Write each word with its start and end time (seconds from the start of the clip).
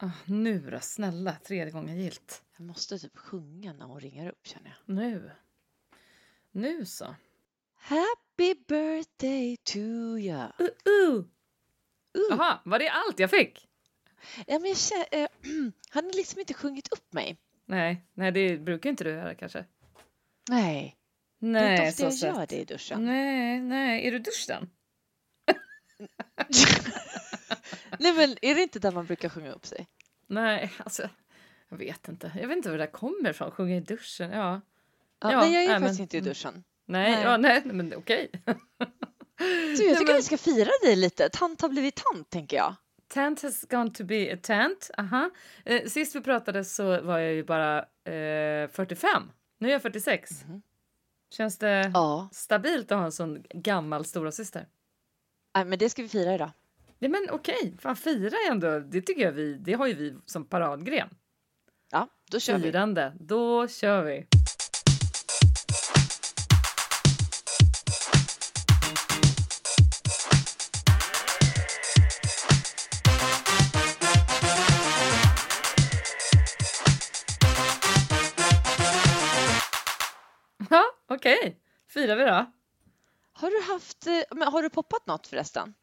Ah, 0.00 0.10
nu 0.26 0.70
då, 0.70 0.80
snälla, 0.80 1.36
tredje 1.44 1.72
gången 1.72 1.98
gilt. 1.98 2.42
Jag 2.56 2.66
måste 2.66 2.98
typ 2.98 3.16
sjunga 3.16 3.72
när 3.72 3.86
hon 3.86 4.00
ringer 4.00 4.28
upp 4.28 4.46
känner 4.46 4.68
jag. 4.86 4.94
Nu. 4.94 5.30
Nu 6.50 6.86
så. 6.86 7.14
Happy 7.74 8.54
birthday 8.68 9.56
to 9.56 10.18
ya. 10.18 10.52
Uh, 10.60 10.66
uh. 10.66 11.14
Uh. 11.14 11.24
Jaha, 12.30 12.60
var 12.64 12.78
det 12.78 12.88
allt 12.88 13.18
jag 13.18 13.30
fick? 13.30 13.68
Ja, 14.46 14.58
men 14.58 14.68
jag 14.68 14.76
känner, 14.76 15.06
eh, 15.10 15.28
har 15.90 16.02
ni 16.02 16.12
liksom 16.12 16.40
inte 16.40 16.54
sjungit 16.54 16.92
upp 16.92 17.12
mig? 17.12 17.36
Nej, 17.64 18.06
nej 18.14 18.32
det 18.32 18.58
brukar 18.58 18.90
inte 18.90 19.04
du 19.04 19.10
göra 19.10 19.34
kanske. 19.34 19.64
Nej, 20.50 20.96
det 21.38 21.46
är 21.46 21.50
Nej, 21.50 21.72
inte 21.72 21.88
ofta 21.88 22.02
jag 22.02 22.14
så 22.14 22.26
gör 22.26 22.46
det 22.46 22.56
i 22.56 22.64
duschen. 22.64 23.04
Nej, 23.04 23.60
nej, 23.60 24.06
är 24.06 24.12
du 24.12 24.18
duschen? 24.18 24.70
Nej 27.98 28.12
men 28.12 28.36
är 28.42 28.54
det 28.54 28.62
inte 28.62 28.78
där 28.78 28.92
man 28.92 29.06
brukar 29.06 29.28
sjunga 29.28 29.52
upp 29.52 29.66
sig? 29.66 29.86
Nej, 30.26 30.72
alltså 30.78 31.08
jag 31.68 31.76
vet 31.78 32.08
inte. 32.08 32.32
Jag 32.40 32.48
vet 32.48 32.56
inte 32.56 32.70
var 32.70 32.78
det 32.78 32.84
där 32.84 32.92
kommer 32.92 33.30
ifrån. 33.30 33.50
Sjunga 33.50 33.76
i 33.76 33.80
duschen, 33.80 34.30
ja. 34.30 34.60
Ja, 35.20 35.32
Ja, 35.32 35.40
nej 35.40 35.52
jag 35.54 35.64
är 35.64 35.68
nej, 35.68 35.78
faktiskt 35.80 35.98
men- 35.98 36.02
inte 36.04 36.16
i 36.16 36.20
mm. 36.20 36.28
duschen. 36.28 36.64
Nej, 36.86 37.10
Nej. 37.14 37.22
ja, 37.24 37.36
nej, 37.36 37.62
men 37.64 37.94
okej. 37.96 38.30
Så 39.76 39.82
jag 39.84 39.98
tycker 39.98 40.06
men- 40.06 40.16
vi 40.16 40.22
ska 40.22 40.38
fira 40.38 40.70
dig 40.82 40.96
lite. 40.96 41.28
Tant 41.28 41.60
har 41.60 41.68
blivit 41.68 41.94
tant 41.96 42.30
tänker 42.30 42.56
jag. 42.56 42.74
Tant 43.08 43.42
has 43.42 43.64
gone 43.70 43.90
to 43.90 44.04
be 44.04 44.34
a 44.34 44.38
tant. 44.42 44.90
Aha. 44.98 45.30
Eh, 45.64 45.84
sist 45.88 46.16
vi 46.16 46.20
pratade 46.20 46.64
så 46.64 47.00
var 47.00 47.18
jag 47.18 47.34
ju 47.34 47.44
bara 47.44 47.78
eh, 48.04 48.68
45. 48.70 49.30
Nu 49.58 49.68
är 49.68 49.72
jag 49.72 49.82
46. 49.82 50.44
Mhm. 50.44 50.62
Känns 51.30 51.58
det 51.58 51.90
Ja, 51.94 52.28
stabilt 52.32 52.92
att 52.92 52.98
ha 52.98 53.04
en 53.04 53.12
sån 53.12 53.42
gammal 53.50 54.04
stora 54.04 54.32
syster? 54.32 54.66
nej, 55.54 55.64
men 55.64 55.78
det 55.78 55.90
ska 55.90 56.02
vi 56.02 56.08
fira 56.08 56.34
idag. 56.34 56.50
Nej 57.00 57.10
men 57.10 57.26
okej, 57.30 57.76
fan 57.78 57.96
fira 57.96 58.36
ändå. 58.50 58.78
Det 58.78 59.02
tycker 59.02 59.22
jag 59.22 59.32
vi, 59.32 59.54
det 59.54 59.72
har 59.72 59.86
ju 59.86 59.94
vi 59.94 60.16
som 60.26 60.44
paradgren. 60.44 61.08
Ja, 61.90 62.08
då 62.30 62.40
kör 62.40 62.56
vi. 62.56 62.62
Firande, 62.62 63.12
då 63.20 63.68
kör 63.68 64.02
vi. 64.02 64.26
Ja, 80.70 80.84
okej. 81.08 81.60
Firar 81.88 82.16
vi 82.16 82.24
då. 82.24 82.52
Har 83.32 83.50
du 83.50 83.72
haft, 83.72 84.06
eh, 84.06 84.50
har 84.52 84.62
du 84.62 84.70
poppat 84.70 85.06
något 85.06 85.26
förresten? 85.26 85.74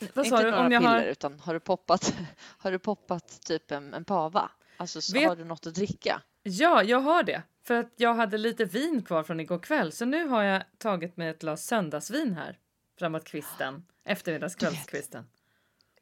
Vad 0.14 0.26
Inte 0.26 0.36
sa 0.36 0.42
du? 0.42 0.50
några 0.50 0.66
Om 0.66 0.72
jag 0.72 0.82
piller 0.82 0.92
har... 0.98 1.02
utan 1.04 1.40
har 1.40 1.54
du 1.54 1.60
poppat, 1.60 2.14
har 2.58 2.72
du 2.72 2.78
poppat 2.78 3.40
typ 3.40 3.70
en, 3.70 3.94
en 3.94 4.04
pava? 4.04 4.50
Alltså 4.76 5.00
så 5.00 5.12
Vet- 5.12 5.28
har 5.28 5.36
du 5.36 5.44
något 5.44 5.66
att 5.66 5.74
dricka? 5.74 6.22
Ja, 6.42 6.82
jag 6.82 7.00
har 7.00 7.22
det. 7.22 7.42
För 7.62 7.74
att 7.74 7.92
jag 7.96 8.14
hade 8.14 8.38
lite 8.38 8.64
vin 8.64 9.02
kvar 9.02 9.22
från 9.22 9.40
igår 9.40 9.58
kväll. 9.58 9.92
Så 9.92 10.04
nu 10.04 10.28
har 10.28 10.42
jag 10.42 10.62
tagit 10.78 11.16
mig 11.16 11.28
ett 11.28 11.40
glas 11.40 11.66
söndagsvin 11.66 12.34
här. 12.34 12.58
Framåt 12.98 13.24
kvisten. 13.24 13.86
Eftermiddagskvällskvisten. 14.04 15.24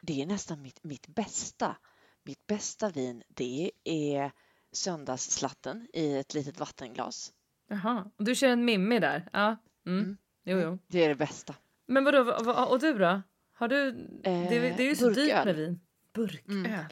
Det 0.01 0.23
är 0.23 0.27
nästan 0.27 0.63
mitt, 0.63 0.85
mitt 0.85 1.07
bästa. 1.07 1.77
Mitt 2.23 2.47
bästa 2.47 2.89
vin, 2.91 3.23
det 3.29 3.71
är 3.85 4.33
söndagsslatten 4.73 5.89
i 5.93 6.17
ett 6.17 6.35
litet 6.35 6.61
vattenglas. 6.61 7.33
Jaha. 7.69 8.11
Och 8.17 8.25
du 8.25 8.35
kör 8.35 8.49
en 8.49 8.65
Mimmi 8.65 8.99
där? 8.99 9.29
Ja. 9.33 9.57
Mm. 9.87 9.99
Mm. 10.05 10.17
Jo, 10.45 10.59
jo. 10.59 10.79
Det 10.87 11.05
är 11.05 11.09
det 11.09 11.15
bästa. 11.15 11.55
Men 11.87 12.05
vadå, 12.05 12.23
vad, 12.25 12.45
vad, 12.45 12.69
och 12.69 12.81
du 12.81 12.99
då? 12.99 13.23
Har 13.59 13.69
du... 13.69 13.93
det, 14.23 14.31
är- 14.31 14.77
det 14.77 14.83
är 14.83 14.89
ju 14.89 14.97
så 14.97 15.09
dyrt 15.09 15.17
burköl. 15.17 15.45
med 15.47 15.55
vin. 15.57 15.81
Burköl. 16.13 16.41
Mm. 16.49 16.85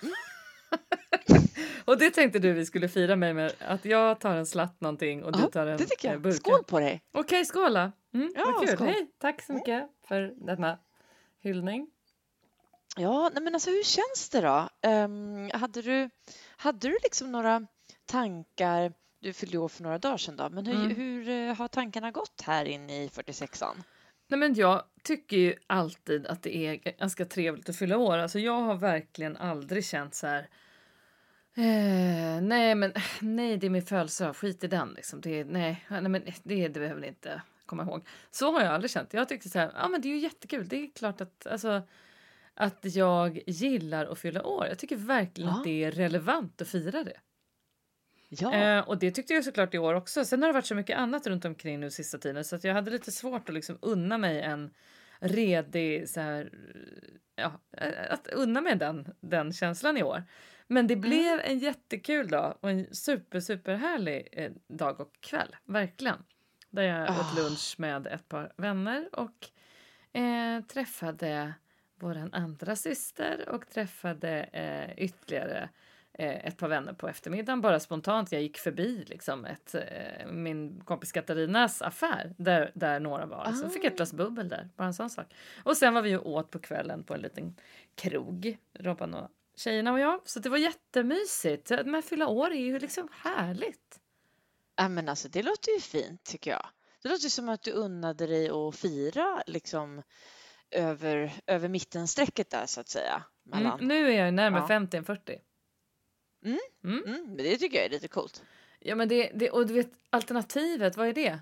och 1.84 1.98
det 1.98 2.10
tänkte 2.10 2.38
du 2.38 2.52
vi 2.52 2.66
skulle 2.66 2.88
fira 2.88 3.16
mig 3.16 3.34
med. 3.34 3.52
Att 3.60 3.84
jag 3.84 4.20
tar 4.20 4.36
en 4.36 4.46
slatt 4.46 4.80
någonting 4.80 5.24
och 5.24 5.32
du 5.32 5.42
tar 5.50 5.66
en 5.66 5.76
det 5.78 5.84
tycker 5.86 6.08
eh, 6.08 6.12
jag. 6.14 6.22
burköl. 6.22 6.38
Skål 6.40 6.64
på 6.64 6.80
dig! 6.80 7.02
Okej, 7.12 7.44
skål 7.44 7.74
då. 7.74 7.92
Mm, 8.14 8.32
Ja, 8.36 8.52
vad 8.56 8.66
kul. 8.68 8.76
skål. 8.76 8.86
Hej, 8.86 9.06
tack 9.18 9.42
så 9.42 9.52
mycket 9.52 9.88
för 10.08 10.34
denna 10.46 10.78
hyllning. 11.40 11.90
Ja, 12.96 13.30
nej 13.34 13.42
men 13.42 13.54
alltså 13.54 13.70
hur 13.70 13.82
känns 13.82 14.28
det 14.30 14.40
då? 14.40 14.68
Ehm, 14.82 15.50
hade, 15.54 15.82
du, 15.82 16.10
hade 16.56 16.88
du 16.88 16.98
liksom 17.02 17.32
några 17.32 17.66
tankar? 18.06 18.92
Du 19.20 19.32
fyllde 19.32 19.58
år 19.58 19.68
för 19.68 19.82
några 19.82 19.98
dagar 19.98 20.16
sedan 20.16 20.36
då, 20.36 20.48
men 20.50 20.66
hur, 20.66 20.74
Mm. 20.74 20.94
hur 20.96 21.28
eh, 21.28 21.54
har 21.54 21.68
tankarna 21.68 22.10
gått 22.10 22.42
här 22.42 22.64
inne 22.64 23.04
i 23.04 23.08
46an? 23.08 23.74
Nej, 24.28 24.40
men 24.40 24.54
jag 24.54 24.82
tycker 25.02 25.36
ju 25.36 25.54
alltid 25.66 26.26
att 26.26 26.42
det 26.42 26.56
är 26.56 26.74
ganska 26.98 27.24
trevligt 27.24 27.68
att 27.68 27.76
fylla 27.76 27.96
år. 27.98 28.18
Alltså, 28.18 28.38
jag 28.38 28.60
har 28.60 28.74
verkligen 28.74 29.36
aldrig 29.36 29.84
känt 29.84 30.14
så 30.14 30.26
här... 30.26 30.48
Eh, 31.54 32.40
nej, 32.42 32.74
men 32.74 32.92
nej, 33.20 33.56
det 33.56 33.66
är 33.66 33.70
min 33.70 33.82
födelsedag. 33.86 34.36
Skit 34.36 34.64
i 34.64 34.66
den. 34.66 34.88
Liksom. 34.96 35.20
Det, 35.20 35.40
är- 35.40 35.44
nej, 35.44 35.84
nej, 35.88 36.02
men 36.02 36.22
det, 36.42 36.68
det 36.68 36.80
behöver 36.80 37.00
ni 37.00 37.06
inte 37.06 37.42
komma 37.66 37.82
ihåg. 37.82 38.06
Så 38.30 38.52
har 38.52 38.60
jag 38.62 38.72
aldrig 38.74 38.90
känt. 38.90 39.14
Jag 39.14 39.28
tyckte 39.28 39.48
så 39.48 39.58
här, 39.58 39.72
ja, 39.74 39.88
men 39.88 40.00
det 40.00 40.08
är 40.08 40.10
ju 40.10 40.18
jättekul. 40.18 40.68
Det 40.68 40.76
är 40.76 40.90
klart 40.94 41.20
att, 41.20 41.46
alltså, 41.46 41.82
att 42.54 42.78
jag 42.82 43.40
gillar 43.46 44.06
att 44.06 44.18
fylla 44.18 44.42
år. 44.46 44.66
Jag 44.66 44.78
tycker 44.78 44.96
verkligen 44.96 45.50
Ja. 45.50 45.56
att 45.58 45.64
det 45.64 45.84
är 45.84 45.90
relevant 45.90 46.62
att 46.62 46.68
fira 46.68 47.04
det. 47.04 47.16
Ja, 48.28 48.54
Eh, 48.54 48.88
och 48.88 48.98
det 48.98 49.10
tyckte 49.10 49.34
jag 49.34 49.44
såklart 49.44 49.74
i 49.74 49.78
år 49.78 49.94
också. 49.94 50.24
Sen 50.24 50.42
har 50.42 50.48
det 50.48 50.52
varit 50.54 50.66
så 50.66 50.74
mycket 50.74 50.98
annat 50.98 51.26
runt 51.26 51.44
omkring 51.44 51.80
nu 51.80 51.90
sista 51.90 52.18
tiden 52.18 52.44
så 52.44 52.56
att 52.56 52.64
jag 52.64 52.74
hade 52.74 52.90
lite 52.90 53.12
svårt 53.12 53.48
att 53.48 53.54
liksom 53.54 53.78
unna 53.82 54.18
mig 54.18 54.40
en 54.40 54.70
redig 55.20 56.08
så 56.08 56.20
här, 56.20 56.50
ja, 57.36 57.60
eh, 57.76 58.12
att 58.12 58.26
unna 58.28 58.60
mig 58.60 58.76
den, 58.76 59.14
den 59.20 59.52
känslan 59.52 59.96
i 59.96 60.02
år. 60.02 60.22
Men 60.68 60.86
det 60.86 60.96
blev 60.96 61.40
en 61.40 61.58
jättekul 61.58 62.28
dag 62.28 62.58
och 62.60 62.70
en 62.70 62.94
super, 62.94 63.40
super 63.40 63.74
härlig 63.74 64.28
eh, 64.32 64.52
dag 64.68 65.00
och 65.00 65.12
kväll, 65.20 65.56
verkligen. 65.64 66.24
Där 66.70 66.82
jag 66.82 67.08
Ah. 67.10 67.20
åt 67.20 67.36
lunch 67.36 67.74
med 67.78 68.06
ett 68.06 68.28
par 68.28 68.52
vänner 68.56 69.08
och 69.12 69.48
eh, 70.20 70.60
träffade 70.64 71.54
våran 72.00 72.32
andra 72.32 72.76
syster 72.76 73.48
och 73.48 73.68
träffade 73.70 74.42
eh, 74.42 75.04
ytterligare 75.04 75.68
ett 76.18 76.56
par 76.56 76.68
vänner 76.68 76.92
på 76.92 77.08
eftermiddagen 77.08 77.60
bara 77.60 77.80
spontant. 77.80 78.32
Jag 78.32 78.42
gick 78.42 78.58
förbi 78.58 79.04
liksom 79.08 79.44
ett, 79.44 79.74
eh, 79.74 80.26
min 80.26 80.80
kompis 80.84 81.12
Katarinas 81.12 81.82
affär 81.82 82.34
där, 82.38 82.72
där 82.74 83.00
några 83.00 83.26
var. 83.26 83.52
Så 83.52 83.68
fick 83.70 83.84
jag 83.84 83.90
ett 83.90 83.96
glas 83.96 84.12
bubbel 84.12 84.48
där, 84.48 84.68
bara 84.76 84.86
en 84.86 84.94
sån 84.94 85.10
sak. 85.10 85.34
Och 85.64 85.76
sen 85.76 85.94
var 85.94 86.02
vi 86.02 86.10
ju 86.10 86.18
åt 86.18 86.50
på 86.50 86.58
kvällen 86.58 87.04
på 87.04 87.14
en 87.14 87.20
liten 87.20 87.56
krog, 87.94 88.58
Robban 88.78 89.14
och 89.14 89.28
tjejerna 89.56 89.92
och 89.92 90.00
jag. 90.00 90.20
Så 90.24 90.40
det 90.40 90.48
var 90.48 90.58
jättemysigt. 90.58 91.70
Men 91.84 92.02
fylla 92.02 92.28
år 92.28 92.50
är 92.50 92.60
ju 92.60 92.78
liksom 92.78 93.08
härligt. 93.12 94.00
Ja, 94.76 94.88
men 94.88 95.08
alltså 95.08 95.28
det 95.28 95.42
låter 95.42 95.72
ju 95.72 95.80
fint 95.80 96.24
tycker 96.24 96.50
jag. 96.50 96.66
Det 97.02 97.08
låter 97.08 97.28
som 97.28 97.48
att 97.48 97.62
du 97.62 97.70
unnade 97.70 98.26
dig 98.26 98.50
att 98.50 98.76
fira 98.76 99.42
liksom 99.46 100.02
över, 100.70 101.32
över 101.46 101.68
mittenstrecket 101.68 102.50
där 102.50 102.66
så 102.66 102.80
att 102.80 102.88
säga. 102.88 103.22
Mellan. 103.44 103.72
Mm, 103.72 103.88
nu 103.88 104.06
är 104.06 104.16
jag 104.16 104.26
ju 104.26 104.30
närmare 104.32 104.60
Ja. 104.62 104.68
50 104.68 104.96
än 104.96 105.04
40. 105.04 105.38
Mm, 106.84 107.02
men 107.26 107.36
det 107.36 107.56
tycker 107.58 107.76
jag 107.76 107.84
är 107.86 107.90
lite 107.90 108.08
coolt. 108.08 108.44
Ja, 108.80 108.94
men 108.94 109.08
det, 109.08 109.30
det, 109.34 109.50
och 109.50 109.66
du 109.66 109.74
vet 109.74 109.90
alternativet, 110.10 110.96
vad 110.96 111.08
är 111.08 111.12
det? 111.12 111.38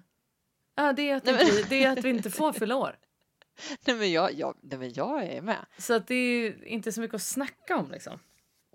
Ja, 0.75 0.93
det 0.93 1.11
är 1.11 1.17
att, 1.17 1.25
Nej, 1.25 1.35
men- 1.35 1.65
det 1.69 1.85
är 1.85 1.91
att 1.99 2.05
vi 2.05 2.09
inte 2.11 2.31
får 2.31 2.53
fylla 2.53 2.77
år. 2.77 2.99
Nej 3.87 3.97
men 3.97 4.13
jag, 4.13 4.33
jag, 4.33 4.57
nej, 4.61 4.79
men 4.79 4.93
jag 4.93 5.25
är 5.25 5.43
med. 5.43 5.67
Så 5.79 5.95
att 5.95 6.07
det 6.07 6.15
är 6.15 6.65
inte 6.65 6.93
så 6.93 7.01
mycket 7.01 7.15
att 7.15 7.23
snacka 7.23 7.77
om 7.77 7.91
liksom. 7.91 8.19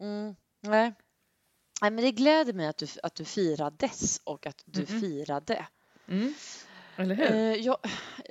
Mm, 0.01 0.35
nej. 0.61 0.93
nej, 1.81 1.91
men 1.91 2.03
det 2.03 2.11
gläder 2.11 2.53
mig 2.53 2.67
att 2.67 2.77
du, 2.77 2.87
att 3.03 3.15
du 3.15 3.25
firades 3.25 4.21
och 4.23 4.47
att 4.47 4.61
du 4.65 4.81
Mm-mm. 4.83 4.99
firade. 5.01 5.65
Mm. 6.07 6.33
Eller 6.95 7.15
hur? 7.15 7.31
Eh, 7.31 7.53
jag, 7.53 7.77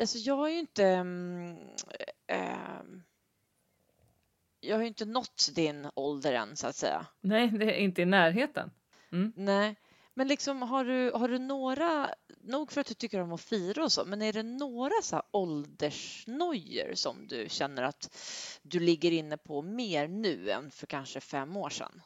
alltså 0.01 0.19
jag 0.19 0.37
har 0.37 0.49
ju 0.49 0.59
inte... 0.59 0.85
mm, 0.85 1.57
ehm, 2.27 3.03
jag 4.61 4.77
har 4.77 4.83
ju 4.83 4.89
inte 4.89 5.05
nått 5.05 5.49
din 5.55 5.91
ålder 5.95 6.33
än 6.33 6.57
så 6.57 6.67
att 6.67 6.77
säga. 6.77 7.07
Nej, 7.21 7.49
det 7.49 7.65
är 7.65 7.79
inte 7.79 8.03
i 8.03 8.05
närheten. 8.05 8.71
Nej, 9.35 9.77
men 10.15 10.29
liksom 10.29 10.63
har 10.63 10.85
du, 10.85 11.11
har 11.15 11.29
du 11.29 11.39
några, 11.39 12.11
nog 12.41 12.73
för 12.73 12.81
att 12.81 12.87
du 12.87 12.95
tycker 12.95 13.21
om 13.21 13.33
att 13.33 13.41
fira 13.41 13.85
och 13.85 13.93
så, 13.93 14.05
men 14.05 14.23
är 14.23 14.33
det 14.33 14.43
några 14.43 15.03
så 15.03 15.17
här 15.17 15.25
åldersnojor 15.31 16.95
som 16.95 17.27
du 17.27 17.47
känner 17.49 17.83
att 17.83 18.19
du 18.63 18.81
ligger 18.81 19.13
inne 19.13 19.37
på 19.37 19.63
mer 19.63 20.09
nu 20.09 20.51
än 20.51 20.71
för 20.71 20.87
kanske 20.87 21.21
fem 21.21 21.57
år 21.57 21.71
sedan? 21.71 22.03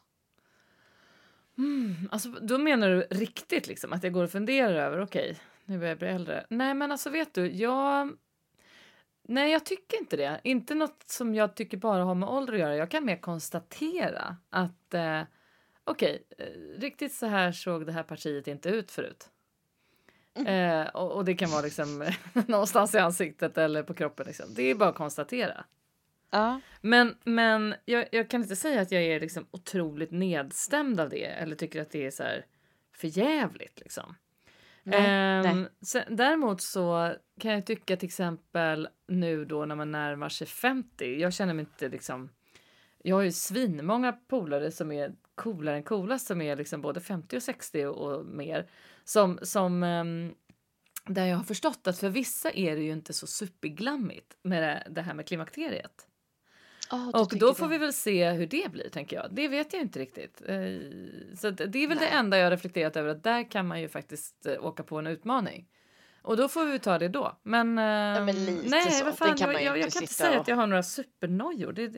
Mm, 1.59 2.09
alltså, 2.11 2.29
då 2.29 2.59
menar 2.59 2.89
du 2.89 3.01
riktigt 3.01 3.67
liksom 3.67 3.93
att 3.93 4.03
jag 4.03 4.13
går 4.13 4.25
och 4.25 4.31
funderar 4.31 4.75
över, 4.75 5.01
okej, 5.01 5.41
nu 5.65 5.79
börjar 5.79 5.91
jag 5.91 5.99
bli 5.99 6.09
äldre. 6.09 6.47
Nej, 6.51 6.75
men 6.75 6.93
alltså 6.93 7.11
vet 7.11 7.35
du, 7.35 7.53
jag... 7.53 8.17
Nej, 9.25 9.53
jag 9.53 9.67
tycker 9.67 9.99
inte 9.99 10.17
det. 10.17 10.41
Inte 10.45 10.75
något 10.75 11.05
som 11.07 11.35
jag 11.35 11.55
tycker 11.57 11.77
bara 11.77 12.05
har 12.05 12.15
med 12.15 12.29
ålder 12.29 12.53
att 12.53 12.59
göra. 12.59 12.77
Jag 12.77 12.91
kan 12.91 13.05
mer 13.05 13.17
konstatera 13.17 14.37
att 14.51 14.95
eh, 14.95 15.23
okej, 15.85 16.27
eh, 16.39 16.81
riktigt 16.81 17.15
så 17.15 17.27
här 17.27 17.53
såg 17.53 17.87
det 17.87 17.93
här 17.93 18.03
partiet 18.03 18.47
inte 18.47 18.69
ut 18.69 18.91
förut. 18.91 19.31
Eh, 20.47 20.83
och, 20.83 21.13
och 21.13 21.25
det 21.25 21.35
kan 21.35 21.51
vara 21.51 21.63
liksom 21.63 22.13
någonstans 22.47 22.95
i 22.95 22.99
ansiktet 22.99 23.59
eller 23.59 23.83
på 23.83 23.95
kroppen. 23.95 24.27
Liksom. 24.27 24.55
Det 24.55 24.63
är 24.63 24.75
bara 24.75 24.89
att 24.89 24.95
konstatera. 24.95 25.65
Ja. 26.31 26.61
Men, 26.81 27.17
men 27.25 27.75
jag, 27.85 28.09
jag 28.13 28.31
kan 28.31 28.43
inte 28.43 28.57
säga 28.57 28.81
att 28.81 28.93
jag 28.93 29.03
är 29.03 29.21
liksom 29.21 29.47
otroligt 29.51 30.11
nedstämd 30.11 31.01
av 31.01 31.09
det 31.09 31.25
eller 31.25 31.57
tycker 31.57 31.83
att 31.83 31.91
det 31.91 32.07
är 32.07 32.11
så 32.11 32.23
här 32.23 32.47
förjävligt 32.93 33.81
liksom. 33.81 34.15
Nej, 34.83 35.07
Ehm, 35.07 35.61
nej. 35.61 35.71
Sen, 35.83 36.17
däremot 36.17 36.61
så 36.61 37.15
kan 37.41 37.53
jag 37.53 37.67
tycka 37.67 37.97
till 37.97 38.07
exempel 38.07 38.89
nu 39.09 39.45
då 39.45 39.65
när 39.65 39.75
man 39.75 39.93
närmar 39.93 40.29
sig 40.29 40.47
50. 40.47 41.21
Jag 41.21 41.33
känner 41.33 41.55
mig 41.55 41.61
inte 41.61 41.89
liksom. 41.89 42.29
Jag 43.03 43.17
har 43.17 43.23
ju 43.23 43.33
svinmånga 43.33 44.13
polare 44.13 44.71
som 44.71 44.93
är 44.93 45.15
coolare 45.35 45.77
än 45.77 45.83
coolast 45.83 46.27
som 46.27 46.41
är 46.41 46.57
liksom 46.57 46.81
både 46.81 47.01
50 47.01 47.37
och 47.37 47.43
60 47.43 47.87
och, 47.87 48.13
och 48.13 48.27
mer 48.27 48.71
som 49.05 49.39
som 49.43 49.83
ehm, 49.83 50.35
där 51.07 51.27
jag 51.27 51.37
har 51.37 51.45
förstått 51.45 51.87
att 51.87 51.99
för 51.99 52.09
vissa 52.09 52.51
är 52.51 52.77
det 52.77 52.83
ju 52.83 52.93
inte 52.93 53.13
så 53.13 53.27
superglammigt 53.27 54.37
med 54.43 54.63
det, 54.63 54.87
det 54.91 55.03
här 55.03 55.15
med 55.15 55.27
klimakteriet. 55.27 56.09
Du 56.93 57.19
Och 57.21 57.37
då 57.39 57.55
får 57.55 57.65
det. 57.67 57.71
vi 57.71 57.79
väl 57.79 57.93
se 57.93 58.31
hur 58.31 58.47
det 58.47 58.73
blir, 58.73 58.89
tänker 58.89 59.17
jag. 59.17 59.27
Det 59.31 59.49
vet 59.49 59.73
jag 59.73 59.83
inte 59.83 59.99
riktigt. 59.99 60.43
Eh, 60.47 60.57
Så 61.37 61.51
det 61.51 61.79
är 61.85 61.89
väl 61.89 61.99
det 61.99 62.05
Nej. 62.05 62.13
enda 62.15 62.39
jag 62.39 62.53
reflekterat 62.53 62.97
över, 62.97 63.09
att 63.11 63.23
där 63.23 63.51
kan 63.51 63.67
man 63.67 63.81
ju 63.81 63.89
faktiskt 63.89 64.47
eh, 64.47 64.65
åka 64.67 64.83
på 64.83 64.99
en 64.99 65.07
utmaning. 65.07 65.67
Och 66.23 66.37
då 66.37 66.49
får 66.49 66.65
vi 66.65 66.79
ta 66.79 66.99
det 66.99 67.09
då. 67.09 67.39
Men, 67.43 67.69
eh, 67.69 68.25
men 68.25 68.45
lite 68.45 68.69
nej, 68.69 68.91
så. 68.91 69.05
vad 69.05 69.19
fan, 69.19 69.37
kan 69.37 69.53
jag, 69.53 69.63
jag, 69.63 69.79
jag 69.79 69.93
kan 69.93 70.03
inte 70.03 70.15
säga 70.15 70.31
och- 70.31 70.41
att 70.41 70.49
jag 70.49 70.57
har 70.57 70.67
några 70.67 70.83
supernojor. 70.83 71.73
Det, 71.73 71.93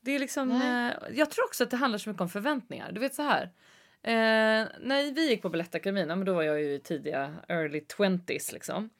det 0.00 0.10
är 0.14 0.18
liksom, 0.18 0.48
Nej. 0.48 0.94
jag 1.14 1.30
tror 1.30 1.44
också 1.44 1.64
att 1.64 1.70
det 1.70 1.76
handlar 1.76 1.98
så 1.98 2.08
mycket 2.08 2.20
om 2.22 2.28
förväntningar. 2.28 2.92
Du 2.92 3.00
vet 3.00 3.14
så 3.14 3.22
här. 3.22 3.42
Eh, 4.02 4.66
när 4.80 5.14
vi 5.14 5.28
gick 5.30 5.42
på 5.42 5.48
Balettakademin, 5.48 6.08
ja, 6.08 6.16
men 6.16 6.24
då 6.26 6.34
var 6.34 6.42
jag 6.42 6.60
ju 6.60 6.74
i 6.74 6.78
tidiga 6.80 7.34
early 7.48 7.80
20s 7.80 8.52
liksom. 8.52 8.90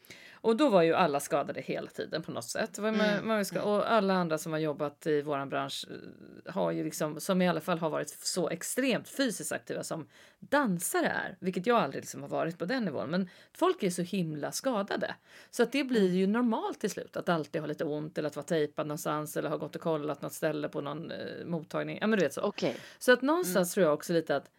Och 0.42 0.56
då 0.56 0.68
var 0.68 0.82
ju 0.82 0.94
alla 0.94 1.20
skadade 1.20 1.60
hela 1.60 1.90
tiden 1.90 2.22
på 2.22 2.32
något 2.32 2.44
sätt. 2.44 2.78
Mm, 2.78 3.26
man 3.26 3.44
ska, 3.44 3.62
och 3.62 3.92
alla 3.92 4.14
andra 4.14 4.38
som 4.38 4.52
har 4.52 4.58
jobbat 4.58 5.06
i 5.06 5.22
våran 5.22 5.48
bransch 5.48 5.86
eh, 5.90 6.52
har 6.52 6.70
ju 6.70 6.84
liksom, 6.84 7.20
som 7.20 7.42
i 7.42 7.48
alla 7.48 7.60
fall 7.60 7.78
har 7.78 7.90
varit 7.90 8.08
så 8.08 8.48
extremt 8.48 9.08
fysiskt 9.08 9.52
aktiva 9.52 9.82
som 9.82 10.08
dansare 10.38 11.06
är, 11.06 11.36
vilket 11.40 11.66
jag 11.66 11.76
aldrig 11.76 12.02
liksom 12.02 12.22
har 12.22 12.28
varit 12.28 12.58
på 12.58 12.64
den 12.64 12.84
nivån. 12.84 13.10
Men 13.10 13.28
folk 13.52 13.82
är 13.82 13.90
så 13.90 14.02
himla 14.02 14.52
skadade 14.52 15.14
så 15.50 15.62
att 15.62 15.72
det 15.72 15.84
blir 15.84 16.10
ju 16.10 16.26
normalt 16.26 16.80
till 16.80 16.90
slut 16.90 17.16
att 17.16 17.28
alltid 17.28 17.60
ha 17.60 17.66
lite 17.66 17.84
ont 17.84 18.18
eller 18.18 18.26
att 18.28 18.36
vara 18.36 18.46
tejpad 18.46 18.86
någonstans 18.86 19.36
eller 19.36 19.48
ha 19.48 19.56
gått 19.56 19.76
och 19.76 19.82
kollat 19.82 20.22
något 20.22 20.32
ställe 20.32 20.68
på 20.68 20.80
någon 20.80 21.10
eh, 21.10 21.46
mottagning. 21.46 21.98
Ja, 22.00 22.06
men 22.06 22.18
du 22.18 22.24
vet 22.24 22.34
så. 22.34 22.40
Okej. 22.40 22.76
Så 22.98 23.12
att 23.12 23.22
någonstans 23.22 23.74
tror 23.74 23.86
jag 23.86 23.94
också 23.94 24.12
lite 24.12 24.36
att 24.36 24.50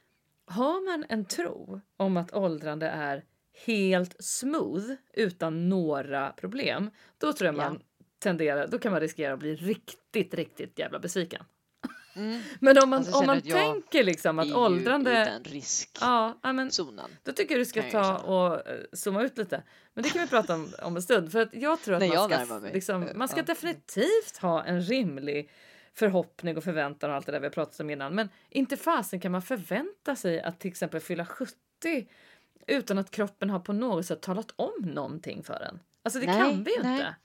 har 0.46 0.92
man 0.92 1.06
en 1.10 1.26
tro 1.26 1.82
om 1.98 2.18
att 2.18 2.34
åldrande 2.34 2.88
är 2.88 3.24
helt 3.66 4.16
smooth 4.20 4.92
utan 5.14 5.70
några 5.70 6.32
problem, 6.32 6.92
då 7.18 7.34
tror 7.34 7.46
jag 7.46 7.56
Ja. 7.56 7.70
man 7.70 7.82
tenderar, 8.20 8.68
då 8.68 8.80
kan 8.80 8.92
man 8.92 9.02
riskera 9.02 9.34
att 9.34 9.40
bli 9.40 9.56
riktigt, 9.56 10.34
riktigt 10.34 10.80
jävla 10.80 11.00
besviken. 11.00 11.44
Mm. 12.16 12.42
Men 12.60 12.78
om 12.84 12.90
man, 12.90 13.00
Alltså, 13.00 13.18
om 13.18 13.26
man 13.26 13.42
tänker 13.42 14.04
liksom 14.04 14.40
att 14.40 14.52
åldrande, 14.54 15.40
riskzonen. 15.44 16.14
ja, 16.14 16.40
ja, 16.44 16.54
men 16.54 16.72
då 17.24 17.32
tycker 17.34 17.54
jag 17.54 17.62
du 17.62 17.66
ska 17.66 17.84
ta 17.84 18.18
och 18.18 18.68
eh, 18.68 18.80
zooma 18.94 19.24
ut 19.24 19.38
lite. 19.38 19.64
Men 19.94 20.04
det 20.04 20.10
kan 20.10 20.22
vi 20.22 20.28
prata 20.28 20.54
om 20.54 20.74
om 20.82 20.96
en 20.96 21.02
stund. 21.02 21.32
För 21.32 21.42
att 21.42 21.54
jag 21.54 21.82
tror 21.82 21.96
att 21.96 22.02
När 22.02 22.30
man 22.30 22.48
ska, 22.48 22.70
liksom, 22.74 23.10
man 23.16 23.28
ska 23.28 23.38
ja. 23.38 23.44
definitivt 23.44 24.38
ha 24.42 24.64
en 24.64 24.82
rimlig 24.82 25.50
förhoppning 25.94 26.58
och 26.58 26.64
förväntan 26.64 27.10
och 27.10 27.16
allt 27.16 27.26
det 27.26 27.32
där 27.32 27.40
vi 27.40 27.46
har 27.46 27.52
pratat 27.52 27.80
om 27.80 27.90
innan. 27.90 28.16
Men 28.16 28.30
inte 28.50 28.78
fasen 28.78 29.20
kan 29.20 29.32
man 29.32 29.42
förvänta 29.42 30.16
sig 30.16 30.42
att 30.42 30.60
till 30.60 30.70
exempel 30.72 31.00
fylla 31.00 31.26
70 31.26 32.08
utan 32.68 32.98
att 32.98 33.12
kroppen 33.12 33.50
har 33.50 33.60
på 33.60 33.74
något 33.74 34.06
sätt 34.06 34.22
talat 34.22 34.54
om 34.56 34.74
någonting 34.82 35.44
för 35.44 35.62
en. 35.62 35.80
Alltså 36.04 36.20
det 36.20 36.26
Nej, 36.26 36.40
kan 36.40 36.64
vi 36.64 36.76
ju 36.76 36.84
nej. 36.84 36.92
inte. 36.94 37.16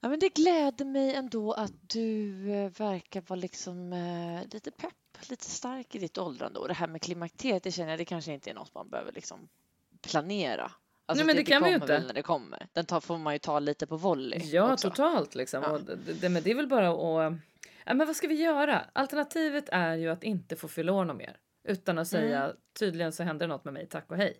Ja, 0.00 0.08
men 0.08 0.18
det 0.18 0.28
gläder 0.28 0.84
mig 0.84 1.14
ändå 1.14 1.52
att 1.52 1.72
du 1.80 2.50
eh, 2.52 2.70
verkar 2.70 3.20
vara 3.20 3.40
liksom 3.40 3.92
eh, 3.92 4.52
lite 4.52 4.70
pepp, 4.70 5.30
lite 5.30 5.44
stark 5.44 5.94
i 5.94 5.98
ditt 5.98 6.18
åldrande. 6.18 6.58
Och 6.58 6.68
det 6.68 6.74
här 6.74 6.86
med 6.86 7.02
klimakteriet, 7.02 7.62
det 7.62 7.72
känner 7.72 7.90
jag, 7.90 7.98
det 7.98 8.04
kanske 8.04 8.32
inte 8.32 8.50
är 8.50 8.54
något 8.54 8.74
man 8.74 8.88
behöver 8.88 9.12
liksom 9.12 9.48
planera. 10.02 10.72
Alltså, 11.06 11.24
Nej, 11.24 11.34
men 11.34 11.44
det 11.44 11.50
kan 11.50 11.62
vi 11.62 11.68
ju 11.68 11.74
inte. 11.74 12.00
när 12.06 12.14
det 12.14 12.22
kommer. 12.22 12.66
Den 12.72 12.84
tar, 12.84 13.00
får 13.00 13.18
man 13.18 13.32
ju 13.32 13.38
ta 13.38 13.58
lite 13.58 13.86
på 13.86 13.96
volley. 13.96 14.38
Ja, 14.38 14.72
också. 14.72 14.90
totalt 14.90 15.34
liksom. 15.34 15.62
Ja. 15.62 15.78
Det, 15.78 16.12
det, 16.12 16.28
men 16.28 16.42
det 16.42 16.50
är 16.50 16.54
väl 16.54 16.68
bara 16.68 16.88
att... 16.88 17.40
Ja, 17.84 17.94
men 17.94 18.06
vad 18.06 18.16
ska 18.16 18.28
vi 18.28 18.34
göra? 18.34 18.84
Alternativet 18.92 19.68
är 19.68 19.94
ju 19.94 20.08
att 20.08 20.22
inte 20.22 20.56
få 20.56 20.68
fylla 20.68 20.92
år 20.92 21.04
något 21.04 21.16
mer. 21.16 21.36
Utan 21.68 21.98
att 21.98 22.08
säga 22.08 22.52
tydligen 22.78 23.12
så 23.12 23.22
händer 23.22 23.46
något 23.46 23.64
med 23.64 23.74
mig, 23.74 23.86
tack 23.86 24.10
och 24.10 24.16
hej. 24.16 24.36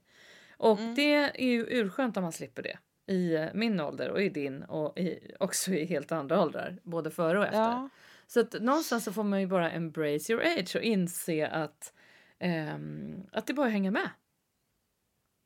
Och 0.56 0.78
Mm. 0.78 0.94
det 0.94 1.14
är 1.14 1.44
ju 1.46 1.66
urskönt 1.66 2.16
om 2.16 2.22
man 2.22 2.32
slipper 2.32 2.62
det. 2.62 2.78
I 3.12 3.34
eh, 3.34 3.46
min 3.54 3.80
ålder 3.80 4.10
och 4.10 4.22
i 4.22 4.28
din 4.28 4.62
och 4.62 4.98
i, 4.98 5.34
också 5.40 5.70
i 5.72 5.84
helt 5.84 6.12
andra 6.12 6.42
åldrar. 6.42 6.78
Både 6.82 7.10
före 7.10 7.38
och 7.38 7.44
efter. 7.44 7.58
Ja, 7.58 7.88
Så 8.26 8.40
att 8.40 8.52
någonstans 8.62 9.04
så 9.04 9.12
får 9.12 9.24
man 9.24 9.40
ju 9.40 9.46
bara 9.46 9.70
embrace 9.70 10.32
your 10.32 10.42
age 10.44 10.76
och 10.76 10.82
inse 10.82 11.48
att, 11.48 11.92
ehm, 12.38 13.26
att 13.32 13.46
det 13.46 13.54
bara 13.54 13.66
att 13.66 13.72
hänga 13.72 13.90
med. 13.90 14.08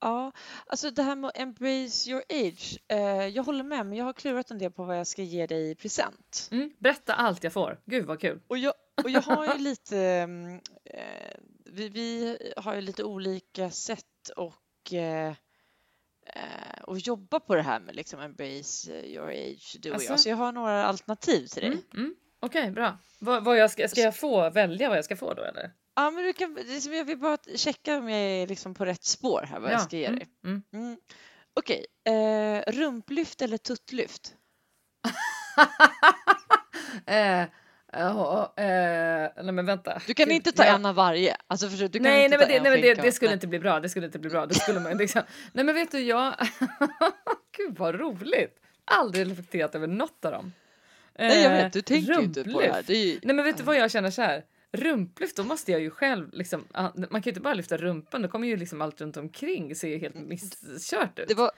ja, 0.00 0.32
alltså 0.66 0.90
det 0.90 1.02
här 1.02 1.16
med 1.16 1.28
att 1.28 1.38
embrace 1.38 2.10
your 2.10 2.22
age. 2.28 2.78
Eh, 2.88 3.26
jag 3.28 3.42
håller 3.42 3.64
med, 3.64 3.86
men 3.86 3.98
jag 3.98 4.04
har 4.04 4.12
klurat 4.12 4.50
en 4.50 4.58
del 4.58 4.70
på 4.72 4.84
vad 4.84 4.98
jag 4.98 5.06
ska 5.06 5.22
ge 5.22 5.46
dig 5.46 5.70
i 5.70 5.74
present. 5.74 6.48
Mm, 6.52 6.70
berätta 6.78 7.14
allt 7.14 7.44
jag 7.44 7.52
får. 7.52 7.80
Gud 7.84 8.06
vad 8.06 8.20
kul. 8.20 8.40
Och 8.48 8.58
jag, 8.58 8.74
och 9.04 9.10
jag 9.10 9.20
har 9.20 9.54
ju 9.54 9.58
lite, 9.62 9.98
mm, 9.98 10.54
eh, 10.84 11.36
vi, 11.72 11.88
vi 11.88 12.38
har 12.56 12.74
ju 12.74 12.80
lite 12.80 13.04
olika 13.04 13.70
sätt 13.70 14.30
och 14.36 14.92
eh, 14.92 15.34
eh, 16.26 16.82
och 16.82 16.98
jobba 16.98 17.40
på 17.40 17.54
det 17.54 17.62
här 17.62 17.80
med 17.80 17.96
liksom 17.96 18.20
embrace 18.20 18.92
your 18.92 19.28
age, 19.28 19.76
du 19.80 19.88
och 19.88 19.94
Alltså? 19.94 20.12
jag. 20.12 20.20
Så 20.20 20.28
jag 20.28 20.36
har 20.36 20.52
några 20.52 20.84
alternativ 20.84 21.46
till 21.46 21.62
dig. 21.62 21.70
Mm, 21.70 21.82
mm. 21.94 22.14
Okej, 22.40 22.70
bra. 22.70 22.98
Vad, 23.18 23.44
vad 23.44 23.58
jag 23.58 23.70
ska, 23.70 23.88
ska 23.88 24.00
jag 24.00 24.16
få 24.16 24.50
välja 24.50 24.88
vad 24.88 24.98
jag 24.98 25.04
ska 25.04 25.16
få 25.16 25.34
då 25.34 25.42
eller? 25.42 25.72
Ja, 25.94 26.10
men 26.10 26.24
du 26.24 26.32
kan, 26.32 26.54
det 26.54 26.76
är 26.76 26.80
som 26.80 26.92
jag 26.92 27.04
vill 27.04 27.18
bara 27.18 27.38
checka 27.56 27.98
om 27.98 28.08
jag 28.08 28.20
är 28.20 28.46
liksom 28.46 28.74
på 28.74 28.84
rätt 28.84 29.04
spår 29.04 29.46
här, 29.50 29.60
vad 29.60 29.72
jag 29.72 29.82
ska 29.82 29.96
ge 29.96 30.06
mm, 30.06 30.18
dig. 30.18 30.28
Mm. 30.44 30.62
Mm. 30.72 30.96
Okej, 31.54 31.86
eh, 32.04 32.72
rumplyft 32.72 33.42
eller 33.42 33.58
tuttlyft? 33.58 34.34
eh, 37.06 37.44
jaha, 37.92 38.42
eh, 38.56 39.30
nej 39.44 39.52
men 39.52 39.66
vänta. 39.66 40.02
Du 40.06 40.14
kan 40.14 40.30
inte 40.30 40.52
ta 40.52 40.64
jag- 40.64 40.74
en 40.74 40.86
av 40.86 40.94
varje. 40.94 41.36
Alltså, 41.46 41.66
du 41.66 41.76
kan 41.88 42.02
nej, 42.02 42.24
inte 42.24 42.28
nej, 42.28 42.28
men 42.28 42.38
ta 42.38 42.46
det, 42.46 42.56
en 42.56 42.62
nej, 42.62 42.94
det, 42.94 43.02
det 43.02 43.12
skulle 43.12 43.28
nej. 43.28 43.34
inte 43.34 43.46
bli 43.46 43.58
bra. 43.58 43.80
Det 43.80 43.88
skulle 43.88 44.06
inte 44.06 44.18
bli 44.18 44.30
bra. 44.30 44.46
Det 44.46 44.54
skulle 44.54 44.80
man 44.80 44.96
liksom. 44.96 45.22
Nej, 45.52 45.64
men 45.64 45.74
vet 45.74 45.90
du, 45.90 46.00
jag. 46.00 46.34
Gud 47.56 47.78
vad 47.78 47.94
roligt. 47.94 48.58
Aldrig 48.84 49.30
reflekterat 49.30 49.74
över 49.74 49.86
något 49.86 50.24
av 50.24 50.32
dem. 50.32 50.52
Nej, 51.18 51.42
jag 51.42 51.52
Eh, 51.52 51.62
vet, 51.64 51.72
du 51.72 51.82
tänker 51.82 52.12
ju 52.12 52.20
inte 52.20 52.44
på 52.44 52.48
det 52.60 52.66
här. 52.66 52.66
rumplyft. 52.66 52.86
Det 52.86 52.94
ju... 52.96 53.20
Nej, 53.22 53.36
men 53.36 53.44
vet 53.44 53.56
du 53.56 53.62
vad 53.62 53.76
jag 53.76 53.90
känner 53.90 54.10
så 54.10 54.22
här? 54.22 54.44
Rumplyft, 54.72 55.36
då 55.36 55.44
måste 55.44 55.72
jag 55.72 55.80
ju 55.80 55.90
själv 55.90 56.28
liksom. 56.32 56.64
ah, 56.72 56.88
Man 56.94 57.08
kan 57.08 57.22
ju 57.22 57.30
inte 57.30 57.40
bara 57.40 57.54
lyfta 57.54 57.76
rumpan. 57.76 58.22
Då 58.22 58.28
kommer 58.28 58.48
ju 58.48 58.56
liksom 58.56 58.80
allt 58.82 59.00
runt 59.00 59.16
omkring 59.16 59.74
se 59.74 59.98
helt 59.98 60.14
misskört 60.14 61.18
ut. 61.18 61.28
Det 61.28 61.34
var... 61.34 61.50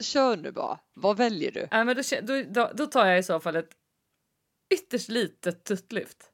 Kör 0.00 0.36
nu 0.36 0.50
bara. 0.52 0.78
Vad 0.94 1.16
väljer 1.16 1.50
du? 1.50 1.68
Nej, 1.70 1.84
men 1.84 1.96
då, 2.22 2.42
då, 2.48 2.70
då 2.74 2.86
tar 2.86 3.06
jag 3.06 3.18
i 3.18 3.22
så 3.22 3.40
fall 3.40 3.56
ett 3.56 3.70
ytterst 4.72 5.08
litet 5.08 5.64
tuttlyft. 5.64 6.28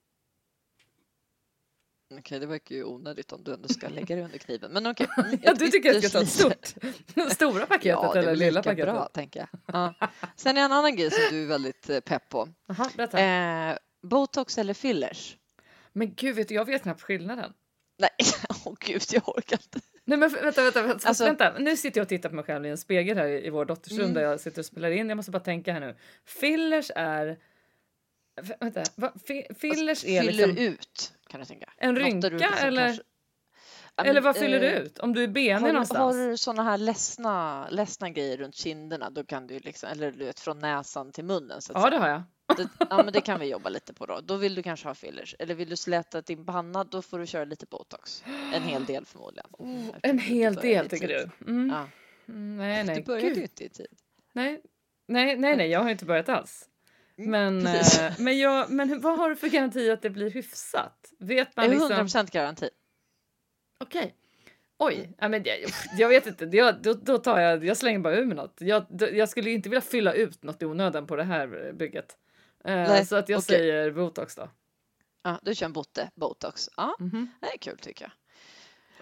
Okej, 2.19 2.39
det 2.41 2.47
verkar 2.47 2.75
ju 2.75 2.85
onödigt 2.85 3.33
om 3.33 3.45
du 3.45 3.55
ändå 3.55 3.69
ska 3.69 3.89
lägga 3.89 4.15
dig 4.17 4.25
under 4.25 4.39
kniven. 4.39 4.73
Men 4.73 4.87
okej. 4.87 5.07
mm, 5.19 5.39
Ja, 5.43 5.55
du 5.55 5.69
tycker 5.69 5.93
jag 5.95 6.05
ska 6.05 6.19
ta 6.21 6.27
stort? 6.27 6.67
Stora 7.33 7.67
paketet 7.67 7.87
Ja, 7.87 8.17
eller 8.17 8.37
lilla 8.37 8.63
paketet? 8.63 8.85
bra, 8.95 9.09
tänker 9.09 9.41
jag. 9.41 9.49
Ja. 9.67 9.95
Sen 10.37 10.57
är 10.57 10.61
en 10.61 10.73
annan 10.73 10.97
grej 10.97 11.11
som 11.11 11.21
du 11.31 11.43
är 11.43 11.47
väldigt 11.47 11.91
eh, 11.91 12.01
pepp 12.01 12.29
på. 12.29 12.49
Aha, 12.69 12.91
berätta. 12.97 13.21
Eh, 13.21 13.77
botox 14.03 14.59
eller 14.59 14.75
fillers? 14.75 15.37
Men 15.93 16.15
gud, 16.15 16.37
vet 16.37 16.49
du, 16.49 16.55
jag 16.55 16.65
vet 16.65 16.83
knappt 16.83 17.03
skillnaden. 17.03 17.53
Nej, 17.99 18.11
åh 18.65 18.75
gud, 18.81 19.03
jag 19.13 19.29
orkar 19.29 19.59
inte. 19.63 19.81
Nej 20.05 20.19
men 20.19 20.31
vänta, 20.31 20.63
vänta, 20.63 20.83
vänta, 20.83 21.09
Alltså- 21.09 21.25
vänta. 21.25 21.59
Nu 21.59 21.77
sitter 21.77 21.99
jag 22.01 22.05
och 22.05 22.09
tittar 22.09 22.29
på 22.29 22.35
mig 22.35 22.45
själv 22.45 22.67
i 22.67 22.69
en 22.69 22.79
spegel 22.79 23.17
här 23.19 23.27
i, 23.27 23.47
i 23.47 23.51
vår 23.51 23.65
dotters 23.65 23.93
rum 23.93 24.01
Mm. 24.01 24.15
där 24.15 24.23
jag 24.23 24.41
sitter 24.41 24.59
och 24.63 24.67
spelar 24.67 24.91
in. 24.91 25.09
Jag 25.09 25.17
måste 25.17 25.31
bara 25.31 25.43
tänka 25.43 25.73
här 25.73 25.81
nu. 25.81 25.97
Fillers 26.25 26.91
är... 26.95 27.39
Vänta, 28.61 28.83
va? 28.95 29.13
Fi- 29.25 29.47
fillers 29.59 30.05
är 30.05 30.21
Fyller 30.21 30.47
liksom 30.47 30.57
ut, 30.65 31.13
kan 31.29 31.41
du 31.41 31.47
tänka. 31.47 31.73
en 31.77 31.97
rynka 31.97 32.29
liksom 32.29 32.69
eller, 32.69 32.87
kanske- 32.87 33.03
eller 34.05 34.21
vad 34.21 34.37
fyller 34.37 34.61
eh, 34.63 34.71
du 34.71 34.77
ut? 34.79 34.99
Om 34.99 35.13
du 35.15 35.23
är 35.23 35.29
benig 35.29 35.53
Har 35.67 35.73
någonstans? 35.73 36.17
har 36.17 36.29
du 36.29 36.37
såna 36.37 36.63
här 36.63 36.79
ledsna, 36.79 37.69
ledsna 37.71 38.11
grejer 38.11 38.37
runt 38.37 38.55
kinderna, 38.55 39.11
då 39.11 39.25
kan 39.25 39.47
du 39.47 39.59
liksom, 39.59 39.89
eller 39.89 40.13
du 40.13 40.25
vet 40.25 40.41
från 40.41 40.59
näsan 40.59 41.13
till 41.13 41.25
munnen 41.25 41.63
så 41.63 41.73
att 41.73 41.77
Ja, 41.77 41.83
säga. 41.83 41.91
det 41.91 41.97
har 42.07 42.09
jag. 42.09 42.23
Det, 42.57 42.69
ja, 42.91 43.03
men 43.03 43.13
det 43.13 43.21
kan 43.21 43.41
vi 43.41 43.47
jobba 43.47 43.69
lite 43.69 43.95
på 43.95 44.07
då. 44.07 44.21
Då 44.21 44.37
vill 44.37 44.55
du 44.55 44.63
kanske 44.63 44.89
ha 44.89 44.95
fillers. 44.95 45.35
Eller 45.39 45.55
vill 45.55 45.69
du 45.69 45.77
släta 45.77 46.21
din 46.21 46.47
panna, 46.47 46.85
då 46.85 47.03
får 47.03 47.19
du 47.19 47.27
köra 47.27 47.45
lite 47.45 47.67
botox. 47.67 48.25
En 48.55 48.63
hel 48.63 48.85
del 48.85 49.05
förmodligen. 49.07 49.47
Oh, 49.59 49.95
en 50.03 50.19
hel 50.19 50.55
del 50.55 50.89
tycker 50.89 51.09
tid. 51.09 51.31
du? 51.39 51.51
Mm. 51.51 51.69
Ja. 51.71 51.89
Mm, 52.33 52.57
Nej, 52.57 52.85
nej. 52.85 52.97
Du 52.97 53.03
började 53.03 53.35
ju 53.35 53.43
inte 53.43 53.65
i 53.65 53.69
tid. 53.69 53.87
Nej, 54.33 54.63
nej, 55.09 55.37
nej, 55.37 55.57
nej, 55.57 55.69
jag 55.71 55.81
har 55.81 55.91
inte 55.91 56.05
börjat 56.05 56.29
alls. 56.29 56.65
Mm, 57.19 57.31
Men, 57.31 57.67
eh, 57.77 58.13
men, 58.19 58.39
jag, 58.39 58.71
men 58.71 59.01
vad 59.01 59.19
har 59.19 59.29
du 59.31 59.37
för 59.37 59.49
garanti 59.49 59.91
att 59.91 60.03
det 60.03 60.11
blir 60.11 60.31
hyfsat? 60.31 61.13
Vet 61.19 61.49
Det 61.49 61.57
man 61.57 61.65
är 61.65 61.71
liksom... 61.71 62.23
100% 62.23 62.33
garanti. 62.33 62.71
Okej. 63.81 64.15
Oj, 64.79 65.13
ja, 65.19 65.29
men 65.29 65.43
jag, 65.45 65.59
jag 65.99 66.09
vet 66.09 66.27
inte. 66.27 66.45
Jag, 66.45 66.83
då, 66.83 66.93
då 66.95 67.19
tar 67.19 67.41
jag, 67.41 67.65
jag 67.65 67.77
slänger 67.77 67.99
bara 67.99 68.17
ur 68.17 68.25
mig 68.25 68.37
något. 68.37 68.57
Jag, 68.61 68.87
jag 69.13 69.29
skulle 69.29 69.51
inte 69.51 69.69
vilja 69.69 69.81
fylla 69.81 70.13
ut 70.13 70.43
något 70.43 70.63
i 70.63 70.65
onödan 70.65 71.07
på 71.07 71.17
det 71.17 71.25
här 71.25 71.73
bygget. 71.73 72.17
Eh, 72.65 72.75
Nej, 72.75 73.07
så 73.07 73.17
att 73.17 73.29
jag 73.29 73.39
okej. 73.39 73.57
säger 73.59 73.91
botox 73.91 74.35
då. 74.35 74.49
Ja, 75.23 75.39
du 75.43 75.55
kör 75.55 75.67
en 75.67 75.73
botte, 75.73 76.11
botox. 76.15 76.69
Ja, 76.77 76.97
Mhm. 76.99 77.31
det 77.41 77.47
är 77.47 77.59
kul 77.59 77.79
tycker 77.79 78.05
jag. 78.05 78.13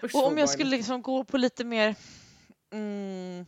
Usch, 0.05 0.15
Och 0.15 0.27
om 0.27 0.37
jag 0.37 0.49
skulle 0.49 0.69
liksom 0.69 1.01
gå 1.01 1.23
på 1.23 1.37
lite 1.37 1.63
mer... 1.65 1.95
Mm, 2.73 3.45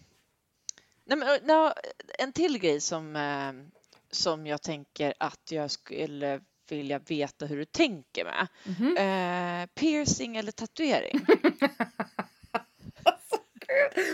nej, 1.05 1.17
men, 1.17 1.27
nej, 1.43 1.73
en 2.19 2.33
till 2.33 2.57
grej 2.59 2.81
som, 2.81 3.15
eh, 3.15 3.78
som 4.11 4.47
jag 4.47 4.61
tänker 4.61 5.13
att 5.19 5.51
jag 5.51 5.71
skulle 5.71 6.41
vilja 6.69 6.99
veta 6.99 7.45
hur 7.45 7.57
du 7.57 7.65
tänker 7.65 8.25
med. 8.25 8.47
Mhm. 8.63 8.97
Eh, 8.97 9.67
piercing 9.75 10.37
eller 10.37 10.51
tatuering? 10.51 11.25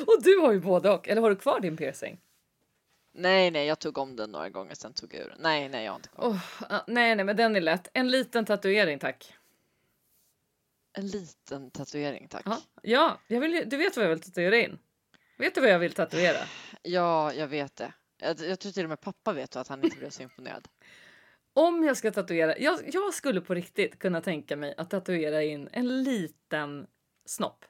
Och 0.08 0.24
du 0.24 0.38
har 0.38 0.52
ju 0.52 0.60
både 0.60 0.90
och. 0.92 1.08
Eller 1.08 1.22
har 1.22 1.30
du 1.30 1.36
kvar 1.36 1.60
din 1.60 1.78
piercing? 1.78 2.20
nej, 3.18 3.52
nej, 3.52 3.68
jag 3.68 3.80
tog 3.80 3.98
om 3.98 4.16
den 4.16 4.32
några 4.32 4.50
gånger, 4.50 4.76
sen 4.76 4.94
tog 4.94 5.14
jag 5.14 5.22
ur 5.22 5.30
den. 5.30 5.38
Nej, 5.40 5.70
nej, 5.70 5.86
jag 5.86 5.92
har 5.92 5.96
inte 5.96 6.10
kvar. 6.10 6.40
Ja, 6.70 6.84
nej, 6.88 7.16
nej, 7.16 7.26
men 7.26 7.38
den 7.38 7.56
är 7.56 7.62
lätt. 7.62 7.88
En 7.94 8.12
liten 8.12 8.46
tatuering, 8.46 9.00
tack. 9.00 9.34
En 10.94 11.08
liten 11.08 11.72
tatuering, 11.72 12.28
tack. 12.28 12.44
Ja, 12.46 12.62
ja 12.82 13.20
jag 13.28 13.40
vill, 13.40 13.64
du 13.70 13.78
vet 13.78 13.98
vad 13.98 14.06
jag 14.06 14.10
vill 14.10 14.22
tatuera 14.22 14.58
in. 14.58 14.80
Vet 15.38 15.56
du 15.56 15.62
vad 15.62 15.70
jag 15.70 15.80
vill 15.80 15.94
tatuera? 15.94 16.38
Ja, 16.82 17.34
jag 17.34 17.48
vet 17.48 17.76
det. 17.76 17.94
Jag, 18.18 18.40
jag 18.40 18.60
tror 18.60 18.72
till 18.72 18.84
och 18.84 18.90
med 18.90 19.02
pappa 19.02 19.34
vet 19.34 19.56
att 19.56 19.68
han 19.68 19.84
inte 19.84 19.98
blev 19.98 20.10
så 20.10 20.24
imponerad. 20.24 20.68
Om 21.54 21.84
jag 21.84 21.98
ska 21.98 22.12
tatuera, 22.12 22.58
jag, 22.58 22.80
jag 22.94 23.14
skulle 23.14 23.42
på 23.42 23.54
riktigt 23.54 24.00
kunna 24.00 24.22
tänka 24.22 24.56
mig 24.56 24.74
att 24.78 24.90
tatuera 24.90 25.44
in 25.44 25.70
en 25.72 26.04
liten 26.04 26.88
snopp 27.26 27.66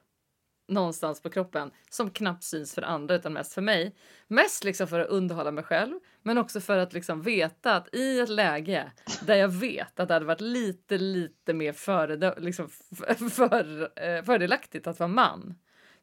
någonstans 0.68 1.22
på 1.22 1.30
kroppen 1.30 1.72
som 1.90 2.10
knappt 2.10 2.44
syns 2.44 2.76
för 2.76 2.82
andra 2.82 3.16
utan 3.16 3.34
mest 3.34 3.54
för 3.54 3.62
mig. 3.62 3.96
Mest 4.28 4.64
liksom 4.64 4.88
för 4.88 5.00
att 5.00 5.08
underhålla 5.08 5.52
mig 5.52 5.64
själv, 5.64 6.00
men 6.22 6.38
också 6.38 6.62
för 6.62 6.78
att 6.78 6.94
liksom 6.94 7.22
veta 7.22 7.76
att 7.76 7.96
i 7.96 8.20
ett 8.20 8.30
läge 8.30 8.92
där 9.26 9.36
jag 9.36 9.48
vet 9.48 10.00
att 10.00 10.08
det 10.08 10.14
hade 10.14 10.26
varit 10.26 10.42
lite, 10.42 10.98
lite 10.98 11.54
mer 11.54 12.40
liksom 12.40 12.70
för, 12.70 13.30
för, 13.30 13.92
eh, 14.04 14.24
fördelaktigt 14.24 14.88
att 14.88 15.00
vara 15.00 15.08
man 15.08 15.56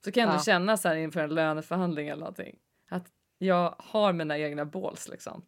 så 0.05 0.13
kan 0.13 0.21
jag 0.21 0.29
ändå 0.29 0.41
Ja. 0.41 0.45
känna 0.45 0.77
så 0.77 0.89
här 0.89 0.97
inför 0.97 1.21
en 1.21 1.35
löneförhandling 1.35 2.09
eller 2.09 2.21
någonting 2.21 2.59
att 2.89 3.07
jag 3.47 3.75
har 3.79 4.13
mina 4.13 4.39
egna 4.39 4.65
balls 4.65 5.09
liksom. 5.09 5.45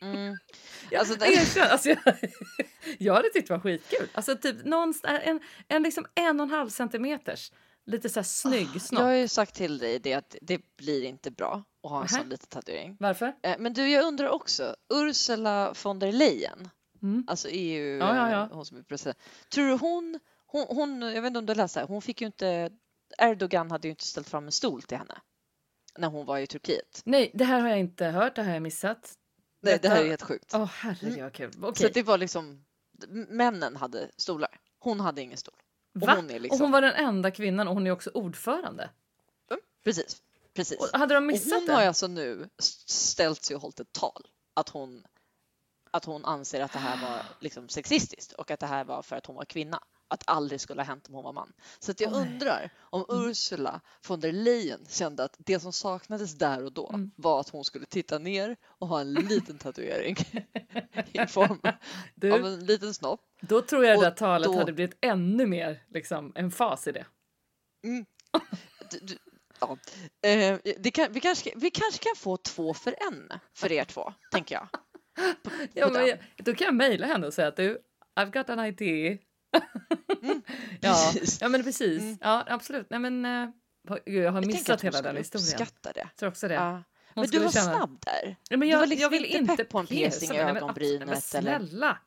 Mm. 0.00 0.30
Alltså, 0.30 0.96
alltså, 0.98 1.14
det- 1.14 1.26
erkänn, 1.34 1.70
alltså, 1.70 1.88
jag, 1.88 1.98
jag 2.98 3.14
hade 3.14 3.28
tyckt 3.28 3.48
det 3.48 3.54
var 3.54 3.60
skitkul. 3.60 4.08
Alltså 4.14 4.36
typ 4.36 4.64
någonstans, 4.64 5.20
en, 5.24 5.40
en 5.68 5.82
liksom 5.82 6.06
en 6.14 6.40
och 6.40 6.44
en 6.46 6.50
halv 6.50 6.68
centimeters 6.68 7.52
lite 7.86 8.08
så 8.08 8.18
här 8.20 8.24
snygg 8.24 8.68
Jag 8.74 8.82
snopp. 8.82 9.02
har 9.02 9.12
ju 9.12 9.28
sagt 9.28 9.54
till 9.54 9.78
dig 9.78 9.98
det 9.98 10.14
att 10.14 10.36
det 10.42 10.60
blir 10.76 11.02
inte 11.04 11.30
bra 11.30 11.64
att 11.82 11.90
ha 11.90 11.96
en 12.00 12.06
Nähä. 12.10 12.20
sån 12.22 12.28
liten 12.28 12.46
tatuering. 12.48 12.96
Varför? 13.00 13.32
Eh, 13.42 13.56
Men 13.58 13.72
du, 13.72 13.88
jag 13.90 14.04
undrar 14.04 14.28
också, 14.28 14.76
Ursula 14.94 15.74
von 15.84 15.98
der 15.98 16.12
Leyen, 16.12 16.68
Mm. 17.02 17.24
alltså 17.28 17.48
EU, 17.50 17.98
Ja, 17.98 18.16
ja, 18.16 18.30
ja. 18.30 18.42
eh, 18.42 18.48
hon 18.52 18.66
som 18.66 18.78
är 18.78 18.82
president. 18.82 19.18
Tror 19.54 19.66
du 19.68 19.72
hon, 19.72 20.18
hon, 20.46 20.66
hon, 20.68 21.02
jag 21.02 21.22
vet 21.22 21.26
inte 21.28 21.38
om 21.38 21.46
du 21.46 21.50
har 21.50 21.56
läst 21.56 21.74
det 21.74 21.80
här, 21.80 21.86
hon 21.88 22.02
fick 22.02 22.20
ju 22.20 22.26
inte, 22.26 22.70
Erdogan 23.18 23.70
hade 23.70 23.88
ju 23.88 23.90
inte 23.92 24.04
ställt 24.04 24.28
fram 24.28 24.46
en 24.46 24.52
stol 24.52 24.82
till 24.82 24.98
henne 24.98 25.14
när 25.98 26.08
hon 26.08 26.26
var 26.26 26.38
i 26.38 26.46
Turkiet. 26.46 27.02
Nej, 27.04 27.30
det 27.34 27.44
här 27.44 27.60
har 27.60 27.68
jag 27.68 27.78
inte 27.78 28.04
hört, 28.06 28.36
det 28.36 28.42
här 28.42 28.48
har 28.48 28.54
jag 28.56 28.62
missat. 28.62 29.14
Nej, 29.62 29.72
det 29.74 29.78
Detta- 29.82 29.94
här 29.94 30.02
är 30.04 30.08
helt 30.08 30.22
sjukt. 30.22 30.54
Åh 30.54 30.64
herregud 30.64 31.22
vad 31.22 31.32
kul. 31.32 31.50
Okej. 31.64 31.86
Så 31.86 31.92
det 31.92 32.02
var 32.02 32.18
liksom, 32.18 32.64
männen 33.28 33.76
hade 33.76 34.10
stolar, 34.16 34.60
hon 34.78 35.00
hade 35.00 35.22
ingen 35.22 35.38
stol. 35.38 35.54
Och 35.94 36.00
Va? 36.00 36.12
hon 36.16 36.30
är 36.30 36.34
Och 36.34 36.40
liksom, 36.40 36.60
hon 36.60 36.70
var 36.70 36.80
den 36.82 36.94
enda 36.94 37.30
kvinnan 37.30 37.68
och 37.68 37.74
hon 37.74 37.86
är 37.86 37.90
också 37.90 38.10
ordförande. 38.14 38.90
precis, 39.84 40.22
precis. 40.54 40.78
Och 40.78 40.98
hade 40.98 41.14
de 41.14 41.18
Och 41.18 41.22
missat 41.22 41.52
hon 41.52 41.66
det? 41.66 41.72
har 41.72 41.82
alltså 41.82 42.06
nu 42.06 42.48
ställt 42.58 43.42
sig 43.44 43.56
och 43.56 43.62
hållit 43.62 43.80
ett 43.80 43.92
tal 43.92 44.26
att 44.54 44.68
hon, 44.68 45.04
att 45.90 46.04
hon 46.04 46.24
anser 46.24 46.60
att 46.60 46.72
det 46.72 46.78
här 46.78 47.02
var 47.08 47.22
liksom 47.40 47.68
sexistiskt 47.68 48.32
och 48.32 48.50
att 48.50 48.60
det 48.60 48.66
här 48.66 48.84
var 48.84 49.02
för 49.02 49.16
att 49.16 49.26
hon 49.26 49.36
var 49.36 49.44
kvinna. 49.44 49.82
Att 50.12 50.22
aldrig 50.26 50.60
skulle 50.60 50.80
ha 50.82 50.86
hänt 50.86 51.08
om 51.08 51.14
hon 51.14 51.24
var 51.24 51.32
man. 51.32 51.52
Så 51.78 51.90
att 51.90 52.00
jag 52.00 52.12
Oj. 52.12 52.18
undrar 52.20 52.70
om 52.80 53.04
Mm. 53.10 53.28
Ursula 53.30 53.80
von 54.08 54.20
der 54.20 54.32
Leyen 54.32 54.86
kände 54.88 55.24
att 55.24 55.36
det 55.38 55.60
som 55.60 55.72
saknades 55.72 56.34
där 56.38 56.64
och 56.64 56.72
då 56.72 56.88
Mm. 56.88 57.10
var 57.16 57.40
att 57.40 57.48
hon 57.48 57.64
skulle 57.64 57.86
titta 57.86 58.18
ner 58.18 58.56
och 58.64 58.88
ha 58.88 59.00
en 59.00 59.14
liten 59.14 59.58
tatuering 59.58 60.16
i 61.12 61.26
form 61.28 61.58
av 61.62 61.72
Du, 62.14 62.32
en 62.34 62.66
liten 62.66 62.94
snopp. 62.94 63.20
då 63.40 63.62
tror 63.62 63.84
jag 63.84 63.96
det 63.98 64.04
där 64.04 64.10
och 64.10 64.16
talet 64.16 64.46
då- 64.52 64.58
hade 64.58 64.72
blivit 64.72 64.98
ännu 65.00 65.46
mer 65.46 65.84
liksom, 65.88 66.32
en 66.34 66.50
fas 66.50 66.86
i 66.86 66.92
det. 66.92 67.06
Du, 68.90 68.98
du, 69.02 69.16
ja. 69.60 69.78
eh, 70.28 70.58
det 70.78 70.90
kan, 70.90 71.12
vi, 71.12 71.20
kanske, 71.20 71.52
vi 71.56 71.70
kanske 71.70 72.04
kan 72.04 72.16
få 72.16 72.36
två 72.36 72.74
för 72.74 72.94
en 73.10 73.32
för 73.56 73.72
er 73.72 73.84
två, 73.84 74.12
tänker 74.30 74.54
jag. 74.54 74.68
På, 75.42 75.50
på 75.50 75.56
Ja, 75.74 75.88
men, 75.88 76.18
då 76.36 76.54
kan 76.54 76.64
jag 76.64 76.74
mejla 76.74 77.06
henne 77.06 77.26
och 77.26 77.34
säga 77.34 77.48
att 77.48 77.56
du, 77.56 77.78
I've 78.20 78.32
got 78.38 78.50
an 78.50 78.66
idea. 78.66 79.18
ja, 80.80 81.10
Precis. 81.12 81.40
ja, 81.40 81.48
men 81.48 81.62
precis. 81.64 82.02
Mm. 82.02 82.18
Ja, 82.20 82.44
absolut. 82.48 82.86
Nej, 82.90 83.00
men, 83.00 83.24
eh, 83.24 83.48
jag 84.04 84.32
har 84.32 84.42
Jag 84.42 84.46
missat 84.46 84.80
hon 84.82 84.86
hela 84.92 85.02
den 85.02 85.16
historien. 85.16 85.48
uppskatta 85.48 85.92
det. 85.92 86.00
Jag 86.00 86.16
tror 86.16 86.28
också 86.28 86.48
det. 86.48 86.54
Ja. 86.54 86.82
Men 87.14 87.26
du 87.26 87.38
var 87.38 87.50
känna- 87.50 87.76
snabb 87.76 87.98
där. 88.00 88.36
Ja, 88.48 88.56
men 88.56 88.60
Du 88.60 88.66
jag, 88.66 88.78
var 88.78 88.86
liksom 88.86 89.02
jag 89.02 89.10
vill 89.10 89.24
inte 89.24 89.56
pepp 89.56 89.68
på 89.68 89.78
en 89.78 89.86
piercing 89.86 90.30
i 90.30 90.32
men- 90.44 90.56
ögonbrynet, 90.56 91.00
Men 91.00 91.08
eller? 91.08 91.20
snälla! 91.20 91.98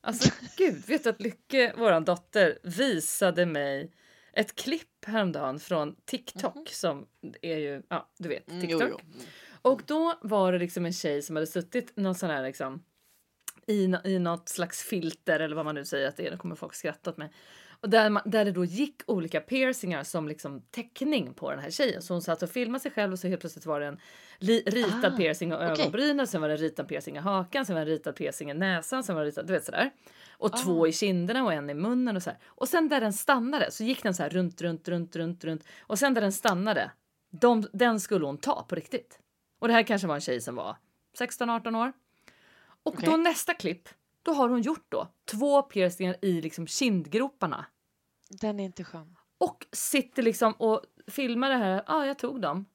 Alltså 0.00 0.30
gud, 0.56 0.86
vet 0.86 1.04
du 1.04 1.10
att 1.10 1.20
Lycke, 1.20 1.72
våran 1.78 2.04
dotter, 2.04 2.58
visade 2.62 3.46
mig 3.46 3.92
ett 4.32 4.54
klipp 4.54 5.04
häromdagen 5.06 5.60
från 5.60 5.96
TikTok 6.04 6.68
som 6.68 7.06
är 7.42 7.56
ju, 7.56 7.82
ja 7.88 8.10
du 8.18 8.28
vet, 8.28 8.48
Mm, 8.48 8.60
TikTok. 8.60 8.82
jo, 8.82 8.88
jo. 8.90 8.98
Mm. 9.14 9.26
Och 9.62 9.82
då 9.86 10.14
var 10.22 10.52
det 10.52 10.58
liksom 10.58 10.86
en 10.86 10.92
tjej 10.92 11.22
som 11.22 11.36
hade 11.36 11.46
suttit 11.46 11.96
någon 11.96 12.14
sån 12.14 12.30
här 12.30 12.42
liksom 12.42 12.82
i, 13.66 13.94
i 14.04 14.18
något 14.18 14.48
slags 14.48 14.82
filter 14.82 15.40
eller 15.40 15.56
vad 15.56 15.64
man 15.64 15.74
nu 15.74 15.84
säger 15.84 16.08
att 16.08 16.16
det 16.16 16.26
är. 16.26 16.30
Nu 16.30 16.36
kommer 16.36 16.54
folk 16.56 16.74
skratta 16.74 17.10
åt 17.10 17.16
mig. 17.16 17.30
Och 17.80 17.90
där, 17.90 18.10
man, 18.10 18.22
där 18.26 18.44
det 18.44 18.52
då 18.52 18.64
gick 18.64 19.02
olika 19.06 19.40
piercingar 19.40 20.02
som 20.04 20.28
liksom 20.28 20.60
teckning 20.70 21.34
på 21.34 21.50
den 21.50 21.58
här 21.60 21.70
tjejen. 21.70 22.02
Så 22.02 22.14
hon 22.14 22.22
satt 22.22 22.42
och 22.42 22.50
filmade 22.50 22.82
sig 22.82 22.90
själv 22.90 23.12
och 23.12 23.18
så 23.18 23.28
helt 23.28 23.40
plötsligt 23.40 23.66
var 23.66 23.80
det 23.80 23.86
en 23.86 24.00
li, 24.38 24.62
ritad 24.66 25.12
Ah, 25.14 25.16
piercing 25.16 25.54
okej. 25.54 25.66
ögonbrynen, 25.66 26.26
sen 26.26 26.40
var 26.40 26.48
det 26.48 26.54
en 26.54 26.58
ritad 26.60 26.88
piercing 26.88 27.16
i 27.16 27.18
hakan, 27.20 27.66
sen 27.66 27.74
var 27.76 27.84
det 27.84 27.90
en 27.90 27.96
ritad 27.98 28.16
piercing 28.16 28.50
i 28.50 28.54
näsan, 28.54 29.04
sen 29.04 29.14
var 29.16 29.22
det 29.22 29.28
ritad, 29.28 29.46
du 29.46 29.52
vet 29.52 29.64
sådär. 29.64 29.90
Och 30.30 30.50
Ah. 30.54 30.56
två 30.56 30.86
i 30.86 30.92
kinderna 30.92 31.44
och 31.44 31.52
en 31.52 31.70
i 31.70 31.74
munnen 31.74 32.16
och 32.16 32.22
så 32.22 32.30
här. 32.30 32.38
Och 32.46 32.68
sen 32.68 32.88
där 32.88 33.00
den 33.00 33.12
stannade 33.12 33.70
så 33.70 33.84
gick 33.84 34.02
den 34.02 34.14
så 34.14 34.22
här 34.22 34.30
runt, 34.30 34.60
runt, 34.62 34.88
runt, 34.88 35.16
runt, 35.16 35.44
runt. 35.44 35.64
Och 35.80 35.98
sen 35.98 36.14
där 36.14 36.20
den 36.20 36.32
stannade, 36.32 36.90
de, 37.40 37.66
den 37.72 38.00
skulle 38.00 38.26
hon 38.26 38.38
ta 38.38 38.62
på 38.68 38.74
riktigt. 38.74 39.18
Och 39.60 39.68
det 39.68 39.74
här 39.74 39.82
kanske 39.82 40.08
var 40.08 40.14
en 40.14 40.20
tjej 40.20 40.40
som 40.40 40.54
var 40.56 40.76
16-18 41.18 41.76
år. 41.82 41.92
Och 42.86 42.94
Okej. 42.94 43.08
då 43.08 43.16
nästa 43.16 43.54
klipp, 43.54 43.88
då 44.22 44.32
har 44.32 44.48
hon 44.48 44.62
gjort 44.62 44.86
då 44.88 45.08
två 45.24 45.62
piercingar 45.62 46.16
i 46.22 46.40
liksom 46.40 46.66
kindgroparna. 46.66 47.66
Den 48.30 48.60
är 48.60 48.64
inte 48.64 48.84
skön. 48.84 49.16
Och 49.38 49.66
sitter 49.72 50.22
liksom 50.22 50.52
och 50.52 50.82
filmar 51.06 51.50
det 51.50 51.56
här, 51.56 51.70
ja 51.70 51.82
ah, 51.86 52.06
jag 52.06 52.18
tog 52.18 52.40
dem. 52.40 52.66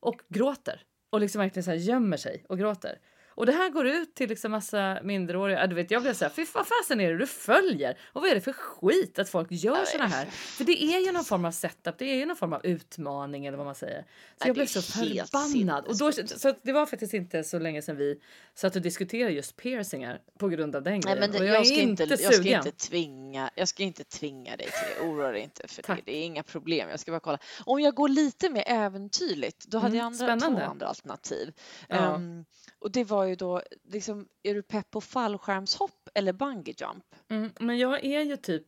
Och 0.00 0.22
gråter. 0.28 0.82
Och 1.10 1.20
liksom 1.20 1.38
verkligen 1.38 1.64
så 1.64 1.70
här 1.70 1.78
gömmer 1.78 2.16
sig 2.16 2.44
och 2.48 2.58
gråter. 2.58 2.98
Och 3.40 3.46
det 3.46 3.52
här 3.52 3.70
går 3.70 3.86
ut 3.86 4.14
till 4.14 4.28
liksom 4.28 4.50
massa 4.50 4.98
minderåriga. 5.02 5.60
Ja, 5.60 5.66
Du 5.66 5.74
vet, 5.74 5.90
jag 5.90 6.02
blev 6.02 6.14
så 6.14 6.24
här, 6.24 6.32
fy 6.32 6.46
vad 6.54 6.66
fasen 6.66 7.00
är 7.00 7.12
det 7.12 7.18
du 7.18 7.26
följer? 7.26 7.98
Och 8.12 8.22
vad 8.22 8.30
är 8.30 8.34
det 8.34 8.40
för 8.40 8.52
skit 8.52 9.18
att 9.18 9.28
folk 9.28 9.48
gör 9.50 9.84
såna 9.84 10.06
här? 10.06 10.26
För 10.26 10.64
det 10.64 10.82
är 10.82 11.00
ju 11.06 11.12
någon 11.12 11.24
form 11.24 11.44
av 11.44 11.50
setup, 11.52 11.98
det 11.98 12.04
är 12.04 12.14
ju 12.14 12.26
någon 12.26 12.36
form 12.36 12.52
av 12.52 12.66
utmaning 12.66 13.46
eller 13.46 13.56
vad 13.56 13.66
man 13.66 13.74
säger. 13.74 13.98
Så 14.00 14.04
Nej, 14.04 14.08
jag 14.38 14.46
det 14.46 14.50
är 14.50 14.54
blev 14.54 14.66
så 14.66 14.82
förbannad. 14.82 15.84
Och 15.86 15.98
då, 15.98 16.12
så 16.12 16.54
det 16.62 16.72
var 16.72 16.86
faktiskt 16.86 17.14
inte 17.14 17.44
så 17.44 17.58
länge 17.58 17.82
sedan 17.82 17.96
vi 17.96 18.20
satt 18.54 18.76
och 18.76 18.82
diskuterade 18.82 19.32
just 19.34 19.56
piercingar 19.56 20.20
på 20.38 20.48
grund 20.48 20.76
av 20.76 20.82
den 20.82 21.00
grejen. 21.00 21.30
det, 21.32 21.38
och 21.38 21.44
jag, 21.46 21.66
ska 21.66 21.76
inte, 21.80 22.04
jag 22.04 22.18
ska 22.18 22.30
sugen. 22.32 22.66
inte 22.66 22.86
tvinga, 22.88 23.50
jag 23.54 23.68
ska 23.68 23.82
inte 23.82 24.04
tvinga 24.04 24.56
dig 24.56 24.66
till 24.66 25.04
det. 25.04 25.08
Oroa 25.10 25.32
dig 25.32 25.42
inte 25.42 25.68
för 25.68 25.82
det. 25.82 25.86
Tack. 25.86 26.02
Det 26.04 26.16
är 26.16 26.24
inga 26.24 26.42
problem. 26.42 26.88
Jag 26.90 27.00
ska 27.00 27.10
bara 27.10 27.20
kolla. 27.20 27.38
Om 27.64 27.80
jag 27.80 27.94
går 27.94 28.08
lite 28.08 28.50
mer 28.50 28.64
äventyrligt, 28.66 29.66
då 29.66 29.78
hade 29.78 29.86
Mm, 29.90 29.98
jag 29.98 30.06
andra, 30.06 30.16
spännande. 30.26 30.60
två 30.60 30.66
andra 30.70 30.86
alternativ. 30.86 31.52
Ja. 31.88 31.96
Ehm, 32.14 32.44
och 32.78 32.90
det 32.90 33.04
var 33.04 33.29
ju 33.30 33.36
då, 33.36 33.62
liksom, 33.88 34.28
är 34.42 34.54
du 34.54 34.62
pepp 34.62 34.90
på 34.90 35.00
fallskärmshopp 35.00 36.08
eller 36.14 36.32
bungee 36.32 36.74
jump? 36.78 37.04
Mm, 37.30 37.50
men 37.60 37.78
jag 37.78 38.04
är 38.04 38.20
ju 38.22 38.36
typ... 38.36 38.66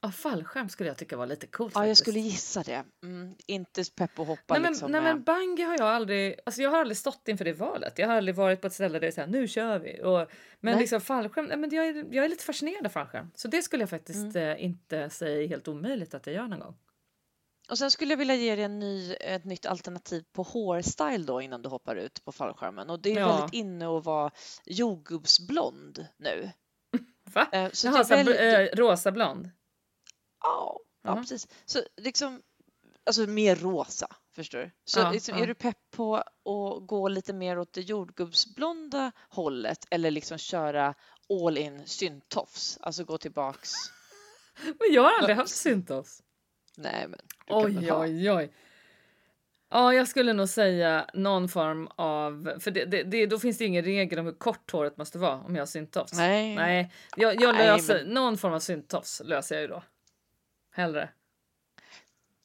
Ja, 0.00 0.10
fallskärm 0.10 0.68
skulle 0.68 0.88
jag 0.90 0.96
tycka 0.96 1.16
var 1.16 1.26
lite 1.26 1.46
coolt 1.46 1.72
Ja, 1.74 1.80
jag 1.80 1.88
faktiskt. 1.88 2.00
skulle 2.04 2.20
gissa 2.20 2.62
det. 2.62 2.84
Mm, 3.04 3.34
inte 3.46 3.82
pepp 3.96 4.18
att 4.18 4.26
hoppa 4.26 4.54
Nej 4.54 4.60
men, 4.62 4.72
liksom 4.72 4.92
nej, 4.92 5.00
men 5.00 5.22
bungee 5.22 5.64
har 5.64 5.72
jag 5.78 5.88
aldrig... 5.88 6.40
Alltså 6.46 6.62
jag 6.62 6.70
har 6.70 6.80
aldrig 6.80 6.96
stått 6.96 7.28
inför 7.28 7.44
det 7.44 7.52
valet. 7.52 7.98
Jag 7.98 8.06
har 8.08 8.16
aldrig 8.16 8.34
varit 8.34 8.60
på 8.60 8.66
ett 8.66 8.72
ställe 8.72 8.92
där 8.92 9.00
det 9.00 9.06
är 9.06 9.10
så 9.10 9.20
här, 9.20 9.28
nu 9.28 9.48
kör 9.48 9.78
vi. 9.78 10.00
Och, 10.02 10.18
men 10.60 10.72
Nej. 10.72 10.78
liksom 10.80 11.00
fallskärm, 11.00 11.44
nej, 11.46 11.56
men 11.56 11.70
jag 11.74 11.86
är, 11.86 11.94
jag 12.10 12.24
är 12.24 12.28
lite 12.28 12.44
fascinerad 12.44 12.86
av 12.86 12.90
fallskärm. 12.90 13.30
Så 13.34 13.48
det 13.48 13.62
skulle 13.62 13.82
jag 13.82 13.90
faktiskt 13.90 14.36
Mm. 14.36 14.48
eh, 14.56 14.64
inte 14.64 15.10
säga 15.10 15.42
är 15.42 15.48
helt 15.48 15.68
omöjligt 15.68 16.14
att 16.14 16.26
jag 16.26 16.34
gör 16.36 16.46
någon 16.48 16.60
gång. 16.60 16.76
Och 17.70 17.78
sen 17.78 17.90
skulle 17.90 18.12
jag 18.12 18.18
vilja 18.18 18.34
ge 18.34 18.54
dig 18.56 18.64
en 18.64 18.78
ny, 18.78 19.14
ett 19.14 19.44
nytt 19.44 19.66
alternativ 19.66 20.24
på 20.32 20.42
hårstyle 20.42 21.24
då 21.24 21.42
innan 21.42 21.62
du 21.62 21.68
hoppar 21.68 21.96
ut 21.96 22.24
på 22.24 22.32
fallskärmen. 22.32 22.90
Och 22.90 23.00
det 23.00 23.12
är 23.12 23.20
Ja. 23.20 23.36
väldigt 23.36 23.54
inne 23.54 23.96
att 23.98 24.04
vara 24.04 24.30
jordgubbsblond 24.66 26.06
nu. 26.16 26.50
Va? 27.32 27.48
Eh, 27.52 27.70
Så 27.72 27.86
Jaha, 27.86 28.04
så 28.04 28.14
bl- 28.14 28.60
eh, 28.70 28.76
rosa 28.76 29.12
blond. 29.12 29.50
Ja, 30.42 30.78
ja 31.02 31.10
Jaha. 31.10 31.16
precis. 31.16 31.48
Så 31.64 31.80
liksom, 31.96 32.42
alltså 33.06 33.26
mer 33.26 33.56
rosa. 33.56 34.08
Förstår 34.34 34.58
du? 34.58 34.70
Så 34.84 35.00
Ja, 35.00 35.10
liksom, 35.10 35.36
ja. 35.38 35.42
är 35.42 35.46
du 35.46 35.54
pepp 35.54 35.78
på 35.90 36.16
att 36.16 36.86
gå 36.86 37.08
lite 37.08 37.32
mer 37.32 37.58
åt 37.58 37.72
det 37.72 37.80
jordgubbsblonda 37.80 39.12
hållet 39.28 39.86
eller 39.90 40.10
liksom 40.10 40.38
köra 40.38 40.94
all 41.44 41.58
in 41.58 41.86
syntofs? 41.86 42.78
Alltså 42.80 43.04
gå 43.04 43.18
tillbaks. 43.18 43.72
Men 44.64 44.92
jag 44.92 45.02
har 45.02 45.12
aldrig 45.18 45.36
haft 45.36 45.54
syntofs. 45.56 46.22
Nej, 46.78 47.08
men 47.08 47.18
Oj, 47.46 47.92
oj, 47.92 48.30
oj. 48.32 48.52
Ja, 49.70 49.94
jag 49.94 50.08
skulle 50.08 50.32
nog 50.32 50.48
säga 50.48 51.10
någon 51.14 51.48
form 51.48 51.86
av... 51.96 52.52
För 52.60 52.70
det, 52.70 52.84
det, 52.84 53.02
det, 53.02 53.26
då 53.26 53.38
finns 53.38 53.58
det 53.58 53.64
ingen 53.64 53.84
regel 53.84 54.18
om 54.18 54.26
hur 54.26 54.32
kort 54.32 54.70
håret 54.72 54.96
måste 54.96 55.18
vara 55.18 55.40
om 55.40 55.54
jag 55.54 55.60
har 55.62 55.66
syntofs. 55.66 56.12
Nej. 56.12 56.54
Nej, 56.56 56.92
jag, 57.16 57.42
jag 57.42 57.54
Nej, 57.54 57.66
löser... 57.66 58.04
men- 58.04 58.14
Någon 58.14 58.38
form 58.38 58.52
av 58.52 58.60
syntofs 58.60 59.22
löser 59.24 59.54
jag 59.54 59.62
ju 59.62 59.68
då. 59.68 59.82
Hellre. 60.72 61.10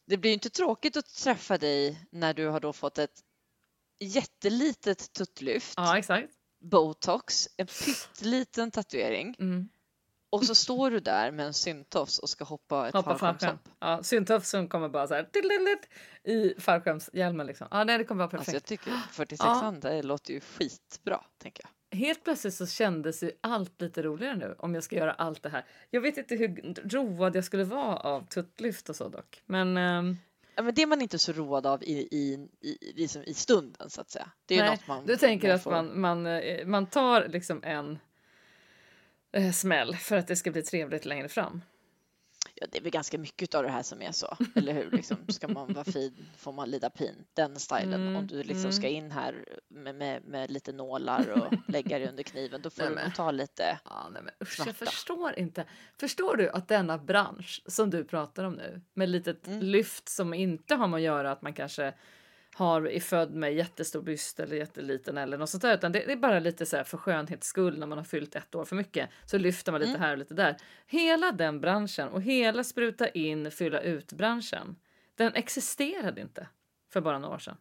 Det 0.06 0.18
blir 0.18 0.30
ju 0.32 0.34
inte 0.34 0.50
tråkigt 0.50 0.98
att 0.98 1.06
träffa 1.16 1.58
dig 1.58 2.08
när 2.12 2.34
du 2.34 2.48
har 2.48 2.60
då 2.60 2.74
fått 2.74 2.98
ett 2.98 3.20
jättelitet 4.00 5.14
tuttlyft, 5.14 5.74
Ja, 5.78 5.98
exakt. 5.98 6.30
botox, 6.60 7.50
en 7.58 7.68
pytteliten 7.68 8.72
tatuering 8.72 9.36
Mm. 9.40 9.70
Och 10.34 10.46
så 10.46 10.56
står 10.56 10.92
du 10.92 11.00
där 11.00 11.32
med 11.32 11.46
en 11.46 11.54
syntofs 11.54 12.20
och 12.20 12.30
ska 12.30 12.44
hoppa 12.44 12.88
ett 12.88 12.94
Hoppa 12.94 13.18
fallskärm. 13.18 13.30
fallskärmshopp. 13.30 13.70
Ja, 13.80 14.04
syntofsen 14.04 14.68
kommer 14.68 14.90
bara 14.90 15.08
så 15.08 15.14
här 15.14 15.28
i 16.24 16.54
fallskärmshjälmen 16.60 17.48
liksom. 17.48 17.68
Ja, 17.72 17.84
nej, 17.84 17.98
det 17.98 18.04
kommer 18.04 18.20
vara 18.20 18.30
perfekt. 18.30 18.48
Alltså 18.50 18.56
jag 18.56 18.64
tycker 18.64 18.92
46 19.12 19.44
Ja. 19.44 19.74
det 19.82 20.04
låter 20.04 20.34
ju 20.34 20.40
skitbra, 20.40 21.24
tänker 21.38 21.64
jag. 21.64 21.98
Helt 21.98 22.24
plötsligt 22.24 22.54
så 22.54 22.68
kändes 22.68 23.24
ju 23.24 23.32
allt 23.42 23.82
lite 23.82 24.04
roligare 24.04 24.36
nu 24.36 24.56
om 24.60 24.74
jag 24.76 24.84
ska 24.84 24.96
göra 24.96 25.14
allt 25.14 25.44
det 25.44 25.50
här. 25.50 25.66
Jag 25.90 26.02
vet 26.02 26.18
inte 26.18 26.36
hur 26.36 26.74
road 26.90 27.36
jag 27.36 27.44
skulle 27.46 27.64
vara 27.64 27.98
av 27.98 28.28
tuttlyft 28.28 28.90
och 28.90 28.96
så 28.96 29.10
dock. 29.10 29.42
Men 29.46 29.78
ehm, 29.78 30.18
Ja, 30.56 30.64
men 30.64 30.74
det 30.74 30.82
är 30.82 30.88
man 30.88 31.02
inte 31.02 31.20
så 31.20 31.32
road 31.32 31.66
av 31.66 31.84
i, 31.84 32.08
i, 32.12 32.48
i, 32.62 32.94
liksom 32.96 33.24
i 33.24 33.34
stunden 33.34 33.90
så 33.90 34.02
att 34.02 34.10
säga. 34.10 34.32
Det 34.46 34.56
är 34.60 34.62
nej, 34.64 34.72
något 34.72 34.88
man 34.88 35.06
du 35.06 35.18
tänker 35.18 35.48
mer 35.48 35.56
att 35.56 35.66
man, 35.66 36.02
man, 36.02 36.26
eh, 36.26 36.66
man 36.66 36.86
tar 36.86 37.28
liksom 37.28 37.64
en 37.64 38.00
eh, 39.34 39.52
smäll 39.52 39.96
för 39.96 40.18
att 40.18 40.28
det 40.28 40.36
ska 40.36 40.52
bli 40.52 40.64
trevligt 40.64 41.06
längre 41.06 41.30
fram. 41.30 41.62
Ja, 42.56 42.68
det 42.72 42.78
är 42.78 42.82
väl 42.82 42.92
ganska 42.92 43.18
mycket 43.18 43.56
av 43.56 43.64
det 43.64 43.70
här 43.70 43.84
som 43.84 44.02
är 44.02 44.12
så, 44.12 44.38
eller 44.56 44.74
hur? 44.74 44.92
Liksom, 44.92 45.18
ska 45.28 45.48
man 45.48 45.74
vara 45.74 45.84
fin 45.86 46.26
får 46.38 46.52
man 46.52 46.70
lida 46.72 46.90
pin. 46.90 47.26
Den 47.34 47.60
stilen. 47.60 47.94
Mm, 47.94 48.16
Om 48.16 48.28
du 48.28 48.44
liksom 48.44 48.72
ska 48.72 48.88
in 48.88 49.12
här 49.12 49.46
med, 49.68 49.96
med, 49.96 50.26
med 50.26 50.52
lite 50.52 50.72
nålar 50.72 51.30
och 51.30 51.54
lägga 51.68 52.00
dig 52.00 52.08
under 52.10 52.24
kniven, 52.24 52.62
då 52.62 52.70
får 52.70 52.82
Nej, 52.84 52.90
du 52.90 52.96
men. 52.96 53.12
ta 53.12 53.32
lite. 53.32 53.80
Ja, 53.86 54.10
nej, 54.14 54.22
men 54.24 54.34
usch, 54.42 54.60
jag 54.66 54.76
förstår 54.76 55.40
inte. 55.40 55.66
Förstår 56.00 56.36
du 56.38 56.50
att 56.50 56.68
denna 56.68 56.98
bransch 56.98 57.62
som 57.66 57.90
du 57.90 58.04
pratar 58.04 58.44
om 58.44 58.54
nu 58.54 58.82
med 58.94 59.10
litet 59.10 59.48
Mm. 59.48 59.60
lyft 59.62 60.10
som 60.10 60.34
inte 60.34 60.76
har 60.76 60.88
med 60.88 60.98
att 60.98 61.04
göra 61.04 61.32
att 61.32 61.42
man 61.42 61.54
kanske 61.54 61.94
har 62.56 62.88
är 62.88 63.00
född 63.00 63.34
med 63.34 63.54
jättestor 63.54 64.02
byst 64.02 64.40
eller 64.40 64.56
jätteliten 64.56 65.18
eller 65.18 65.38
något 65.38 65.50
sånt 65.50 65.62
där 65.62 65.74
utan 65.74 65.92
det, 65.92 66.00
det 66.06 66.12
är 66.12 66.18
bara 66.18 66.40
lite 66.40 66.66
så 66.66 66.78
här 66.78 66.84
för 66.84 66.98
skönhets 66.98 67.48
skull 67.48 67.80
när 67.80 67.88
man 67.88 67.98
har 67.98 68.06
fyllt 68.06 68.36
ett 68.36 68.56
år 68.56 68.66
för 68.66 68.76
mycket 68.76 69.10
så 69.26 69.38
lyfter 69.38 69.72
man 69.72 69.82
lite 69.82 69.90
Mm. 69.90 70.02
här 70.02 70.12
och 70.12 70.18
lite 70.18 70.34
där. 70.34 70.58
Hela 70.88 71.32
den 71.32 71.62
branschen 71.62 72.08
och 72.10 72.22
hela 72.22 72.64
spruta 72.64 73.10
in 73.10 73.52
fylla 73.52 73.82
ut 73.82 74.14
branschen. 74.14 74.76
Den 75.16 75.34
existerade 75.36 76.22
inte 76.22 76.48
för 76.94 77.02
bara 77.02 77.20
några 77.20 77.36
år 77.36 77.40
sedan. 77.40 77.58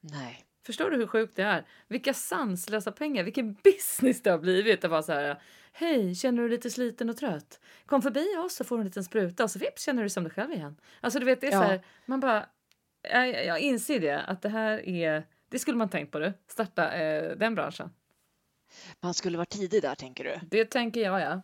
Nej. 0.00 0.42
Förstår 0.66 0.90
du 0.90 0.96
hur 0.96 1.06
sjukt 1.06 1.36
det 1.36 1.42
är? 1.42 1.66
Vilka 1.88 2.14
sanslösa 2.14 2.92
pengar, 2.92 3.24
vilken 3.24 3.54
business 3.54 4.22
det 4.22 4.30
har 4.30 4.38
blivit. 4.38 4.80
Det 4.82 4.88
var 4.88 5.02
så 5.02 5.12
här, 5.12 5.40
hej, 5.72 6.14
känner 6.14 6.42
du 6.42 6.48
dig 6.48 6.56
lite 6.56 6.70
sliten 6.70 7.10
och 7.10 7.16
trött? 7.16 7.60
Kom 7.86 8.02
förbi 8.02 8.36
oss 8.36 8.54
så 8.54 8.64
får 8.64 8.76
du 8.76 8.80
en 8.80 8.86
liten 8.86 9.04
spruta 9.04 9.44
och 9.44 9.50
så 9.50 9.58
vips 9.58 9.82
känner 9.84 10.02
du 10.02 10.04
dig 10.04 10.10
som 10.10 10.24
dig 10.24 10.32
själv 10.32 10.52
igen. 10.52 10.76
Alltså 11.00 11.18
du 11.18 11.24
vet, 11.26 11.40
det 11.40 11.46
är 11.46 11.50
så 11.50 11.56
Ja. 11.56 11.62
här, 11.62 11.80
man 12.06 12.20
bara, 12.20 12.46
jag, 13.12 13.44
jag 13.46 13.60
inser 13.60 14.00
det, 14.00 14.20
att 14.22 14.42
det 14.42 14.48
här 14.48 14.88
är, 14.88 15.26
det 15.48 15.58
skulle 15.58 15.76
man 15.76 15.88
tänkt 15.88 16.12
på 16.12 16.18
du, 16.18 16.32
starta 16.48 16.92
eh, 16.92 17.36
den 17.36 17.54
branschen. 17.54 17.90
Man 19.00 19.14
skulle 19.14 19.36
vara 19.36 19.46
tidig 19.46 19.82
där, 19.82 19.94
tänker 19.94 20.24
du? 20.24 20.40
Det 20.50 20.64
tänker 20.64 21.00
jag 21.00 21.20
ja. 21.20 21.42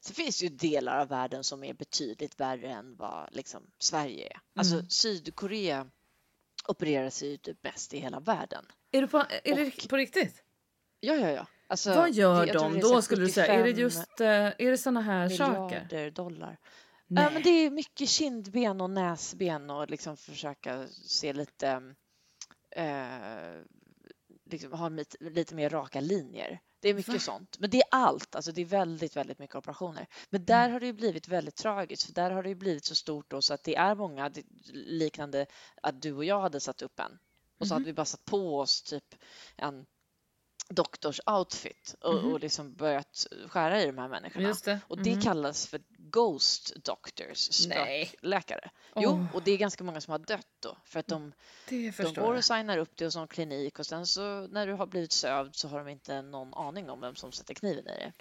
Så 0.00 0.14
finns 0.14 0.38
det 0.40 0.46
ju 0.46 0.56
delar 0.56 0.98
av 0.98 1.08
världen 1.08 1.44
som 1.44 1.64
är 1.64 1.74
betydligt 1.74 2.40
värre 2.40 2.68
än 2.68 2.96
vad 2.96 3.28
liksom, 3.32 3.62
Sverige 3.78 4.26
är. 4.26 4.38
Alltså 4.56 4.74
Mm. 4.74 4.88
Sydkorea 4.88 5.86
opererar 6.68 7.10
sig 7.10 7.30
ju 7.30 7.36
typ 7.36 7.62
bäst 7.62 7.94
i 7.94 7.98
hela 7.98 8.20
världen. 8.20 8.64
Är, 8.92 9.00
du 9.00 9.08
på, 9.08 9.18
är 9.44 9.56
det 9.56 9.66
Och- 9.84 9.88
på 9.88 9.96
riktigt? 9.96 10.42
Ja, 11.00 11.14
ja, 11.14 11.30
ja. 11.30 11.46
Alltså, 11.66 11.94
Vad 11.94 12.12
gör 12.12 12.46
det- 12.46 12.52
de 12.52 12.74
det 12.74 12.80
då 12.80 13.02
skulle 13.02 13.22
du 13.24 13.28
säga? 13.32 13.46
Är 13.54 13.58
det 13.58 13.64
75 13.64 13.80
just, 13.82 14.20
eh, 14.20 14.26
är 14.28 14.70
det 14.70 14.78
såna 14.78 15.00
här 15.00 15.28
saker? 15.28 15.80
miljarder 15.80 16.10
dollar. 16.10 16.58
Nej. 17.14 17.24
Ja, 17.24 17.30
men 17.30 17.42
det 17.42 17.50
är 17.50 17.70
mycket 17.70 18.08
kindben 18.08 18.80
och 18.80 18.90
näsben 18.90 19.70
och 19.70 19.90
liksom 19.90 20.16
försöka 20.16 20.86
se 20.88 21.32
lite, 21.32 21.94
eh, 22.70 23.60
liksom 24.50 24.72
ha 24.72 24.88
lite, 24.88 25.16
lite 25.20 25.54
mer 25.54 25.70
raka 25.70 26.00
linjer. 26.00 26.60
Det 26.80 26.88
är 26.88 26.94
mycket 26.94 27.14
Va? 27.14 27.20
sånt. 27.20 27.58
Men 27.58 27.70
det 27.70 27.76
är 27.78 27.88
allt, 27.90 28.34
alltså 28.34 28.52
det 28.52 28.60
är 28.60 28.64
väldigt, 28.64 29.16
väldigt 29.16 29.38
mycket 29.38 29.56
operationer. 29.56 30.06
Men 30.30 30.44
där 30.44 30.60
Mm. 30.64 30.72
har 30.72 30.80
det 30.80 30.86
ju 30.86 30.92
blivit 30.92 31.28
väldigt 31.28 31.56
tragiskt, 31.56 32.06
för 32.06 32.12
där 32.12 32.30
har 32.30 32.42
det 32.42 32.48
ju 32.48 32.54
blivit 32.54 32.84
så 32.84 32.94
stort 32.94 33.30
då 33.30 33.42
så 33.42 33.54
att 33.54 33.64
det 33.64 33.76
är 33.76 33.94
många 33.94 34.30
liknande 34.72 35.46
att 35.82 36.02
du 36.02 36.12
och 36.12 36.24
jag 36.24 36.40
hade 36.40 36.60
satt 36.60 36.82
upp 36.82 37.00
en 37.00 37.18
och 37.58 37.66
så 37.66 37.74
Mhm. 37.74 37.80
hade 37.80 37.84
vi 37.86 37.92
bara 37.92 38.04
satt 38.04 38.24
på 38.24 38.58
oss 38.58 38.82
typ 38.82 39.14
en 39.56 39.86
doktors 40.68 41.20
outfit 41.26 41.94
och, 42.00 42.14
Mhm. 42.14 42.32
och 42.32 42.40
liksom 42.40 42.74
börjat 42.74 43.26
skära 43.48 43.82
i 43.82 43.86
de 43.86 43.98
här 43.98 44.08
människorna. 44.08 44.54
Det. 44.64 44.80
Och 44.88 45.02
det 45.02 45.12
Mhm. 45.12 45.20
kallas 45.22 45.66
för 45.66 45.80
ghost 46.12 46.84
doctors, 46.84 47.66
Nej. 47.66 48.06
spökläkare. 48.06 48.70
Åh. 48.94 49.02
Jo, 49.04 49.26
och 49.34 49.42
det 49.42 49.52
är 49.52 49.56
ganska 49.56 49.84
många 49.84 50.00
som 50.00 50.10
har 50.10 50.18
dött 50.18 50.46
då 50.60 50.76
för 50.84 51.00
att 51.00 51.06
de, 51.06 51.32
Det 51.68 51.96
de 51.96 52.14
går 52.14 52.34
och 52.34 52.44
signar 52.44 52.78
upp 52.78 52.96
det 52.96 53.04
hos 53.04 53.16
någon 53.16 53.28
klinik 53.28 53.78
och 53.78 53.86
sen 53.86 54.06
så 54.06 54.46
när 54.46 54.66
du 54.66 54.72
har 54.72 54.86
blivit 54.86 55.12
sövd 55.12 55.56
så 55.56 55.68
har 55.68 55.78
de 55.78 55.88
inte 55.88 56.22
någon 56.22 56.54
aning 56.54 56.90
om 56.90 57.00
vem 57.00 57.14
som 57.14 57.32
sätter 57.32 57.54
kniven 57.54 57.88
i 57.88 57.98
det. 57.98 58.12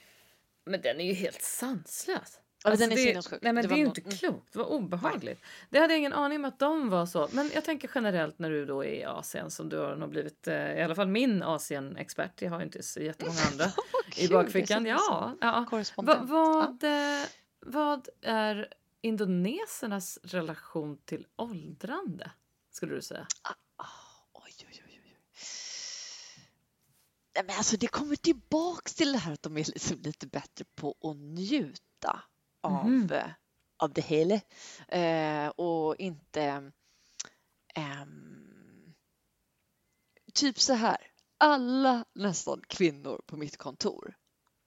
Men 0.66 0.82
den 0.82 1.00
är 1.00 1.06
ju 1.06 1.14
helt 1.14 1.42
sanslös. 1.42 2.40
Alltså, 2.64 2.86
är 2.86 2.90
det. 2.90 3.40
Nej 3.42 3.54
men 3.54 3.56
det, 3.56 3.68
var 3.68 3.76
är 3.76 3.80
ju 3.80 3.86
inte 3.86 4.02
mm. 4.02 4.18
klokt, 4.18 4.56
vad 4.56 4.68
obehagligt. 4.68 5.44
Det 5.70 5.80
hade 5.80 5.94
jag 5.94 6.00
ingen 6.00 6.14
aning 6.14 6.40
om 6.40 6.46
att 6.46 6.60
de 6.60 6.90
var 6.90 7.06
så. 7.06 7.30
Men 7.32 7.52
jag 7.54 7.64
tänker 7.64 7.92
generellt 7.96 8.40
när 8.40 8.50
du 8.50 8.66
då 8.66 8.84
är 8.86 8.94
i 8.94 9.04
Asien 9.04 9.52
som 9.52 9.70
du 9.70 9.78
har 9.78 9.96
nog 9.96 10.10
blivit, 10.10 10.48
eh, 10.48 10.78
i 10.78 10.82
alla 10.82 10.96
fall 10.96 11.08
min 11.08 11.44
Asien-expert, 11.44 12.42
jag 12.42 12.50
har 12.50 12.60
ju 12.60 12.66
inte 12.66 12.84
så 12.84 13.00
jättemånga 13.00 13.40
andra 13.52 13.66
i 14.18 14.28
bakfickan. 14.28 14.86
Ja, 14.86 15.38
ja. 15.42 15.54
som 15.54 15.64
Va, 15.64 15.70
Korrespondent. 15.70 16.84
Ja. 16.84 17.26
Vad, 17.62 18.10
eh, 18.22 18.34
är 18.34 18.74
indonesernas 19.02 20.20
relation 20.24 20.98
till 21.06 21.28
åldrande, 21.36 22.32
skulle 22.72 22.96
du 22.96 23.02
säga? 23.02 23.28
Ah, 23.42 23.86
oj, 24.34 24.54
oj, 24.68 24.84
oj, 24.88 25.02
oj. 25.04 25.18
Nej, 27.36 27.44
men 27.46 27.58
alltså 27.58 27.78
det 27.78 27.88
kommer 27.88 28.16
tillbaks 28.16 28.94
till 28.96 29.12
det 29.12 29.18
här 29.18 29.34
att 29.34 29.44
de 29.44 29.58
är 29.58 29.66
liksom 29.66 29.98
lite 30.02 30.28
bättre 30.28 30.66
på 30.76 30.96
att 31.02 31.18
njuta 31.18 32.24
av, 32.62 33.12
eh, 33.12 33.32
av 33.78 33.94
det 33.94 34.02
hela 34.02 34.42
eh, 34.88 35.48
och 35.48 35.96
inte 35.96 36.72
ehm, 37.76 38.94
typ 40.34 40.60
så 40.60 40.74
här. 40.74 40.98
Alla 41.38 42.06
nästan 42.14 42.62
kvinnor 42.68 43.22
på 43.26 43.38
mitt 43.38 43.58
kontor 43.58 44.18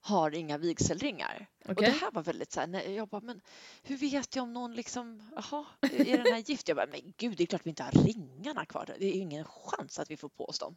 har 0.01 0.35
inga 0.35 0.59
vigselringar. 0.59 1.49
Och 1.65 1.71
Okej. 1.71 1.91
det 1.91 1.99
här 1.99 2.11
var 2.11 2.23
väldigt 2.23 2.53
så 2.53 2.61
här, 2.61 2.67
när 2.67 2.83
jag 2.83 3.09
bara, 3.09 3.21
men 3.21 3.41
hur 3.83 3.97
vet 3.97 4.37
jag 4.37 4.43
om 4.43 4.53
någon 4.53 4.75
liksom, 4.75 5.31
jaha, 5.37 5.67
är 5.81 6.17
den 6.25 6.33
här 6.33 6.43
gift? 6.47 6.69
Jag 6.69 6.77
bara, 6.77 6.87
men 6.87 7.13
gud, 7.17 7.37
det 7.37 7.43
är 7.43 7.47
klart 7.47 7.67
vi 7.67 7.71
inte 7.71 7.83
har 7.83 7.93
ringarna 7.93 8.65
kvar. 8.65 8.95
Det 8.99 9.07
är 9.07 9.15
ju 9.15 9.21
ingen 9.21 9.45
chans 9.45 9.99
att 9.99 10.11
vi 10.11 10.17
får 10.17 10.29
på 10.29 10.45
oss 10.45 10.59
dem. 10.59 10.77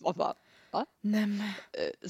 Man 0.00 0.14
bara, 0.16 0.34
Nej, 1.00 1.26
men. 1.26 1.40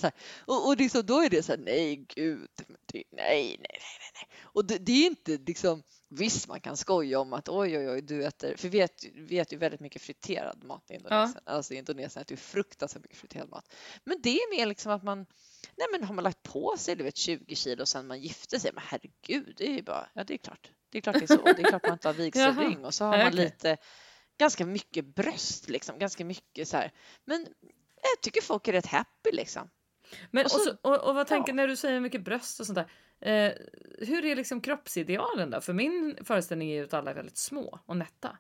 eh. 0.03 0.11
Och, 0.47 0.67
och 0.69 0.77
liksom, 0.77 1.07
då 1.07 1.21
är 1.21 1.31
det 1.31 1.43
så 1.43 1.53
här, 1.53 1.59
nej 1.59 1.97
gud, 2.15 2.51
nej, 2.93 3.05
nej, 3.11 3.59
nej, 3.59 3.59
nej. 3.61 4.29
Och 4.43 4.65
det, 4.65 4.79
det 4.79 4.93
är 4.93 5.07
inte 5.07 5.39
liksom, 5.47 5.83
visst 6.09 6.49
man 6.49 6.61
kan 6.61 6.77
skoja 6.77 7.21
om 7.21 7.33
att 7.33 7.49
oj, 7.49 7.79
oj, 7.79 7.91
oj, 7.91 8.03
du 8.03 8.25
äter, 8.25 8.57
för 8.57 8.69
vi 8.69 8.81
äter, 8.81 9.11
vi 9.15 9.39
äter 9.39 9.53
ju 9.53 9.59
väldigt 9.59 9.81
mycket 9.81 10.03
friterad 10.03 10.65
mat 10.65 10.91
i 10.91 10.95
Indonesien. 10.95 11.43
Alltså 11.47 11.75
i 11.75 11.77
Indonesien 11.77 12.23
äter 12.23 12.35
vi 12.37 12.41
fruktansvärt 12.43 13.03
mycket 13.03 13.19
friterad 13.19 13.49
mat. 13.49 13.73
Men 14.05 14.21
det 14.23 14.37
är 14.39 14.57
mer 14.59 14.67
liksom 14.67 14.93
att 14.93 15.03
man, 15.03 15.19
nej 15.77 15.87
men 15.93 16.05
har 16.05 16.15
man 16.15 16.25
lagt 16.25 16.43
på 16.43 16.75
sig 16.79 16.97
du 16.97 17.05
vet 17.05 17.17
20 17.17 17.55
kilo 17.57 17.87
sen 17.87 18.07
man 18.07 18.21
gifte 18.21 18.61
sig, 18.61 18.71
men 18.75 18.83
herregud, 18.87 19.55
det 19.57 19.67
är 19.67 19.73
ju 19.75 19.83
bara, 19.83 20.09
ja 20.15 20.25
det 20.25 20.35
är 20.35 20.39
klart, 20.39 20.71
det 20.91 20.99
är 20.99 21.03
klart 21.03 21.17
det 21.19 21.25
är 21.31 21.37
så, 21.37 21.43
det 21.45 21.63
är 21.63 21.69
klart 21.69 21.83
man 21.83 21.93
inte 21.93 22.09
har 22.09 22.15
vigselring 22.15 22.85
och 22.85 22.95
så 22.95 23.05
har 23.05 23.19
Ja, 23.19 23.25
man 23.25 23.35
lite, 23.35 23.77
ganska 24.39 24.67
mycket 24.67 25.15
bröst 25.15 25.69
liksom, 25.69 25.99
ganska 25.99 26.25
mycket 26.25 26.69
så 26.69 26.77
här. 26.77 26.93
Men 27.25 27.47
jag 28.15 28.23
tycker 28.23 28.43
folk 28.43 28.69
är 28.69 28.73
rätt 28.73 28.87
happy 28.87 29.31
liksom. 29.33 29.71
Men, 30.31 30.45
Och 30.47 30.55
och, 30.55 30.61
så- 30.61 30.77
och, 30.83 31.09
och 31.09 31.15
vad 31.15 31.27
tänker 31.27 31.53
ja. 31.53 31.57
när 31.57 31.69
du 31.69 31.77
säger 31.77 32.01
mycket 32.01 32.25
bröst 32.25 32.61
och 32.61 32.67
sånt 32.67 32.79
där? 32.79 32.91
Eh, 33.21 33.53
hur 33.99 34.25
är 34.25 34.37
liksom 34.37 34.61
kroppsidealen 34.61 35.51
då? 35.51 35.61
För 35.61 35.73
min 35.73 36.19
föreställning 36.25 36.71
är 36.71 36.75
ju 36.75 36.85
att 36.85 36.95
alla 36.95 37.11
är 37.11 37.15
väldigt 37.15 37.37
små 37.37 37.81
och 37.87 37.97
nätta. 37.97 38.39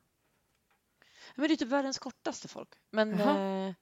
Men 1.34 1.48
det 1.48 1.54
är 1.54 1.56
typ 1.56 1.68
världens 1.68 1.98
kortaste 1.98 2.48
folk. 2.48 2.68
Men 2.90 3.14
eh, 3.20 3.74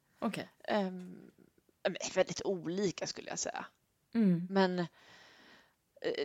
ehm, 0.67 1.31
men 1.83 1.95
väldigt 2.15 2.41
olika 2.45 3.07
skulle 3.07 3.29
jag 3.29 3.39
säga. 3.39 3.65
Mm. 4.13 4.47
Men 4.49 4.79
eh, 4.79 4.85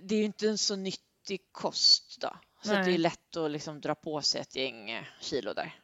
det 0.03 0.15
är 0.15 0.19
ju 0.19 0.25
inte 0.25 0.49
en 0.49 0.59
så 0.59 0.77
nyttig 0.77 1.53
kost 1.53 2.21
då. 2.21 2.37
Så 2.63 2.71
det 2.71 2.77
är 2.95 2.99
lätt 2.99 3.37
att 3.37 3.51
liksom 3.51 3.81
dra 3.81 3.95
på 3.95 4.23
sig 4.23 4.41
ett 4.41 4.57
gäng 4.57 4.91
eh, 4.91 5.05
kilo 5.21 5.53
där. 5.53 5.81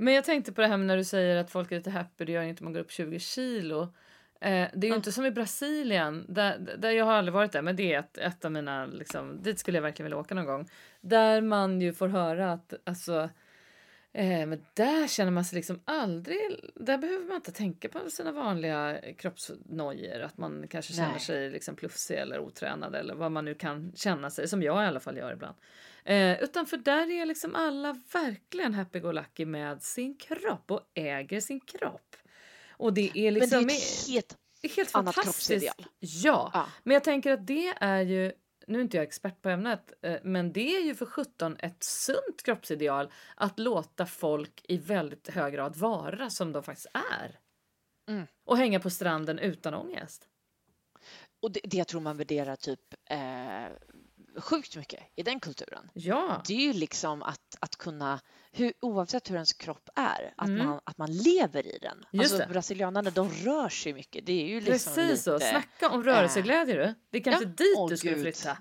Men 0.00 0.14
jag 0.14 0.24
tänkte 0.24 0.52
på 0.52 0.60
det 0.60 0.66
här 0.66 0.76
när 0.76 0.96
du 0.96 1.04
säger 1.04 1.36
att 1.36 1.50
folk 1.50 1.72
är 1.72 1.76
lite 1.76 1.90
happy, 1.90 2.24
det 2.24 2.32
gör 2.32 2.42
inte 2.42 2.64
man 2.64 2.72
går 2.72 2.80
upp 2.80 2.90
20 2.90 3.18
kilo. 3.18 3.82
Eh, 3.82 3.88
det 4.40 4.50
är 4.50 4.82
ju 4.82 4.86
mm. 4.86 4.96
inte 4.96 5.12
som 5.12 5.26
i 5.26 5.30
Brasilien, 5.30 6.24
där, 6.28 6.76
där 6.78 6.90
jag 6.90 7.04
har 7.04 7.12
aldrig 7.12 7.32
varit 7.32 7.52
där, 7.52 7.62
men 7.62 7.76
det 7.76 7.94
är 7.94 7.98
ett, 7.98 8.18
ett 8.18 8.44
av 8.44 8.52
mina, 8.52 8.86
liksom, 8.86 9.42
dit 9.42 9.58
skulle 9.58 9.76
jag 9.76 9.82
verkligen 9.82 10.04
vilja 10.04 10.18
åka 10.18 10.34
någon 10.34 10.46
gång. 10.46 10.68
Där 11.00 11.40
man 11.40 11.80
ju 11.80 11.92
får 11.92 12.08
höra 12.08 12.52
att, 12.52 12.74
alltså, 12.84 13.28
Eh, 14.12 14.46
men 14.46 14.66
där 14.74 15.08
känner 15.08 15.30
man 15.30 15.44
sig 15.44 15.56
liksom 15.56 15.80
aldrig... 15.84 16.38
Där 16.74 16.98
behöver 16.98 17.26
man 17.26 17.36
inte 17.36 17.52
tänka 17.52 17.88
på 17.88 18.10
sina 18.10 18.32
vanliga 18.32 19.00
kroppsnojor. 19.18 20.20
Att 20.20 20.38
man 20.38 20.68
kanske 20.68 20.92
känner 20.92 21.10
Nej. 21.10 21.20
sig 21.20 21.50
liksom 21.50 21.76
plufsig 21.76 22.14
eller 22.14 22.40
otränad 22.40 22.94
eller 22.94 23.14
vad 23.14 23.32
man 23.32 23.44
nu 23.44 23.54
kan 23.54 23.92
känna 23.96 24.30
sig, 24.30 24.48
som 24.48 24.62
jag 24.62 24.84
i 24.84 24.86
alla 24.86 25.00
fall 25.00 25.16
gör 25.16 25.32
ibland. 25.32 25.56
Eh, 26.04 26.42
utan 26.42 26.66
för 26.66 26.76
där 26.76 27.10
är 27.10 27.26
liksom 27.26 27.54
alla 27.54 28.00
verkligen 28.12 28.74
happy-go-lucky 28.74 29.46
med 29.46 29.82
sin 29.82 30.16
kropp 30.16 30.70
och 30.70 30.80
äger 30.94 31.40
sin 31.40 31.60
kropp. 31.60 32.16
Och 32.70 32.92
det 32.92 33.10
är 33.14 33.30
liksom... 33.30 33.58
Men 33.58 33.66
det 33.66 33.72
är 33.72 34.18
ett 34.18 34.36
helt, 34.76 34.94
helt 34.94 35.14
kroppsideal. 35.14 35.86
Ja, 35.98 36.50
ja, 36.54 36.66
men 36.82 36.94
jag 36.94 37.04
tänker 37.04 37.32
att 37.32 37.46
det 37.46 37.74
är 37.80 38.00
ju 38.00 38.32
nu 38.70 38.78
är 38.78 38.82
inte 38.82 38.96
jag 38.96 39.04
expert 39.04 39.42
på 39.42 39.48
ämnet, 39.48 39.92
eh, 40.02 40.18
men 40.22 40.52
det 40.52 40.76
är 40.76 40.80
ju 40.80 40.94
för 40.94 41.06
17 41.06 41.56
ett 41.58 41.82
sunt 41.82 42.42
kroppsideal 42.44 43.12
att 43.34 43.58
låta 43.58 44.06
folk 44.06 44.64
i 44.68 44.76
väldigt 44.76 45.28
hög 45.28 45.54
grad 45.54 45.76
vara 45.76 46.30
som 46.30 46.52
de 46.52 46.62
faktiskt 46.62 46.88
är. 47.12 47.38
Mm. 48.08 48.26
Och 48.44 48.56
hänga 48.56 48.80
på 48.80 48.90
stranden 48.90 49.38
utan 49.38 49.74
ångest. 49.74 50.28
Och 51.42 51.52
det, 51.52 51.60
det 51.64 51.76
jag 51.76 51.88
tror 51.88 52.00
man 52.00 52.16
värderar 52.16 52.56
typ 52.56 52.94
eh, 53.10 53.66
sjukt 54.36 54.76
mycket 54.76 55.00
i 55.16 55.22
den 55.22 55.40
kulturen. 55.40 55.90
Ja. 55.94 56.42
Det 56.46 56.54
är 56.54 56.60
ju 56.60 56.72
liksom 56.72 57.22
att, 57.22 57.56
att 57.60 57.76
kunna, 57.76 58.20
hur, 58.52 58.72
oavsett 58.80 59.30
hur 59.30 59.34
ens 59.34 59.52
kropp 59.52 59.88
är, 59.96 60.34
att, 60.36 60.48
mm. 60.48 60.66
man, 60.66 60.80
att 60.84 60.98
man 60.98 61.12
lever 61.12 61.66
i 61.66 61.78
den. 61.82 62.04
Just 62.12 62.34
alltså 62.34 62.48
brasilianerna, 62.48 63.10
de 63.10 63.30
rör 63.30 63.68
sig 63.68 63.92
mycket. 63.92 64.26
Det 64.26 64.32
är 64.32 64.46
ju 64.46 64.60
liksom 64.60 64.94
Precis 64.94 65.10
lite, 65.10 65.22
så, 65.22 65.38
snacka 65.38 65.90
om 65.90 66.04
rörelseglädje 66.04 66.74
du. 66.74 66.94
Det 67.10 67.18
är 67.18 67.22
kanske 67.22 67.44
ja. 67.44 67.50
dit 67.50 67.76
oh, 67.76 67.88
du 67.88 67.96
skulle 67.96 68.14
Gud. 68.14 68.22
flytta. 68.22 68.58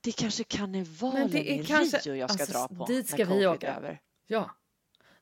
Det 0.00 0.10
är 0.10 0.12
kanske 0.12 0.44
karnevalen 0.44 1.30
det 1.30 1.52
är 1.52 1.60
i 1.60 1.64
kanske, 1.64 1.98
Rio 1.98 2.14
jag 2.14 2.30
ska 2.30 2.42
alltså, 2.42 2.58
dra 2.58 2.68
på. 2.68 2.84
Dit 2.84 3.08
ska 3.08 3.24
vi 3.24 3.46
åka. 3.46 3.74
Över. 3.76 4.00
Ja. 4.26 4.50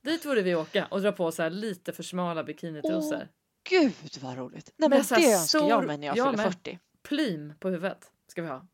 Dit 0.02 0.22
borde 0.22 0.42
vi 0.42 0.54
åka 0.54 0.86
och 0.90 1.02
dra 1.02 1.12
på 1.12 1.32
så 1.32 1.42
här 1.42 1.50
lite 1.50 1.92
för 1.92 2.02
smala 2.02 2.44
bikinitrosor. 2.44 3.28
Gud 3.68 4.18
vad 4.20 4.36
roligt! 4.36 4.72
Nej, 4.76 4.88
men, 4.88 5.04
men 5.10 5.20
det 5.20 5.32
önskar 5.32 5.68
jag 5.68 5.86
mig 5.86 5.98
när 5.98 6.06
jag, 6.06 6.16
jag 6.16 6.30
fyller 6.30 6.50
40. 6.50 6.78
Plym 7.02 7.52
på 7.60 7.68
huvudet 7.68 8.10
ska 8.28 8.42
vi 8.42 8.48
ha. 8.48 8.66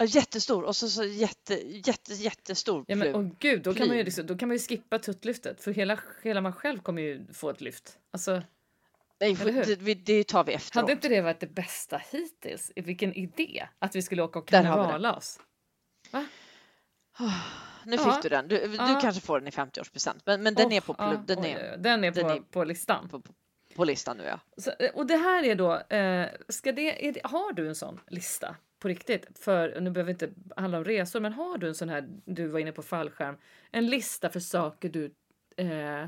Ja, 0.00 0.04
jättestor 0.04 0.64
och 0.64 0.76
så, 0.76 0.88
så 0.88 1.04
jätte, 1.04 1.54
jätte, 1.86 2.14
jättestor 2.14 2.84
ja, 2.88 2.96
men, 2.96 3.16
oh, 3.16 3.30
gud, 3.38 3.62
då 3.62 3.74
kan, 3.74 3.88
man 3.88 3.96
ju 3.96 4.04
liksom, 4.04 4.26
då 4.26 4.38
kan 4.38 4.48
man 4.48 4.56
ju 4.56 4.62
skippa 4.62 4.98
tuttlyftet 4.98 5.60
för 5.60 5.72
hela, 5.72 5.98
hela 6.22 6.40
man 6.40 6.52
själv 6.52 6.78
kommer 6.78 7.02
ju 7.02 7.26
få 7.32 7.50
ett 7.50 7.60
lyft. 7.60 7.98
Alltså, 8.10 8.42
Nej, 9.20 9.34
det, 9.34 9.94
det, 9.94 10.24
tar 10.24 10.44
vi 10.44 10.52
efteråt. 10.52 10.82
Hade 10.82 10.92
inte 10.92 11.08
det 11.08 11.20
varit 11.20 11.40
det 11.40 11.46
bästa 11.46 12.02
hittills? 12.10 12.72
Vilken 12.76 13.14
idé 13.14 13.68
att 13.78 13.96
vi 13.96 14.02
skulle 14.02 14.22
åka 14.22 14.38
och 14.38 14.48
karnevala 14.48 15.16
oss. 15.16 15.40
Va? 16.10 16.26
Oh, 17.18 17.34
nu 17.84 17.96
ja. 17.96 18.12
fick 18.12 18.22
du 18.22 18.28
den. 18.28 18.48
Du, 18.48 18.56
ja. 18.56 18.94
du 18.94 19.00
kanske 19.00 19.20
får 19.20 19.38
den 19.40 19.48
i 19.48 19.50
50-årspresent, 19.50 20.20
men, 20.24 20.42
men 20.42 20.54
den 20.54 20.68
oh, 20.68 20.76
är 20.76 20.80
på, 20.80 20.94
ja. 20.98 21.22
den 21.26 21.44
är, 21.44 21.76
den 21.76 22.04
är, 22.04 22.12
på, 22.12 22.20
den 22.20 22.30
är 22.30 22.40
på 22.40 22.64
listan. 22.64 23.08
På, 23.08 23.22
på 23.76 23.84
listan 23.84 24.16
nu 24.16 24.24
ja. 24.24 24.40
Så, 24.56 24.72
och 24.94 25.06
det 25.06 25.16
här 25.16 25.44
är 25.44 25.54
då, 25.54 25.96
eh, 25.96 26.28
ska 26.48 26.72
det, 26.72 27.10
det, 27.12 27.20
har 27.24 27.52
du 27.52 27.68
en 27.68 27.74
sån 27.74 28.00
lista 28.08 28.56
på 28.78 28.88
riktigt? 28.88 29.38
För 29.38 29.80
nu 29.80 29.90
behöver 29.90 30.10
inte 30.10 30.30
handla 30.56 30.78
om 30.78 30.84
resor, 30.84 31.20
men 31.20 31.32
har 31.32 31.58
du 31.58 31.68
en 31.68 31.74
sån 31.74 31.88
här, 31.88 32.08
du 32.24 32.46
var 32.46 32.60
inne 32.60 32.72
på 32.72 32.82
fallskärm, 32.82 33.36
en 33.70 33.86
lista 33.86 34.30
för 34.30 34.40
saker 34.40 34.88
du 34.88 35.14
eh, 35.56 36.06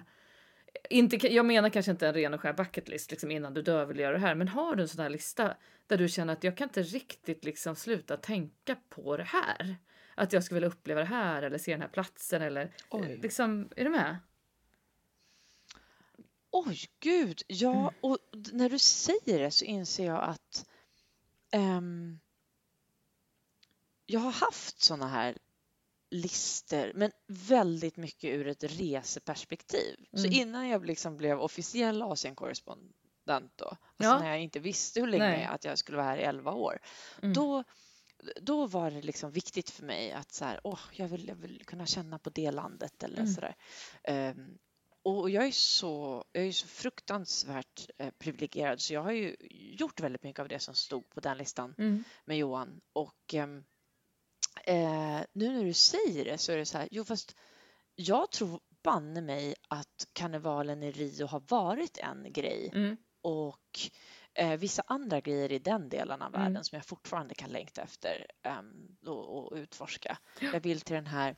inte, 0.90 1.35
jag 1.35 1.46
menar 1.46 1.68
kanske 1.68 1.90
inte 1.90 2.09
en 2.09 2.14
ren 2.14 2.35
och 2.35 2.40
skär 2.40 2.52
bucket 2.52 2.88
list 2.88 3.11
liksom 3.11 3.30
innan 3.30 3.54
du 3.54 3.62
dör 3.62 3.87
vill 3.87 3.98
göra 3.98 4.12
det 4.12 4.18
här, 4.18 4.35
men 4.35 4.48
har 4.48 4.74
du 4.74 4.83
en 4.83 4.88
sån 4.88 5.02
här 5.02 5.11
lista 5.11 5.56
där 5.87 5.98
du 5.98 6.09
känner 6.09 6.33
att 6.33 6.44
jag 6.44 6.56
kan 6.56 6.68
inte 6.68 6.83
riktigt 6.83 7.44
liksom 7.44 7.76
sluta 7.76 8.16
tänka 8.16 8.76
på 8.88 9.16
det 9.16 9.24
här? 9.24 9.76
Att 10.14 10.33
jag 10.33 10.44
skulle 10.44 10.56
vilja 10.56 10.68
uppleva 10.68 11.00
det 11.00 11.06
här 11.06 11.42
eller 11.42 11.59
se 11.59 11.72
den 11.72 11.80
här 11.80 11.88
platsen 11.88 12.42
eller 12.42 12.74
Oj. 12.90 13.18
liksom, 13.22 13.68
är 13.76 13.85
du 13.85 13.90
med? 13.90 14.16
Oj, 16.50 16.78
gud, 17.00 17.42
ja, 17.46 17.80
mm. 17.80 17.94
och 18.00 18.18
när 18.52 18.68
du 18.68 18.78
säger 18.78 19.38
det 19.38 19.50
så 19.50 19.64
inser 19.64 20.06
jag 20.06 20.22
att 20.22 20.66
um, 21.56 22.20
jag 24.11 24.20
har 24.20 24.33
haft 24.33 24.83
såna 24.83 25.09
här 25.09 25.38
lister, 26.11 26.92
men 26.94 27.11
väldigt 27.27 27.96
mycket 27.96 28.31
ur 28.31 28.46
ett 28.46 28.64
reseperspektiv. 28.64 29.96
Mm. 30.12 30.25
Så 30.25 30.38
innan 30.40 30.68
jag 30.68 30.87
liksom 30.87 31.16
blev 31.16 31.40
officiell 31.40 32.03
Asienkorrespondent 32.03 33.53
då, 33.57 33.64
alltså 33.66 33.79
ja. 33.96 34.18
när 34.18 34.29
jag 34.29 34.40
inte 34.40 34.61
visste 34.61 35.01
hur 35.01 35.07
länge 35.07 35.25
Nej. 35.25 35.44
att 35.44 35.64
jag 35.64 35.79
skulle 35.79 35.96
vara 35.96 36.07
här 36.07 36.18
i 36.18 36.23
11 36.23 36.53
år, 36.53 36.79
mm. 37.23 37.35
då 37.35 37.64
då 38.42 38.66
var 38.66 38.90
det 38.90 39.03
liksom 39.03 39.31
viktigt 39.31 39.70
för 39.70 39.85
mig 39.85 40.12
att 40.12 40.33
så 40.33 40.44
här, 40.44 40.61
åh, 40.64 40.81
jag, 40.92 41.09
vill, 41.09 41.29
jag 41.29 41.35
vill 41.35 41.62
kunna 41.66 41.87
känna 41.87 42.18
på 42.18 42.31
det 42.31 42.51
landet 42.51 43.03
eller 43.03 43.18
mm. 43.18 43.29
sådär. 43.29 43.55
Um, 44.09 44.59
och 45.03 45.31
jag 45.31 45.46
är 45.46 45.53
så, 45.53 46.25
jag 46.33 46.46
är 46.46 46.53
så 46.53 46.66
fruktansvärt 46.66 47.90
eh, 47.99 48.11
privilegierad 48.18 48.81
så 48.81 48.94
jag 48.94 49.03
har 49.03 49.12
ju 49.12 49.37
gjort 49.51 50.01
väldigt 50.01 50.23
mycket 50.23 50.40
av 50.40 50.49
det 50.49 50.59
som 50.59 50.75
stod 50.75 51.09
på 51.09 51.20
den 51.20 51.38
listan 51.38 51.75
mm. 51.79 52.05
med 52.25 52.38
Johan. 52.38 52.81
Och 52.92 53.35
ehm, 53.35 53.64
eh, 54.64 55.20
nu 55.32 55.52
när 55.52 55.64
du 55.64 55.72
säger 55.72 56.24
det 56.24 56.38
så 56.38 56.52
är 56.52 56.56
det 56.56 56.66
så 56.66 56.78
här, 56.78 56.88
jo 56.90 57.04
fast 57.04 57.36
jag 57.94 58.30
tror 58.30 58.60
banne 58.82 59.20
mig 59.20 59.54
att 59.68 60.08
karnevalen 60.12 60.82
i 60.82 60.90
Rio 60.90 61.26
har 61.26 61.42
varit 61.48 61.98
en 61.98 62.32
grej 62.32 62.70
mm. 62.74 62.96
och 63.20 63.80
eh, 64.34 64.56
vissa 64.56 64.82
andra 64.86 65.20
grejer 65.20 65.52
i 65.52 65.58
den 65.58 65.88
delen 65.88 66.22
av 66.22 66.32
världen 66.32 66.50
mm. 66.50 66.64
som 66.64 66.76
jag 66.76 66.86
fortfarande 66.86 67.34
kan 67.34 67.50
längta 67.50 67.82
efter 67.82 68.26
um, 68.58 68.96
och, 69.06 69.38
och, 69.38 69.56
utforska. 69.56 70.18
Jag 70.40 70.60
vill 70.60 70.80
till 70.80 70.94
den 70.94 71.06
här 71.06 71.36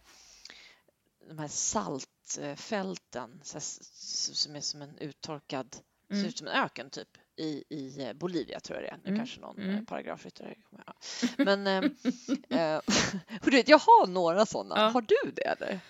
de 1.29 1.39
här 1.39 1.49
saltfälten 1.49 3.41
som 3.43 4.57
är 4.57 4.61
som 4.61 4.83
en 4.83 4.99
uttorkad, 4.99 5.77
mm. 6.11 6.23
ser 6.23 6.29
ut 6.29 6.39
som 6.39 6.47
en 6.47 6.65
öken 6.65 6.91
typ 6.91 7.19
i, 7.43 7.65
i 7.69 8.03
eh, 8.03 8.13
Bolivia 8.13 8.61
tror 8.61 8.79
jag 8.79 8.85
det 8.85 8.91
är. 8.91 8.99
Nu 9.03 9.09
mm. 9.09 9.19
kanske 9.19 9.41
någon 9.41 9.59
eh, 9.59 9.69
mm. 9.69 9.87
paragrafryttare 9.87 10.55
kommer 10.71 10.85
ja. 10.87 10.95
Men 11.45 11.67
äh, 11.67 12.75
äh, 12.75 12.81
du 13.43 13.51
vet, 13.51 13.69
jag 13.69 13.79
har 13.79 14.07
några 14.07 14.47
sådana. 14.47 14.75
Ja. 14.77 14.89
Har 14.89 15.01
du 15.01 15.31
det 15.35 15.43
eller? 15.43 15.81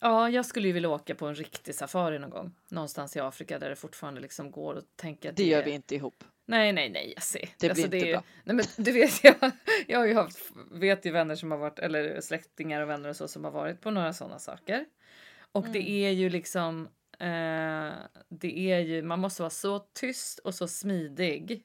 Ja, 0.00 0.30
jag 0.30 0.46
skulle 0.46 0.66
ju 0.66 0.72
vilja 0.72 0.88
åka 0.88 1.14
på 1.14 1.26
en 1.26 1.34
riktig 1.34 1.74
safari 1.74 2.18
någon 2.18 2.30
gång. 2.30 2.52
Någonstans 2.68 3.16
i 3.16 3.20
Afrika 3.20 3.58
där 3.58 3.68
det 3.68 3.76
fortfarande 3.76 4.20
liksom 4.20 4.50
går 4.50 4.78
att 4.78 4.96
tänka. 4.96 5.28
Det, 5.28 5.34
det 5.34 5.48
gör 5.48 5.64
vi 5.64 5.70
inte 5.70 5.94
ihop. 5.94 6.24
Nej, 6.46 6.72
nej, 6.72 6.90
nej, 6.90 7.12
jag 7.14 7.22
ser. 7.22 7.48
Det 7.58 7.70
alltså, 7.70 7.88
blir 7.88 7.98
inte 7.98 8.10
är, 8.10 8.12
bra. 8.12 8.22
Nej, 8.44 8.56
men 8.56 8.84
du 8.84 8.92
vet, 8.92 9.24
jag, 9.24 9.34
jag 9.86 9.98
har 9.98 10.06
ju 10.06 10.14
haft, 10.14 10.38
vet 10.70 11.06
ju 11.06 11.10
vänner 11.10 11.34
som 11.34 11.50
har 11.50 11.58
varit, 11.58 11.78
eller 11.78 12.20
släktingar 12.20 12.80
och 12.82 12.88
vänner 12.88 13.08
och 13.08 13.16
så 13.16 13.28
som 13.28 13.44
har 13.44 13.50
varit 13.50 13.80
på 13.80 13.90
några 13.90 14.12
sådana 14.12 14.38
saker. 14.38 14.84
Och 15.52 15.64
mm. 15.64 15.72
det 15.72 15.90
är 15.90 16.10
ju 16.10 16.30
liksom, 16.30 16.88
eh, 17.22 17.92
det 18.28 18.72
är 18.72 18.78
ju, 18.78 19.02
man 19.02 19.20
måste 19.20 19.42
vara 19.42 19.50
så 19.50 19.78
tyst 19.78 20.38
och 20.38 20.54
så 20.54 20.68
smidig 20.68 21.62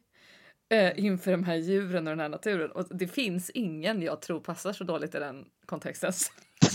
eh, 0.69 0.99
inför 1.05 1.31
de 1.31 1.43
här 1.43 1.55
djuren 1.55 2.07
och 2.07 2.11
den 2.11 2.19
här 2.19 2.29
naturen. 2.29 2.71
Och 2.71 2.87
det 2.89 3.07
finns 3.07 3.49
ingen 3.49 4.01
jag 4.01 4.21
tror 4.21 4.39
passar 4.39 4.73
så 4.73 4.83
dåligt 4.83 5.15
i 5.15 5.19
den 5.19 5.45
kontexten 5.65 6.13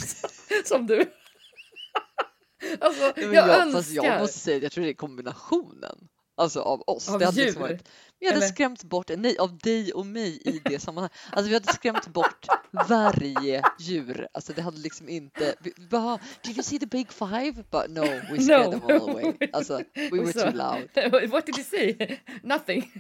som 0.65 0.87
du. 0.87 1.01
alltså, 2.81 3.13
jag, 3.17 3.35
jag 3.35 3.61
önskar. 3.61 4.05
Jag 4.05 4.21
måste 4.21 4.39
säga, 4.39 4.59
jag 4.59 4.73
tror 4.73 4.85
det 4.85 4.91
är 4.91 4.95
kombinationen 4.95 6.09
alltså 6.35 6.61
av 6.61 6.83
oss. 6.87 7.09
Av 7.09 7.19
det 7.19 7.25
hade 7.25 7.45
liksom 7.45 7.63
varit, 7.63 7.89
vi 8.23 8.27
hade 8.27 8.39
Eller? 8.39 8.47
skrämt 8.47 8.85
bort, 8.85 9.11
nej 9.17 9.39
av 9.39 9.59
dig 9.59 9.93
och 9.93 10.07
mig 10.07 10.43
i 10.45 10.61
det 10.65 10.79
sammanhanget. 10.83 11.17
Alltså 11.31 11.49
vi 11.49 11.55
hade 11.55 11.73
skrämt 11.73 12.07
bort 12.07 12.47
varje 12.89 13.63
djur. 13.79 14.29
Alltså 14.33 14.53
det 14.53 14.63
hade 14.63 14.79
liksom 14.79 15.09
inte, 15.09 15.55
vi 15.61 15.73
bara, 15.91 16.19
did 16.43 16.57
you 16.57 16.63
see 16.63 16.79
the 16.79 16.87
big 16.87 17.13
five? 17.13 17.53
But 17.71 17.91
no, 17.91 18.01
we 18.01 18.43
scared 18.43 18.71
no. 18.71 18.81
them 18.81 18.83
all 18.85 19.11
away. 19.11 19.33
Alltså 19.53 19.83
we 19.95 20.21
were 20.21 20.33
too 20.33 20.51
loud. 20.51 20.89
What 21.31 21.47
did 21.47 21.59
you 21.59 21.65
say? 21.65 22.19
Nothing. 22.43 22.93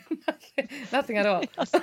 Nothing 0.90 1.18
at 1.18 1.26
all. 1.26 1.46
Alltså. 1.54 1.80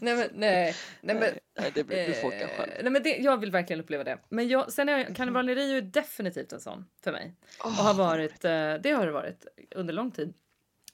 nej 0.00 0.16
men 0.16 0.28
nej. 0.34 0.74
Nej, 1.00 1.16
men, 1.16 1.34
nej 1.58 1.72
det 1.74 1.84
blir, 1.84 2.08
du 2.08 2.14
får 2.14 2.28
åka 2.28 2.48
själv. 2.56 2.72
Nej 2.82 2.92
men 2.92 3.02
det, 3.02 3.16
jag 3.16 3.36
vill 3.36 3.50
verkligen 3.50 3.80
uppleva 3.80 4.04
det. 4.04 4.18
Men 4.28 4.48
jag, 4.48 4.72
sen 4.72 4.88
är 4.88 5.14
karneval 5.14 5.50
i 5.50 5.54
Rio 5.54 5.76
är 5.76 5.82
definitivt 5.82 6.52
en 6.52 6.60
sån 6.60 6.84
för 7.04 7.12
mig. 7.12 7.34
Oh, 7.64 7.66
och 7.66 7.84
har 7.84 7.94
varit, 7.94 8.44
eh, 8.44 8.74
det 8.82 8.90
har 8.90 9.06
det 9.06 9.12
varit 9.12 9.46
under 9.74 9.94
lång 9.94 10.10
tid. 10.10 10.34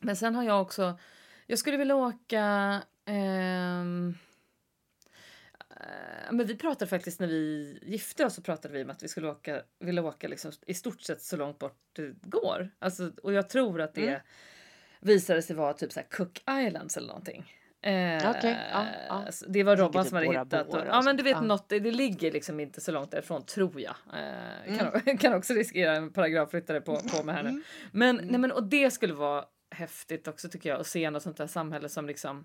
Men 0.05 0.17
sen 0.17 0.35
har 0.35 0.45
jag 0.45 0.63
också, 0.63 0.99
jag 1.47 1.59
skulle 1.59 1.77
vilja 1.77 1.97
åka 1.97 2.43
ehm, 3.07 4.15
eh, 5.71 6.33
men 6.33 6.47
vi 6.47 6.57
pratade 6.57 6.89
faktiskt 6.89 7.21
när 7.21 7.27
vi 7.27 7.79
gifte 7.83 8.25
oss 8.25 8.35
så 8.35 8.43
pratade 8.43 8.75
vi 8.75 8.85
om 8.85 8.91
att 8.91 9.03
vi 9.03 9.09
skulle 9.09 9.29
åka, 9.29 9.63
vilja 9.81 10.03
åka 10.03 10.29
liksom 10.29 10.53
i 10.67 10.75
stort 10.75 11.01
sett 11.01 11.23
så 11.23 11.37
långt 11.37 11.59
bort 11.59 11.79
det 11.93 12.15
går. 12.23 12.71
Alltså, 12.79 13.13
och 13.23 13.33
jag 13.33 13.49
tror 13.49 13.81
att 13.81 13.95
det 13.95 14.09
mm. 14.09 14.21
visade 15.01 15.43
sig 15.43 15.57
vara 15.57 15.73
typ 15.73 15.93
så 15.93 16.01
Cook 16.11 16.43
Islands 16.67 16.97
eller 16.97 17.09
någonting. 17.09 17.53
Eh, 17.81 18.31
Okej, 18.31 18.57
ja, 18.73 18.87
ja. 19.09 19.25
Det 19.49 19.63
var 19.63 19.77
Robban 19.77 20.03
typ 20.05 20.09
som 20.09 20.17
hade 20.17 20.27
Bora 20.27 20.45
hittat. 20.45 20.69
Och, 20.69 20.75
och 20.75 20.87
ja 20.87 21.03
men 21.03 21.17
du 21.17 21.23
vet 21.23 21.33
Ja. 21.33 21.41
något, 21.41 21.69
det, 21.69 21.81
det 21.81 21.91
ligger 21.91 22.33
liksom 22.33 22.61
inte 22.61 22.81
så 22.81 22.93
långt 22.93 23.11
därifrån 23.11 23.45
tror 23.45 23.81
jag. 23.81 23.95
Eh, 24.15 24.79
kan, 24.79 24.89
Mm. 25.07 25.19
kan 25.19 25.35
också 25.35 25.53
riskera 25.55 25.97
en 25.97 26.13
paragrafryttare 26.13 26.81
på, 26.81 26.97
på 26.97 27.23
mig 27.25 27.35
här 27.35 27.43
nu. 27.43 27.63
Men, 27.93 28.19
Mm. 28.19 28.31
nej, 28.31 28.41
men 28.41 28.53
och 28.53 28.63
det 28.63 28.91
skulle 28.91 29.15
vara 29.15 29.45
häftigt 29.75 30.29
också 30.29 30.49
tycker 30.49 30.69
jag 30.69 30.81
att 30.81 30.87
se 30.87 31.11
något 31.11 31.23
sånt 31.23 31.37
där 31.37 31.47
samhälle 31.47 31.89
som 31.89 32.07
liksom 32.07 32.45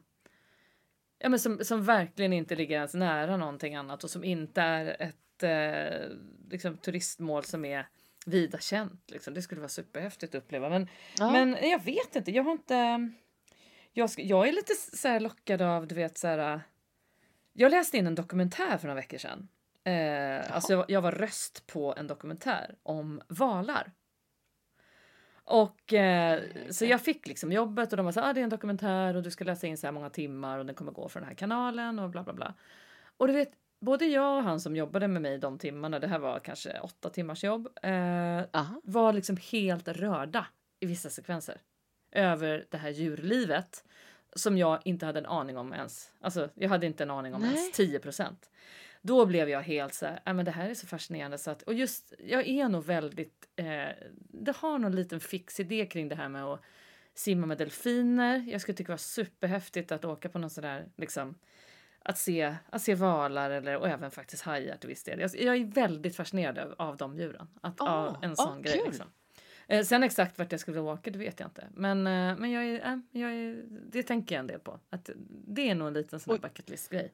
Ja 1.20 1.30
men 1.30 1.39
som, 1.39 1.60
som 1.65 1.84
verkligen 1.84 2.34
inte 2.34 2.56
ligger 2.56 2.76
ens 2.76 2.94
nära 2.94 3.38
någonting 3.38 3.76
annat 3.76 4.04
och 4.04 4.10
som 4.10 4.24
inte 4.24 4.62
är 4.62 5.02
ett 5.02 5.44
eh, 5.44 6.18
liksom, 6.50 6.78
turistmål 6.78 7.44
som 7.44 7.65
är 7.65 7.88
vida 8.26 8.58
känt. 8.58 9.12
Liksom. 9.12 9.34
Det 9.34 9.42
skulle 9.42 9.62
vara 9.62 9.70
superhäftigt 9.70 10.36
att 10.36 10.44
uppleva. 10.44 10.70
Men, 10.70 10.88
Ja. 11.18 11.32
men 11.32 11.70
jag 11.70 11.84
vet 11.84 12.15
inte, 12.15 12.32
jag 12.32 12.44
har 12.44 12.52
inte... 12.52 13.10
Jag, 13.94 14.10
jag 14.18 14.48
är 14.48 14.52
lite 14.52 14.74
så 14.76 15.20
lockad 15.20 15.62
av, 15.62 15.88
du 15.88 15.96
vet 15.96 16.18
så 16.18 16.28
här... 16.28 16.62
Jag 17.54 17.72
läste 17.72 17.98
in 17.98 18.08
en 18.08 18.15
dokumentär 18.15 18.78
för 18.78 18.88
några 18.88 19.02
veckor 19.02 19.18
sedan. 19.18 19.48
Eh, 19.84 20.56
alltså 20.56 20.74
jag, 20.74 20.86
jag 20.88 21.02
var 21.02 21.12
röst 21.12 21.68
på 21.68 21.96
en 21.98 22.08
dokumentär 22.08 22.76
om 22.84 23.22
valar. 23.28 23.92
Och 25.50 25.94
eh, 25.94 26.42
så 26.70 26.86
jag 26.86 27.02
fick 27.02 27.28
liksom 27.28 27.52
jobbet 27.52 27.94
och 27.94 27.98
de 27.98 28.06
var 28.06 28.12
så 28.12 28.22
ah, 28.22 28.34
det 28.34 28.40
är 28.40 28.44
en 28.44 28.50
dokumentär 28.50 29.16
och 29.16 29.24
du 29.24 29.32
ska 29.32 29.44
läsa 29.44 29.68
in 29.68 29.78
så 29.78 29.88
här 29.88 29.92
många 29.92 30.10
timmar 30.10 30.60
och 30.60 30.66
den 30.66 30.76
kommer 30.76 30.92
gå 30.92 31.10
för 31.10 31.20
den 31.20 31.30
här 31.30 31.36
kanalen 31.36 32.00
och 32.00 32.10
bla 32.10 32.24
bla 32.24 32.34
bla. 32.34 32.54
Och 33.18 33.28
du 33.28 33.34
vet, 33.34 33.52
både 33.82 34.06
jag 34.06 34.38
och 34.38 34.44
han 34.44 34.60
som 34.60 34.76
jobbade 34.76 35.08
med 35.08 35.22
mig 35.22 35.38
de 35.38 35.58
timmarna, 35.58 36.00
det 36.00 36.08
här 36.08 36.20
var 36.20 36.40
kanske 36.40 36.80
åtta 36.80 37.10
timmars 37.10 37.44
jobb, 37.44 37.68
eh, 37.84 38.42
var 38.84 39.14
liksom 39.14 39.38
helt 39.52 39.88
rörda 39.88 40.48
i 40.80 40.86
vissa 40.86 41.10
sekvenser 41.10 41.62
över 42.12 42.66
det 42.70 42.78
här 42.78 42.90
djurlivet 42.90 43.84
som 44.36 44.58
jag 44.58 44.80
inte 44.86 45.06
hade 45.06 45.20
en 45.20 45.26
aning 45.26 45.58
om 45.58 45.74
ens. 45.74 46.12
Alltså, 46.22 46.50
jag 46.54 46.70
hade 46.70 46.86
inte 46.86 47.04
en 47.04 47.12
aning 47.12 47.34
om 47.34 47.42
Nej. 47.42 47.52
ens 47.52 47.72
10 47.72 48.00
Då 49.02 49.26
blev 49.26 49.50
jag 49.50 49.62
helt 49.62 49.94
så 49.94 50.06
här, 50.06 50.20
"Nej, 50.26 50.36
men 50.36 50.46
det 50.46 50.52
här 50.52 50.70
är 50.70 50.74
så 50.74 50.88
fascinerande 50.88 51.38
så 51.38 51.52
att 51.52 51.62
och 51.62 51.74
just 51.74 52.14
jag 52.20 52.48
är 52.48 52.70
nog 52.70 52.84
väldigt. 52.86 53.50
Eh, 53.56 53.88
det 54.18 54.56
har 54.56 54.80
någon 54.80 54.96
liten 54.96 55.20
fix 55.20 55.60
idé 55.60 55.86
kring 55.86 56.10
det 56.10 56.16
här 56.16 56.30
med 56.30 56.44
att 56.44 56.62
simma 57.14 57.48
med 57.48 57.58
delfiner. 57.58 58.46
Jag 58.48 58.62
skulle 58.62 58.76
tycka 58.76 58.88
det 58.88 58.94
var 58.94 58.98
superhäftigt 58.98 59.92
att 59.92 60.06
åka 60.06 60.30
på 60.30 60.40
någon 60.40 60.50
sån 60.50 60.62
där 60.62 60.86
liksom 60.98 61.36
att 62.02 62.18
se, 62.18 62.56
att 62.70 62.82
se 62.82 62.96
valar 62.96 63.50
eller, 63.52 63.78
och 63.78 63.88
även 63.88 64.12
faktiskt 64.12 64.44
hajar 64.44 64.78
till 64.78 64.90
viss 64.90 65.04
del. 65.04 65.20
Jag, 65.20 65.32
jag 65.42 65.56
är 65.56 65.66
väldigt 65.66 66.16
fascinerad 66.16 66.58
av, 66.60 66.76
av 66.78 66.98
de 66.98 67.18
djuren. 67.18 67.48
Att, 67.62 67.82
Ah, 67.82 68.08
av 68.08 68.24
en 68.24 68.36
sån 68.36 68.62
grej. 68.62 68.74
kul. 68.78 68.86
Liksom. 68.86 69.06
Eh, 69.68 69.84
sen 69.84 70.04
exakt 70.04 70.38
vart 70.38 70.52
jag 70.52 70.62
skulle 70.62 70.80
åka, 70.80 71.12
det 71.12 71.20
vet 71.20 71.40
jag 71.40 71.48
inte. 71.48 71.68
Men, 71.74 72.08
eh, 72.08 72.38
men 72.38 72.52
jag 72.52 72.64
är, 72.66 72.86
eh, 72.94 73.00
jag 73.12 73.32
är, 73.32 73.64
det 73.92 74.04
tänker 74.04 74.36
jag 74.36 74.40
en 74.40 74.48
del 74.48 74.60
på. 74.60 74.80
Att 74.90 75.10
det 75.48 75.70
är 75.70 75.76
nog 75.76 75.88
en 75.88 75.94
liten 75.94 76.20
sån 76.20 76.34
här 76.34 76.42
bucket 76.42 76.70
list-grej. 76.70 77.14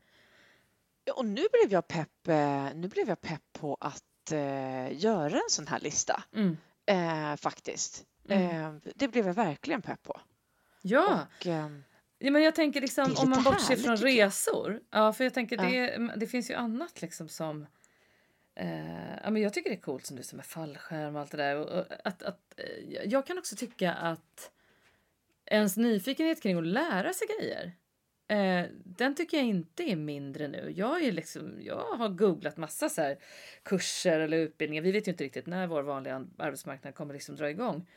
Ja, 1.05 1.13
Och 1.13 1.25
nu 1.25 1.41
blev 1.51 1.71
jag 1.73 1.87
pepp, 1.87 2.27
eh, 2.27 2.69
nu 2.75 2.87
blev 2.87 3.07
jag 3.09 3.21
pepp 3.21 3.43
på 3.53 3.77
att 3.79 4.31
eh, 4.31 4.97
göra 5.03 5.35
en 5.35 5.49
sån 5.49 5.67
här 5.67 5.79
lista 5.79 6.23
Mm. 6.35 6.57
eh, 6.85 7.35
faktiskt. 7.37 8.05
Mm. 8.29 8.65
Eh, 8.75 8.81
det 8.95 9.07
blev 9.07 9.27
jag 9.27 9.33
verkligen 9.33 9.81
pepp 9.81 10.03
på. 10.03 10.21
Ja, 10.81 11.27
Och, 11.39 11.47
ehm, 11.47 11.83
ja, 12.19 12.31
men 12.31 12.41
jag 12.43 12.55
tänker 12.55 12.81
liksom 12.81 13.15
om 13.17 13.29
man 13.29 13.43
bortser 13.43 13.75
från 13.75 13.97
resor. 13.97 14.81
Ja, 14.91 15.13
för 15.13 15.23
jag 15.23 15.33
tänker 15.33 15.57
det, 15.57 16.11
det 16.15 16.27
finns 16.27 16.49
ju 16.49 16.53
annat 16.53 17.01
liksom 17.01 17.29
som 17.29 17.65
Eh, 18.57 19.15
ja, 19.23 19.29
men 19.29 19.41
jag 19.41 19.53
tycker 19.53 19.69
det 19.69 19.75
är 19.75 19.81
coolt 19.81 20.05
som 20.05 20.15
du 20.17 20.23
säger 20.23 20.35
med 20.35 20.45
fallskärm 20.45 21.15
och 21.15 21.21
allt 21.21 21.31
det 21.31 21.37
där. 21.37 21.55
Och, 21.57 21.85
att, 22.03 22.23
att, 22.23 22.53
eh, 22.57 23.05
jag 23.05 23.27
kan 23.27 23.37
också 23.37 23.55
tycka 23.55 23.93
att 23.93 24.51
ens 25.45 25.77
nyfikenhet 25.77 26.41
kring 26.41 26.57
att 26.57 26.67
lära 26.67 27.13
sig 27.13 27.27
grejer 27.39 27.71
eh, 28.27 28.65
den 28.83 29.15
tycker 29.15 29.37
jag 29.37 29.45
inte 29.45 29.83
är 29.83 29.95
mindre 29.95 30.47
nu. 30.47 30.73
Jag, 30.75 31.03
är 31.03 31.11
liksom, 31.11 31.57
jag 31.61 31.85
har 31.97 32.09
googlat 32.09 32.57
massa 32.57 32.89
så 32.89 33.01
här 33.01 33.17
kurser 33.63 34.19
eller 34.19 34.37
utbildningar. 34.37 34.83
Vi 34.83 34.91
vet 34.91 35.07
ju 35.07 35.11
inte 35.11 35.23
riktigt 35.23 35.45
när 35.45 35.67
vår 35.67 35.83
vanliga 35.83 36.25
arbetsmarknad 36.37 36.95
kommer 36.95 37.13
liksom 37.13 37.35
dra 37.35 37.49
igång. 37.49 37.87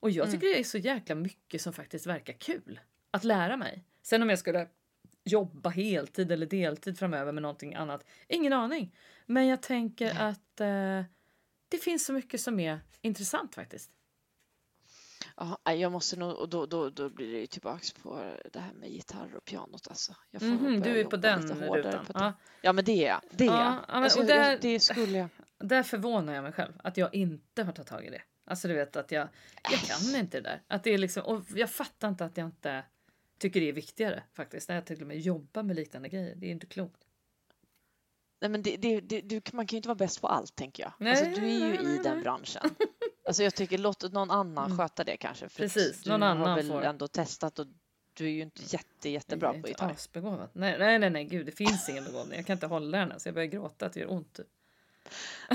Och 0.00 0.10
jag 0.10 0.30
tycker 0.30 0.46
det 0.46 0.58
är 0.60 0.64
så 0.64 0.78
jäkla 0.78 1.14
mycket 1.14 1.60
som 1.60 1.72
faktiskt 1.72 2.06
verkar 2.06 2.32
kul 2.32 2.80
att 3.10 3.24
lära 3.24 3.56
mig. 3.56 3.84
Sen 4.02 4.22
om 4.22 4.28
jag 4.28 4.38
skulle 4.38 4.68
jobba 5.24 5.70
heltid 5.70 6.32
eller 6.32 6.46
deltid 6.46 6.98
framöver 6.98 7.32
med 7.32 7.42
någonting 7.42 7.74
annat, 7.74 8.04
ingen 8.28 8.52
aning. 8.52 8.94
Men 9.26 9.46
jag 9.46 9.62
tänker 9.62 10.20
att 10.20 10.60
eh, 10.60 11.02
det 11.68 11.78
finns 11.82 12.06
så 12.06 12.12
mycket 12.12 12.40
som 12.40 12.60
är 12.60 12.80
intressant 13.00 13.54
faktiskt. 13.54 13.90
Ja, 15.64 15.72
jag 15.74 15.92
måste 15.92 16.16
nog, 16.18 16.32
och 16.36 16.48
då, 16.48 16.66
då, 16.66 16.90
då 16.90 17.08
blir 17.08 17.32
det 17.32 17.38
ju 17.38 17.46
tillbaks 17.46 17.92
på 17.92 18.34
det 18.52 18.58
här 18.60 18.72
med 18.72 18.90
gitarr 18.90 19.34
och 19.36 19.44
pianot 19.44 19.88
alltså. 19.88 20.14
Jag 20.30 20.40
får 20.42 20.48
börja 20.48 20.80
du 20.80 21.00
är 21.00 21.04
på 21.04 21.16
den 21.16 21.42
rutan. 21.60 22.04
på. 22.06 22.12
Ja, 22.14 22.32
Ja 22.62 22.72
men 22.72 22.84
det 22.84 23.04
är 23.04 23.08
jag. 23.08 23.20
Det 23.30 23.44
är 23.44 23.48
Ja, 23.48 23.64
jag. 23.64 23.72
ja, 23.74 23.80
men- 23.94 24.02
Alltså, 24.02 24.22
där- 24.22 24.50
jag- 24.50 24.60
det 24.60 24.80
skulle 24.80 25.18
jag. 25.18 25.28
där 25.58 25.82
förvånar 25.82 26.32
jag 26.34 26.42
mig 26.42 26.52
själv 26.52 26.72
att 26.84 26.96
jag 26.96 27.14
inte 27.14 27.62
har 27.62 27.72
tagit 27.72 27.88
tag 27.88 28.04
i 28.04 28.10
det. 28.10 28.22
Alltså 28.44 28.68
du 28.68 28.74
vet 28.74 28.96
att 28.96 29.12
jag, 29.12 29.28
jag 29.70 29.80
kan 29.80 30.20
inte 30.20 30.36
det 30.40 30.42
där. 30.48 30.62
Att 30.68 30.84
det 30.84 30.90
är 30.94 30.98
liksom, 30.98 31.22
och 31.22 31.42
jag 31.54 31.70
fattar 31.70 32.08
inte 32.08 32.24
att 32.24 32.36
jag 32.36 32.46
inte 32.46 32.84
tycker 33.38 33.60
det 33.60 33.68
är 33.68 33.72
viktigare 33.72 34.22
faktiskt. 34.34 34.68
När 34.68 34.76
jag 34.76 34.86
till 34.86 35.00
och 35.00 35.06
med 35.08 35.18
jobbar 35.20 35.62
med 35.62 35.76
liknande 35.76 36.08
grejer. 36.08 36.34
Det 36.36 36.46
är 36.46 36.50
inte 36.50 36.66
klokt. 36.66 37.00
Nej, 38.40 38.50
men 38.50 38.62
det, 38.62 38.76
det, 38.76 39.00
det, 39.00 39.20
du, 39.20 39.40
man 39.52 39.66
kan 39.66 39.76
ju 39.76 39.76
inte 39.76 39.88
vara 39.88 39.96
bäst 39.96 40.20
på 40.20 40.26
allt 40.28 40.56
tänker 40.56 40.82
jag. 40.82 40.92
Nej, 40.98 41.10
alltså, 41.10 41.40
du 41.40 41.46
är 41.46 41.52
ju 41.52 41.60
nej, 41.60 41.78
i 41.82 41.84
nej, 41.84 41.98
den 42.02 42.14
nej. 42.14 42.22
branschen. 42.22 42.62
Alltså 43.28 43.42
jag 43.42 43.54
tycker 43.54 43.78
låt 43.78 44.12
någon 44.12 44.30
annan 44.30 44.64
Mm. 44.66 44.78
sköta 44.78 45.04
det 45.04 45.16
kanske. 45.16 45.48
För 45.48 45.58
Precis, 45.62 46.02
du 46.02 46.10
någon 46.10 46.22
har 46.22 46.28
annan 46.28 46.56
väl 46.56 46.68
får- 46.68 46.82
ändå 46.82 47.08
testat 47.08 47.58
och 47.58 47.66
du 48.14 48.24
är 48.26 48.30
ju 48.30 48.42
inte 48.42 48.62
jätte, 48.62 49.08
jättebra 49.08 49.48
jag 49.48 49.56
är 49.58 49.62
på 49.62 49.68
gitarr. 49.68 49.90
asbegåvad. 49.92 50.48
Nej, 50.52 50.78
nej, 50.78 50.98
nej, 50.98 51.10
nej, 51.10 51.24
gud, 51.24 51.46
det 51.46 51.52
finns 51.52 51.88
ingen 51.88 52.04
begåvning. 52.04 52.36
Jag 52.36 52.46
kan 52.46 52.54
inte 52.54 52.66
hålla 52.66 52.98
den. 52.98 53.20
Så 53.20 53.28
jag 53.28 53.34
börjar 53.34 53.46
gråta 53.48 53.86
att 53.86 53.92
det 53.92 54.00
gör 54.00 54.12
ont. 54.12 54.40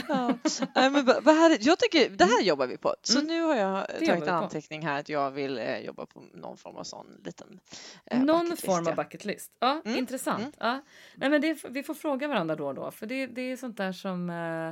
Ja. 0.07 0.38
Nej, 0.75 0.89
men 0.89 1.05
vad- 1.05 1.36
härligt. 1.36 1.65
jag 1.65 1.79
tycker, 1.79 2.09
det 2.09 2.23
här 2.25 2.41
jobbar 2.41 2.67
vi 2.67 2.77
på. 2.77 2.95
Så 3.03 3.19
Mm. 3.19 3.27
nu 3.27 3.41
har 3.41 3.55
jag 3.55 3.77
jobbar 3.99 4.07
tagit 4.07 4.23
en 4.23 4.29
anteckning 4.29 4.81
här 4.86 4.99
att 4.99 5.09
jag 5.09 5.31
vill 5.31 5.57
eh, 5.57 5.77
jobba 5.79 6.05
på 6.05 6.23
någon 6.33 6.57
form 6.57 6.75
av 6.75 6.83
sån 6.83 7.21
liten 7.25 7.59
eh, 8.05 8.19
Någon 8.23 8.39
bucket 8.39 8.51
list, 8.51 8.65
form 8.65 8.83
ja. 8.86 8.91
av 8.91 8.95
bucket 8.95 9.25
list. 9.25 9.51
Ja, 9.59 9.81
Mm, 9.86 9.97
intressant. 9.97 10.41
mm. 10.41 10.53
Ja. 10.59 10.81
Nej, 11.15 11.29
men 11.29 11.41
det, 11.41 11.63
vi 11.69 11.83
får 11.83 11.93
fråga 11.93 12.27
varandra 12.27 12.55
då 12.55 12.67
och 12.67 12.75
då. 12.75 12.91
För 12.91 13.05
det, 13.05 13.27
det 13.27 13.41
är 13.41 13.57
sånt 13.57 13.77
där 13.77 13.91
som 13.91 14.29
eh, 14.29 14.71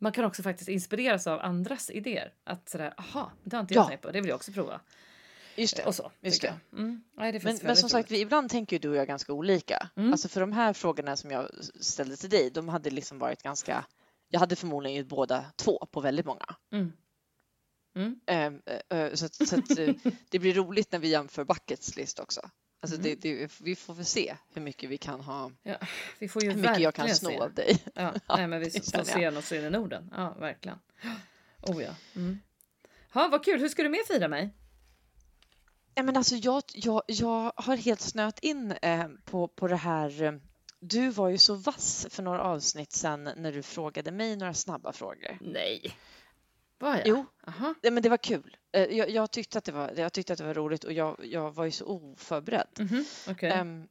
man 0.00 0.12
kan 0.12 0.24
också 0.24 0.42
faktiskt 0.42 0.68
inspireras 0.68 1.26
av 1.26 1.40
andras 1.40 1.90
idéer. 1.90 2.32
Att 2.44 2.68
sådär, 2.68 2.94
aha, 2.98 3.32
det 3.44 3.56
har 3.56 3.60
inte 3.60 3.74
jag 3.74 3.84
Ja. 3.84 3.88
tänkt 3.88 4.02
på. 4.02 4.10
Det 4.10 4.20
vill 4.20 4.28
jag 4.28 4.36
också 4.36 4.52
prova. 4.52 4.80
Just 5.56 5.76
det. 5.76 5.84
Och 5.86 5.94
så. 5.94 6.10
just 6.20 6.42
jag. 6.42 6.54
Mm. 6.72 7.02
Nej, 7.16 7.32
det 7.32 7.44
Men, 7.44 7.52
men 7.52 7.58
som 7.58 7.66
väldigt 7.66 7.80
sagt, 7.90 7.94
roligt. 7.94 8.10
vi, 8.10 8.20
ibland 8.20 8.50
tänker 8.50 8.76
ju 8.76 8.80
du 8.80 8.88
och 8.88 8.96
jag 8.96 9.06
ganska 9.06 9.32
olika. 9.32 9.90
Mm. 9.96 10.12
Alltså 10.12 10.28
för 10.28 10.40
de 10.40 10.52
här 10.52 10.72
frågorna 10.72 11.16
som 11.16 11.30
jag 11.30 11.48
ställde 11.80 12.16
till 12.16 12.30
dig, 12.30 12.50
de 12.50 12.68
hade 12.68 12.90
liksom 12.90 13.18
varit 13.18 13.42
ganska... 13.42 13.84
Jag 14.28 14.40
hade 14.40 14.56
förmodligen 14.56 14.96
ju 14.96 15.04
båda 15.04 15.44
två 15.56 15.86
på 15.90 16.00
väldigt 16.00 16.26
många. 16.26 16.46
Mm. 16.72 16.92
Mm. 17.96 18.20
Ehm, 18.26 18.62
eh, 18.90 18.98
eh, 18.98 19.14
så 19.14 19.28
så 19.28 19.58
att, 19.58 19.78
eh, 19.78 19.94
det 20.30 20.38
blir 20.38 20.54
roligt 20.54 20.92
när 20.92 20.98
vi 20.98 21.08
jämför 21.08 21.44
buckets 21.44 21.96
list 21.96 22.18
också. 22.20 22.40
Alltså 22.82 22.98
Mm. 22.98 23.16
det, 23.20 23.36
det, 23.36 23.60
vi 23.60 23.76
får 23.76 23.94
väl 23.94 24.04
se 24.04 24.36
hur 24.54 24.62
mycket 24.62 24.90
vi 24.90 24.98
kan 24.98 25.20
ha, 25.20 25.50
Ja, 25.62 25.76
vi 26.18 26.28
får 26.28 26.44
ju 26.44 26.50
hur 26.50 26.56
mycket 26.62 26.78
jag 26.80 26.94
kan 26.94 27.08
se. 27.14 27.38
av 27.38 27.54
dig. 27.54 27.84
Ja, 27.94 28.14
nej, 28.36 28.46
men 28.46 28.60
vi 28.60 28.70
får 28.70 29.04
se 29.04 29.30
något 29.30 29.44
så 29.44 29.54
in 29.54 29.64
i 29.64 29.70
Norden. 29.70 30.10
Ja, 30.16 30.34
verkligen. 30.38 30.78
Oh 31.62 31.82
ja. 31.82 31.94
Mm. 32.16 32.40
Ha, 33.12 33.28
vad 33.28 33.44
kul. 33.44 33.60
Hur 33.60 33.68
ska 33.68 33.82
du 33.82 33.88
mer 33.88 34.06
fira 34.14 34.28
mig? 34.28 34.50
Ja, 35.94 36.02
men 36.02 36.16
alltså 36.16 36.36
jag, 36.36 36.62
jag, 36.74 37.02
jag 37.06 37.52
har 37.56 37.76
helt 37.76 38.00
snöat 38.00 38.38
in 38.38 38.72
eh, 38.82 39.08
på, 39.24 39.48
på 39.48 39.68
det 39.68 39.76
här. 39.76 40.22
eh, 40.22 40.32
Du 40.80 41.10
var 41.10 41.28
ju 41.28 41.38
så 41.38 41.54
vass 41.54 42.06
för 42.10 42.22
några 42.22 42.42
avsnitt 42.42 42.92
sedan 42.92 43.24
när 43.36 43.52
du 43.52 43.62
frågade 43.62 44.10
mig 44.10 44.36
några 44.36 44.54
snabba 44.54 44.92
frågor. 44.92 45.38
Nej. 45.40 45.96
Var 46.80 46.96
jag? 46.96 47.06
Jo, 47.06 47.26
Aha. 47.46 47.74
Ja, 47.82 47.90
men 47.90 48.02
det 48.02 48.08
var 48.08 48.16
kul. 48.16 48.56
Eh, 48.72 48.84
Jag, 48.84 49.10
jag, 49.10 49.30
tyckte 49.30 49.58
att 49.58 49.64
det 49.64 49.72
var, 49.72 49.92
jag 49.96 50.12
tyckte 50.12 50.32
att 50.32 50.38
det 50.38 50.44
var 50.44 50.54
roligt 50.54 50.84
och 50.84 50.92
jag, 50.92 51.16
jag 51.24 51.54
var 51.54 51.64
ju 51.64 51.70
så 51.70 51.84
oförberedd. 51.84 52.68
Mhm. 52.78 53.04
Okej. 53.28 53.50
Ehm, 53.50 53.88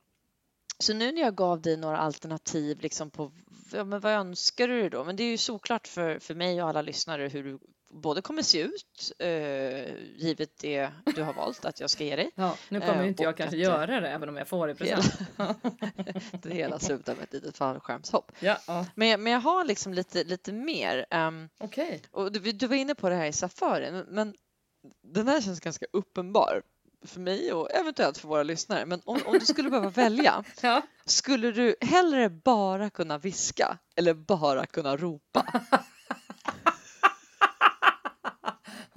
så 0.80 0.94
nu 0.94 1.12
när 1.12 1.22
jag 1.22 1.36
gav 1.36 1.62
dig 1.62 1.78
några 1.78 1.98
alternativ 1.98 2.80
liksom 2.82 3.12
på 3.12 3.32
ja, 3.74 3.84
men 3.84 4.00
vad 4.00 4.12
önskar 4.12 4.68
du 4.68 4.82
dig 4.82 4.90
då? 4.90 5.04
Men 5.04 5.16
det 5.16 5.24
är 5.24 5.32
ju 5.32 5.38
såklart 5.38 5.88
för, 5.88 6.20
för 6.20 6.36
mig 6.36 6.64
och 6.64 6.70
alla 6.70 6.82
lyssnare 6.82 7.28
hur 7.28 7.44
du 7.44 7.60
både 7.90 8.22
kommer 8.22 8.42
se 8.42 8.60
ut 8.62 9.12
eh, 9.20 9.94
givet 10.18 10.50
det 10.60 10.90
du 11.16 11.24
har 11.24 11.34
valt 11.34 11.66
att 11.66 11.80
jag 11.80 11.90
ska 11.90 12.04
ge 12.04 12.16
dig. 12.16 12.32
Ja, 12.36 12.56
nu 12.70 12.80
kommer 12.80 13.02
eh, 13.02 13.08
inte 13.08 13.24
jag 13.24 13.38
kanske 13.38 13.56
att, 13.56 13.60
eh, 13.60 13.60
göra 13.88 14.00
det 14.00 14.10
även 14.10 14.30
om 14.30 14.38
jag 14.38 14.48
får 14.48 14.68
det 14.68 14.74
i 14.74 14.76
present. 14.76 15.20
Det 16.42 16.50
hela 16.54 16.80
slutar 16.80 17.16
med 17.16 17.24
ett 17.24 17.34
litet 17.34 17.58
fallskärmshopp. 17.58 18.32
ja, 18.40 18.58
ja. 18.68 18.86
Men, 18.96 19.08
jag- 19.08 19.20
men 19.20 19.34
jag 19.34 19.40
har 19.40 19.66
liksom 19.66 19.94
lite, 19.94 20.24
lite 20.24 20.52
mer. 20.54 21.06
ehm, 21.10 21.50
okej. 21.60 22.02
Och 22.12 22.32
du, 22.32 22.40
du 22.52 22.68
var 22.68 22.76
inne 22.76 22.96
på 22.96 23.10
det 23.10 23.16
här 23.16 23.26
i 23.26 23.34
safarin, 23.34 24.06
men 24.08 24.36
den 25.04 25.28
här 25.28 25.42
känns 25.42 25.60
ganska 25.60 25.86
uppenbar 25.94 26.62
för 27.06 27.20
mig 27.20 27.54
och 27.54 27.72
eventuellt 27.72 28.18
för 28.18 28.28
våra 28.28 28.44
lyssnare. 28.44 28.86
Men 28.86 29.02
om, 29.06 29.20
om 29.26 29.40
du 29.40 29.46
skulle 29.46 29.70
behöva 29.70 29.90
välja, 29.90 30.44
Ja. 30.62 30.82
skulle 31.06 31.52
du 31.52 31.76
hellre 31.82 32.30
bara 32.30 32.90
kunna 32.90 33.18
viska 33.18 33.78
eller 33.96 34.14
bara 34.14 34.66
kunna 34.66 34.98
ropa? 34.98 35.62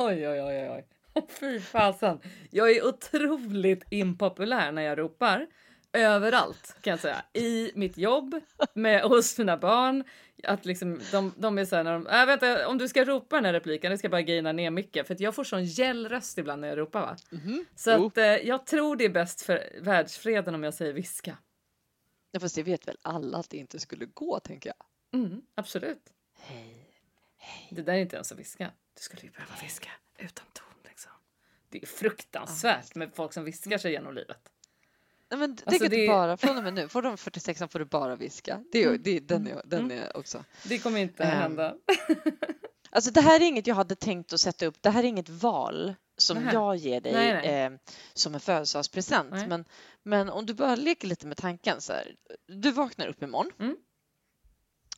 Oj, 0.07 0.29
oj, 0.29 0.43
oj, 0.43 0.71
oj. 0.71 0.85
Fy 1.41 1.61
fasen. 1.73 2.21
Jag 2.51 2.71
är 2.71 2.87
otroligt 2.87 3.85
impopulär 3.91 4.73
när 4.73 4.83
jag 4.83 4.99
ropar. 4.99 5.47
överallt 5.93 6.77
kan 6.81 6.91
jag 6.91 7.01
säga. 7.01 7.25
I 7.33 7.73
mitt 7.75 7.99
jobb, 7.99 8.41
med, 8.75 9.03
hos 9.09 9.38
mina 9.38 9.57
barn. 9.57 10.05
Att 10.45 10.65
liksom, 10.65 11.01
de, 11.12 11.35
de 11.37 11.59
är 11.59 11.65
så 11.65 11.77
här 11.77 11.85
när 11.85 11.93
de, 11.93 12.07
äh, 12.07 12.27
vänta, 12.27 12.69
om 12.69 12.79
du 12.79 12.88
ska 12.88 13.05
ropa 13.05 13.37
den 13.37 13.45
här 13.45 13.53
repliken, 13.53 13.91
det 13.91 13.99
ska 13.99 14.09
bara 14.09 14.23
gaina 14.23 14.53
ner 14.53 14.71
mycket 14.71 15.07
för 15.07 15.17
jag 15.23 15.35
får 15.35 15.45
sån 15.45 15.65
gäll 15.65 16.09
röst 16.09 16.38
ibland 16.38 16.61
när 16.61 16.69
jag 16.69 16.79
ropar 16.79 17.01
va. 17.01 17.17
Mhm. 17.31 17.65
Så 17.75 18.07
att 18.07 18.19
eh, 18.19 18.25
jag 18.25 18.67
tror 18.67 18.97
det 18.97 19.05
är 19.05 19.09
bäst 19.09 19.43
för 19.43 19.81
världsfreden 19.81 20.55
om 20.55 20.62
jag 20.62 20.75
säger 20.75 20.93
viska. 20.93 21.38
Ja, 22.31 22.41
fast 22.41 22.55
det 22.55 22.62
vet 22.62 22.88
väl 22.88 22.99
alla 23.03 23.38
att 23.38 23.51
det 23.51 23.57
inte 23.57 23.79
skulle 23.79 24.07
gå, 24.07 24.41
tänker 24.41 24.73
jag. 24.77 25.21
Mm, 25.21 25.43
absolut. 25.55 26.12
Hej. 26.38 26.83
Det 27.71 27.83
där 27.83 27.93
är 27.93 27.99
inte 27.99 28.17
ens 28.17 28.33
att 28.33 28.38
viska. 28.38 28.71
Du 28.95 29.01
skulle 29.03 29.23
ju 29.23 29.31
behöva 29.31 29.55
viska 29.63 29.89
utan 30.19 30.47
ton 30.53 30.67
liksom. 30.85 31.13
Det 31.69 31.83
är 31.83 31.87
fruktansvärt 31.87 32.95
med 32.95 33.15
folk 33.15 33.33
som 33.33 33.45
viskar 33.45 33.79
sig 33.79 33.93
genom 33.93 34.15
livet. 34.15 34.49
Nej, 35.31 35.39
men 35.41 35.55
det 35.57 35.63
Alltså, 35.67 35.85
kan 35.85 35.91
det- 35.91 36.09
bara, 36.09 36.37
från 36.37 36.57
och 36.59 36.63
med 36.65 36.75
nu, 36.75 36.89
får 36.89 37.03
de 37.03 37.17
46 37.17 37.59
får 37.71 37.79
du 37.79 37.85
bara 37.85 38.17
viska. 38.17 38.65
Det 38.73 38.85
är, 38.85 38.91
ju- 38.91 38.99
det 38.99 39.17
är, 39.17 39.21
den, 39.21 39.47
är, 39.47 39.63
den 39.65 39.81
Mm. 39.81 39.99
är 39.99 40.17
också. 40.17 40.45
Det 40.65 40.79
kommer 40.79 41.01
inte 41.01 41.23
Ehm, 41.25 41.39
hända. 41.39 41.75
Alltså 42.95 43.11
det 43.11 43.21
här 43.21 43.41
är 43.41 43.45
inget 43.45 43.67
jag 43.67 43.75
hade 43.75 43.95
tänkt 43.95 44.33
att 44.33 44.41
sätta 44.41 44.67
upp. 44.67 44.83
Det 44.83 44.91
här 44.91 45.03
är 45.05 45.09
inget 45.09 45.29
val 45.29 45.95
som 46.17 46.37
Nähä. 46.39 46.53
jag 46.53 46.77
ger 46.77 47.01
dig 47.01 47.13
Nej, 47.13 47.33
nej. 47.33 47.65
Eh, 47.65 47.73
som 48.15 48.35
en 48.35 48.41
födelsedagspresent. 48.41 49.31
Men, 49.49 49.65
men 50.03 50.31
om 50.31 50.47
du 50.47 50.55
bara 50.55 50.77
leker 50.77 51.09
lite 51.09 51.27
med 51.27 51.37
tanken 51.37 51.81
så 51.81 51.93
här. 51.93 52.15
Du 52.47 52.71
vaknar 52.71 53.07
upp 53.07 53.23
imorgon. 53.23 53.53
Mm. 53.59 53.77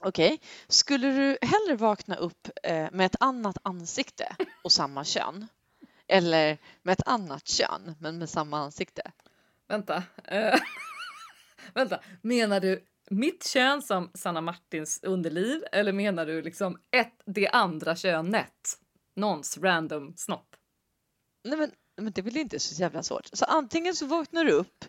Okej, 0.05 0.41
skulle 0.69 1.07
du 1.07 1.39
hellre 1.47 1.77
vakna 1.77 2.15
upp 2.17 2.49
eh, 2.63 2.89
med 2.93 3.07
ett 3.07 3.17
annat 3.21 3.57
ansikte 3.63 4.37
och 4.65 4.73
samma 4.73 5.05
kön? 5.05 5.47
Eller 6.07 6.59
med 6.83 6.93
ett 6.93 7.07
annat 7.09 7.49
kön 7.49 7.95
men 8.01 8.19
med 8.19 8.29
samma 8.31 8.59
ansikte? 8.59 9.13
Vänta. 9.69 10.03
Eh, 10.25 10.55
vänta, 11.75 12.01
menar 12.23 12.61
du 12.61 12.85
mitt 13.11 13.47
kön 13.47 13.83
som 13.83 14.11
Sanna 14.15 14.41
Martins 14.41 15.01
underliv 15.03 15.65
eller 15.73 15.93
menar 15.93 16.27
du 16.27 16.43
liksom 16.43 16.79
ett, 16.91 17.23
det 17.25 17.49
andra 17.49 17.97
könet? 17.97 18.79
Någons 19.17 19.59
random 19.59 20.15
snopp? 20.17 20.57
Nej 21.45 21.59
men, 21.59 21.71
men 21.97 22.13
det 22.13 22.23
blir 22.23 22.39
inte 22.41 22.59
så 22.59 22.81
jävla 22.81 23.03
svårt. 23.03 23.29
Så 23.33 23.45
antingen 23.45 23.95
så 23.95 24.07
vaknar 24.07 24.45
du 24.45 24.53
upp 24.53 24.85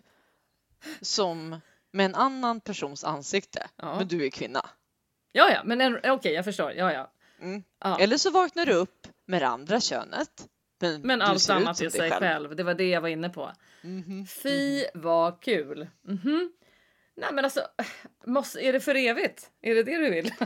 som 1.00 1.60
med 1.92 2.06
en 2.06 2.14
annan 2.14 2.60
persons 2.60 3.04
ansikte, 3.04 3.68
Ja. 3.76 3.98
men 3.98 4.08
du 4.08 4.26
är 4.26 4.30
kvinna. 4.30 4.70
Ja, 5.36 5.50
ja, 5.50 5.60
men 5.64 5.80
en- 5.80 6.10
okej, 6.10 6.32
jag 6.32 6.44
förstår. 6.44 6.72
Ja, 6.72 6.92
ja. 6.92 7.12
Mm. 7.40 7.62
ja. 7.80 7.98
Eller 8.00 8.16
så 8.16 8.30
vaknar 8.30 8.66
du 8.66 8.72
upp 8.74 9.06
med 9.26 9.42
det 9.42 9.46
andra 9.48 9.80
könet. 9.80 10.28
Men, 10.80 11.00
Men 11.00 11.22
allt 11.22 11.50
annat 11.50 11.78
dig 11.78 11.90
sig 11.90 12.10
själv. 12.10 12.56
Det 12.56 12.62
var 12.62 12.74
det 12.74 12.88
jag 12.88 13.00
var 13.00 13.08
inne 13.08 13.28
på. 13.28 13.52
Mhm. 13.82 14.26
Fy 14.26 14.84
vad 14.94 15.42
kul. 15.42 15.88
Mhm. 16.08 16.52
Nej, 17.16 17.28
men 17.32 17.44
alltså, 17.44 17.60
måste, 18.26 18.60
är 18.60 18.72
det 18.72 18.80
för 18.80 18.94
evigt? 18.94 19.50
Är 19.62 19.74
det 19.74 19.82
det 19.82 19.96
du 19.96 20.10
vill? 20.10 20.32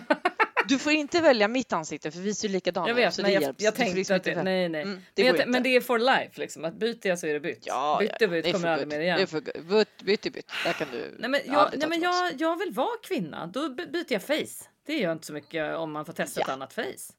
Du 0.69 0.79
får 0.79 0.93
inte 0.93 1.21
välja 1.21 1.49
mitt 1.49 1.73
ansikte 1.73 2.11
för 2.11 2.19
vi 2.21 2.35
ser 2.35 2.49
likadana 2.49 2.89
jag 2.89 2.99
ut, 2.99 3.05
vet, 3.05 3.15
så 3.15 3.23
nej, 3.23 3.37
det 3.37 3.43
jag, 3.43 3.55
jag 3.59 3.75
tänkte 3.75 3.97
liksom 3.97 4.17
att 4.17 4.25
det, 4.25 4.43
nej, 4.43 4.69
nej. 4.69 4.83
Mm, 4.83 5.01
det 5.15 5.25
men, 5.25 5.37
jag, 5.37 5.49
men 5.49 5.63
det 5.63 5.77
är 5.77 5.81
for 5.81 5.99
life 5.99 6.31
liksom. 6.41 6.65
Att 6.65 6.75
byter 6.75 7.07
jag 7.07 7.19
så 7.19 7.27
är 7.27 7.33
det 7.33 7.41
bytt. 7.41 7.63
Ja, 7.67 7.97
bytte 8.01 8.29
bytt 8.29 8.45
det 8.45 8.51
är 8.51 8.53
kommer 8.53 8.69
aldrig 8.69 8.89
mer 8.89 9.01
igen. 9.01 9.17
Det 9.17 9.23
är 9.23 9.27
för. 9.27 9.41
Bytt, 9.41 10.03
bytt, 10.03 10.33
bytt. 10.33 10.51
Där 10.65 10.73
kan 10.73 10.89
du 10.93 11.15
Nej, 11.19 11.31
men, 11.31 11.41
jag, 11.45 11.71
nej, 11.77 11.89
men 11.89 12.01
jag, 12.01 12.33
jag 12.39 12.59
vill 12.59 12.73
vara 12.73 12.97
kvinna. 13.03 13.47
Då 13.47 13.69
by- 13.69 13.87
byter 13.87 14.13
jag 14.13 14.23
face. 14.23 14.65
Det 14.91 14.97
gör 14.99 15.13
inte 15.13 15.27
så 15.27 15.33
mycket 15.33 15.77
om 15.77 15.93
man 15.93 16.05
får 16.05 16.13
testa 16.13 16.41
ett 16.41 16.47
Ja. 16.49 16.53
annat 16.53 16.73
face. 16.73 17.13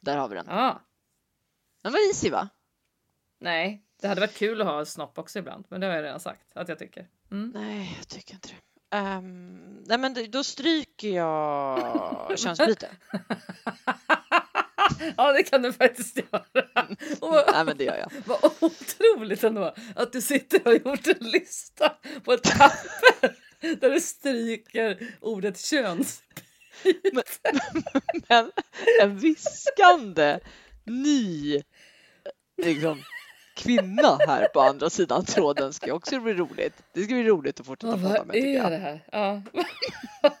Där 0.00 0.16
har 0.16 0.28
vi 0.28 0.34
den. 0.34 0.46
Ja. 0.48 0.80
Den 1.82 1.92
var 1.92 2.08
easy 2.08 2.30
va? 2.30 2.48
Nej, 3.40 3.82
det 4.00 4.08
hade 4.08 4.20
varit 4.20 4.34
kul 4.36 4.60
att 4.60 4.66
ha 4.66 4.84
snopp 4.84 5.18
också 5.18 5.38
ibland. 5.38 5.64
Men 5.68 5.80
det 5.80 5.86
har 5.86 5.94
jag 5.94 6.02
redan 6.04 6.20
sagt 6.20 6.56
att 6.56 6.68
jag 6.68 6.78
tycker. 6.78 7.08
Mm. 7.30 7.50
Nej, 7.54 7.94
jag 7.98 8.08
tycker 8.08 8.34
inte 8.34 8.48
det. 8.48 8.96
Ehm, 8.96 9.82
nej, 9.86 9.98
men 9.98 10.30
då 10.30 10.44
stryker 10.44 11.08
jag 11.08 12.38
könsbyte. 12.38 12.88
ja, 15.16 15.32
det 15.32 15.42
kan 15.42 15.62
du 15.62 15.72
faktiskt 15.72 16.16
göra. 16.16 16.44
Och, 17.20 17.44
nej, 17.52 17.64
men 17.64 17.76
det 17.76 17.84
gör 17.84 17.96
jag. 17.96 18.12
vad 18.26 18.44
otroligt 18.60 19.44
ändå 19.44 19.74
att 19.96 20.12
du 20.12 20.20
sitter 20.20 20.58
och 20.58 20.64
har 20.66 20.72
gjort 20.72 21.06
en 21.06 21.18
lista 21.30 21.96
på 22.24 22.32
ett 22.32 22.58
papper 22.58 23.36
där 23.80 23.90
du 23.90 24.00
stryker 24.00 25.16
ordet 25.20 25.60
köns. 25.60 26.22
Men 28.28 28.50
en 29.02 29.18
viskande 29.18 30.38
ny 30.84 31.62
liksom, 32.62 33.02
kvinna 33.56 34.18
här 34.26 34.48
på 34.48 34.60
andra 34.60 34.90
sidan 34.90 35.24
tråden 35.24 35.72
ska 35.72 35.92
också 35.94 36.20
bli 36.20 36.34
roligt. 36.34 36.74
Det 36.92 37.02
ska 37.04 37.14
bli 37.14 37.24
roligt 37.24 37.60
att 37.60 37.66
fortsätta 37.66 37.92
Ja, 37.92 37.98
prata 38.08 38.18
vad 38.18 38.26
med 38.26 38.34
tycker 38.34 38.48
är 38.48 38.54
jag. 38.54 38.70
det 38.72 38.76
här? 38.78 39.00
Ja. 39.12 39.42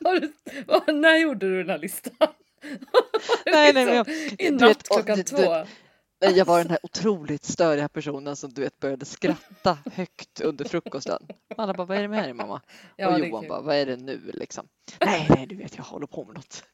Vad, 0.66 0.94
när 0.94 1.16
gjorde 1.16 1.48
du 1.48 1.58
den 1.58 1.70
här 1.70 1.78
listan? 1.78 2.12
Nej, 3.46 3.72
nej, 3.72 3.84
men 3.84 3.96
jag, 3.96 4.08
I 4.08 4.36
du 4.38 4.50
natt 4.50 4.70
vet, 4.70 4.88
och 4.88 4.94
klockan 4.96 5.16
du- 5.16 5.22
två. 5.22 5.36
du- 5.36 5.64
jag 6.20 6.44
var 6.44 6.58
den 6.58 6.70
här 6.70 6.78
otroligt 6.82 7.44
störiga 7.44 7.88
personen 7.88 8.36
som 8.36 8.50
du 8.52 8.62
vet 8.62 8.78
började 8.78 9.04
skratta 9.04 9.78
högt 9.92 10.40
under 10.40 10.64
frukosten. 10.64 11.26
Alla 11.56 11.74
bara, 11.74 11.84
vad 11.86 11.96
är 11.98 12.02
det 12.02 12.08
med 12.08 12.24
dig 12.24 12.32
mamma? 12.32 12.60
Ja, 12.96 13.08
och 13.14 13.18
Johan 13.26 13.48
bara, 13.48 13.60
vad 13.60 13.76
är 13.76 13.86
det 13.86 13.96
nu 13.96 14.30
liksom? 14.34 14.68
Nej, 15.00 15.26
nej, 15.30 15.46
du 15.46 15.56
vet 15.56 15.76
jag 15.76 15.84
håller 15.84 16.06
på 16.06 16.24
med 16.24 16.34
något. 16.34 16.64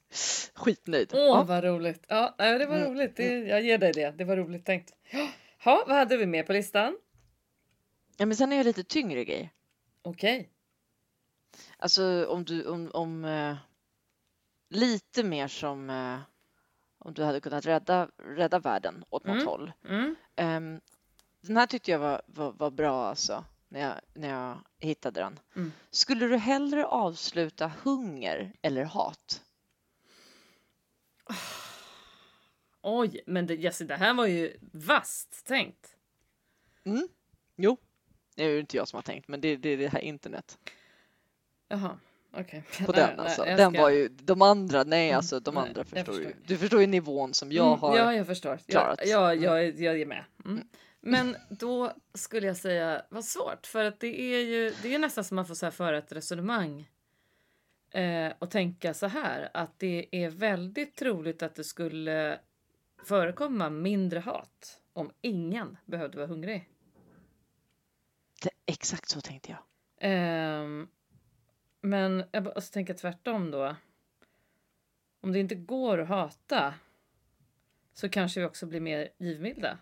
Skitnöjd. 0.55 1.11
Åh, 1.15 1.21
Ja. 1.21 1.43
vad 1.43 1.65
roligt. 1.65 2.05
Ja, 2.09 2.35
det 2.39 2.67
var 2.67 2.77
Mm, 2.77 2.91
roligt. 2.91 3.17
Det, 3.17 3.39
jag 3.39 3.63
ger 3.63 3.79
dig 3.79 3.93
det. 3.93 4.11
Det 4.11 4.25
var 4.25 4.37
roligt 4.37 4.65
tänkt. 4.65 4.93
Ja, 5.65 5.85
vad 5.87 5.97
hade 5.97 6.17
vi 6.17 6.27
med 6.27 6.47
på 6.47 6.53
listan? 6.53 6.97
ja, 8.17 8.27
men 8.27 8.37
sen 8.37 8.53
är 8.53 8.57
jag 8.57 8.65
lite 8.65 8.85
tyngre 8.85 9.25
grejer. 9.25 9.51
Okej. 10.03 10.51
Alltså 11.79 12.27
om 12.27 12.45
du, 12.45 12.67
om, 12.67 12.91
om 12.95 13.25
eh, 13.25 13.57
lite 14.71 15.23
mer 15.25 15.49
som 15.49 15.91
eh, 15.91 16.19
om 17.07 17.15
du 17.15 17.23
hade 17.25 17.41
kunnat 17.41 17.67
rädda, 17.67 18.09
rädda 18.17 18.59
världen 18.59 19.05
åt 19.11 19.25
något 19.25 19.35
Mm. 19.35 19.47
håll. 19.47 19.73
Mm. 19.85 20.17
Ehm, 20.37 20.81
den 21.41 21.57
här 21.57 21.67
tyckte 21.67 21.91
jag 21.91 21.99
var, 21.99 22.23
var, 22.27 22.53
var 22.53 22.71
bra 22.71 23.07
alltså, 23.07 23.45
när 23.69 23.81
jag, 23.81 23.95
när 24.15 24.29
jag 24.29 24.59
hittade 24.79 25.21
den. 25.21 25.41
Mm. 25.57 25.73
Skulle 25.91 26.27
du 26.27 26.37
hellre 26.37 26.87
avsluta 26.87 27.73
hunger 27.83 28.53
eller 28.63 28.85
hat? 28.85 29.43
Oj, 32.83 33.21
men 33.27 33.47
det, 33.47 33.55
Jesse, 33.55 33.85
det 33.85 33.97
här 33.97 34.15
var 34.15 34.27
ju 34.27 34.57
vasst 34.73 35.47
tänkt. 35.47 35.97
Mm. 36.85 37.09
Jo, 37.57 37.77
det 38.35 38.45
är 38.45 38.49
ju 38.49 38.61
inte 38.61 38.77
jag 38.77 38.89
som 38.89 38.97
har 38.97 39.03
tänkt, 39.03 39.29
men 39.29 39.41
det, 39.41 39.57
det 39.57 39.69
är 39.69 39.77
det 39.77 39.89
här 39.89 40.01
internet 40.01 40.59
Jaha, 41.69 41.99
okej. 42.41 42.63
på 42.87 42.93
Nej, 42.93 43.01
den 43.01 43.17
nej, 43.17 43.27
alltså. 43.27 43.47
jag 43.47 43.59
Den 43.59 43.73
ska- 43.73 43.83
var 43.83 43.91
ju, 43.91 44.09
de 44.09 44.43
andra, 44.43 44.85
nej 44.85 45.07
Mm, 45.09 45.17
alltså 45.17 45.41
de 45.41 45.55
nej, 45.55 45.63
andra 45.69 45.79
jag 45.81 45.87
förstår 46.07 46.15
ju. 46.21 46.25
förstår. 46.25 46.43
Du 46.47 46.57
förstår 46.59 46.81
ju 46.81 46.87
nivån 46.87 47.35
som 47.35 47.53
jag 47.53 47.67
Mm, 47.67 47.81
har. 47.81 47.97
Ja, 47.97 48.15
jag 48.15 48.27
förstår. 48.27 48.57
klarat. 48.69 49.01
Jag, 49.07 49.11
jag, 49.11 49.33
Mm. 49.33 49.45
jag, 49.45 49.81
jag 49.81 50.01
är 50.01 50.07
med. 50.07 50.25
Mm. 50.45 50.69
Men 51.01 51.37
då 51.51 51.93
skulle 52.15 52.47
jag 52.47 52.57
säga, 52.57 53.03
vad 53.09 53.25
svårt, 53.25 53.67
för 53.67 53.85
att 53.85 54.01
det 54.01 54.21
är 54.21 54.41
ju 54.45 54.75
det 54.83 54.95
är 54.95 54.99
nästan 54.99 55.25
som 55.25 55.35
man 55.37 55.47
får 55.47 55.55
så 55.55 55.67
här 55.67 55.71
föra 55.71 55.99
ett 55.99 56.13
resonemang 56.13 56.91
eh, 57.91 58.33
och 58.39 58.51
tänka 58.51 58.95
så 58.95 59.07
här 59.07 59.49
att 59.55 59.79
det 59.79 60.07
är 60.13 60.31
väldigt 60.31 60.97
troligt 60.97 61.43
att 61.43 61.55
det 61.55 61.65
skulle 61.65 62.39
förekomma 63.05 63.71
mindre 63.71 64.19
hat 64.21 64.81
om 64.93 65.11
ingen 65.21 65.77
behövde 65.85 66.17
vara 66.19 66.27
hungrig. 66.27 66.69
Det, 68.43 68.51
exakt 68.67 69.09
så 69.09 69.21
tänkte 69.21 69.51
jag. 69.51 69.59
Ehm, 70.01 70.89
men 71.81 72.25
jag 72.33 72.43
bara- 72.45 72.55
och 72.55 72.63
så 72.63 72.73
tänker 72.73 72.95
tvärtom 72.95 73.51
då. 73.51 73.77
Om 75.21 75.33
det 75.33 75.39
inte 75.39 75.55
går 75.55 75.99
att 75.99 76.09
hata 76.09 76.75
så 77.95 78.09
kanske 78.09 78.41
vi 78.41 78.47
också 78.47 78.67
blir 78.67 78.81
mer 78.81 79.09
givmilda. 79.19 79.79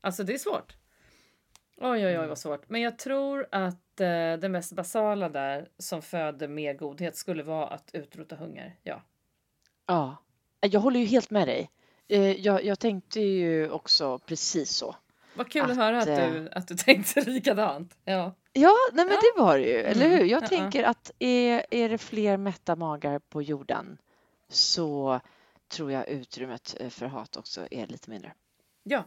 Alltså 0.00 0.24
det 0.24 0.34
är 0.34 0.38
svårt. 0.38 0.76
Oj, 1.76 2.06
oj, 2.06 2.18
oj 2.18 2.26
vad 2.26 2.38
svårt. 2.38 2.68
Men 2.68 2.80
jag 2.80 2.98
tror 2.98 3.46
att 3.52 4.00
eh, 4.00 4.34
det 4.40 4.48
mest 4.48 4.72
basala 4.72 5.28
där 5.28 5.68
som 5.78 6.02
föder 6.02 6.48
mer 6.48 6.74
godhet 6.74 7.16
skulle 7.16 7.42
vara 7.42 7.66
att 7.68 7.90
utrota 7.94 8.36
hunger. 8.36 8.76
Ja. 8.82 9.02
Ja, 9.86 10.16
jag 10.60 10.80
håller 10.80 11.00
ju 11.00 11.06
helt 11.06 11.30
med 11.30 11.48
dig. 11.48 11.70
Eh, 12.08 12.20
Jag, 12.32 12.64
jag 12.64 12.78
tänkte 12.78 13.20
ju 13.20 13.70
också 13.70 14.18
precis 14.18 14.70
så. 14.70 14.96
Vad 15.36 15.50
kul 15.50 15.62
att, 15.62 15.70
Att, 15.70 15.76
höra 15.76 15.98
att 15.98 16.08
eh, 16.08 16.30
du, 16.32 16.48
att 16.50 16.68
du 16.68 16.74
tänkte 16.76 17.20
likadant. 17.20 17.96
Ja. 18.04 18.34
Ja, 18.52 18.74
nej 18.92 19.06
men 19.06 19.14
Ja. 19.14 19.20
det 19.20 19.42
var 19.42 19.58
det 19.58 19.64
ju, 19.64 19.76
eller 19.76 20.06
Mm, 20.06 20.18
hur? 20.18 20.24
Jag 20.24 20.42
ja, 20.42 20.48
tänker 20.48 20.84
att 20.84 21.10
är, 21.18 21.66
är 21.70 21.88
det 21.88 21.98
fler 21.98 22.36
mätta 22.36 22.76
magar 22.76 23.18
på 23.18 23.42
jorden 23.42 23.98
så 24.48 25.20
tror 25.68 25.92
jag 25.92 26.08
utrymmet 26.08 26.76
eh, 26.80 26.88
för 26.90 27.06
hat 27.06 27.36
också 27.36 27.66
är 27.70 27.86
lite 27.86 28.10
mindre. 28.10 28.32
Ja. 28.82 29.04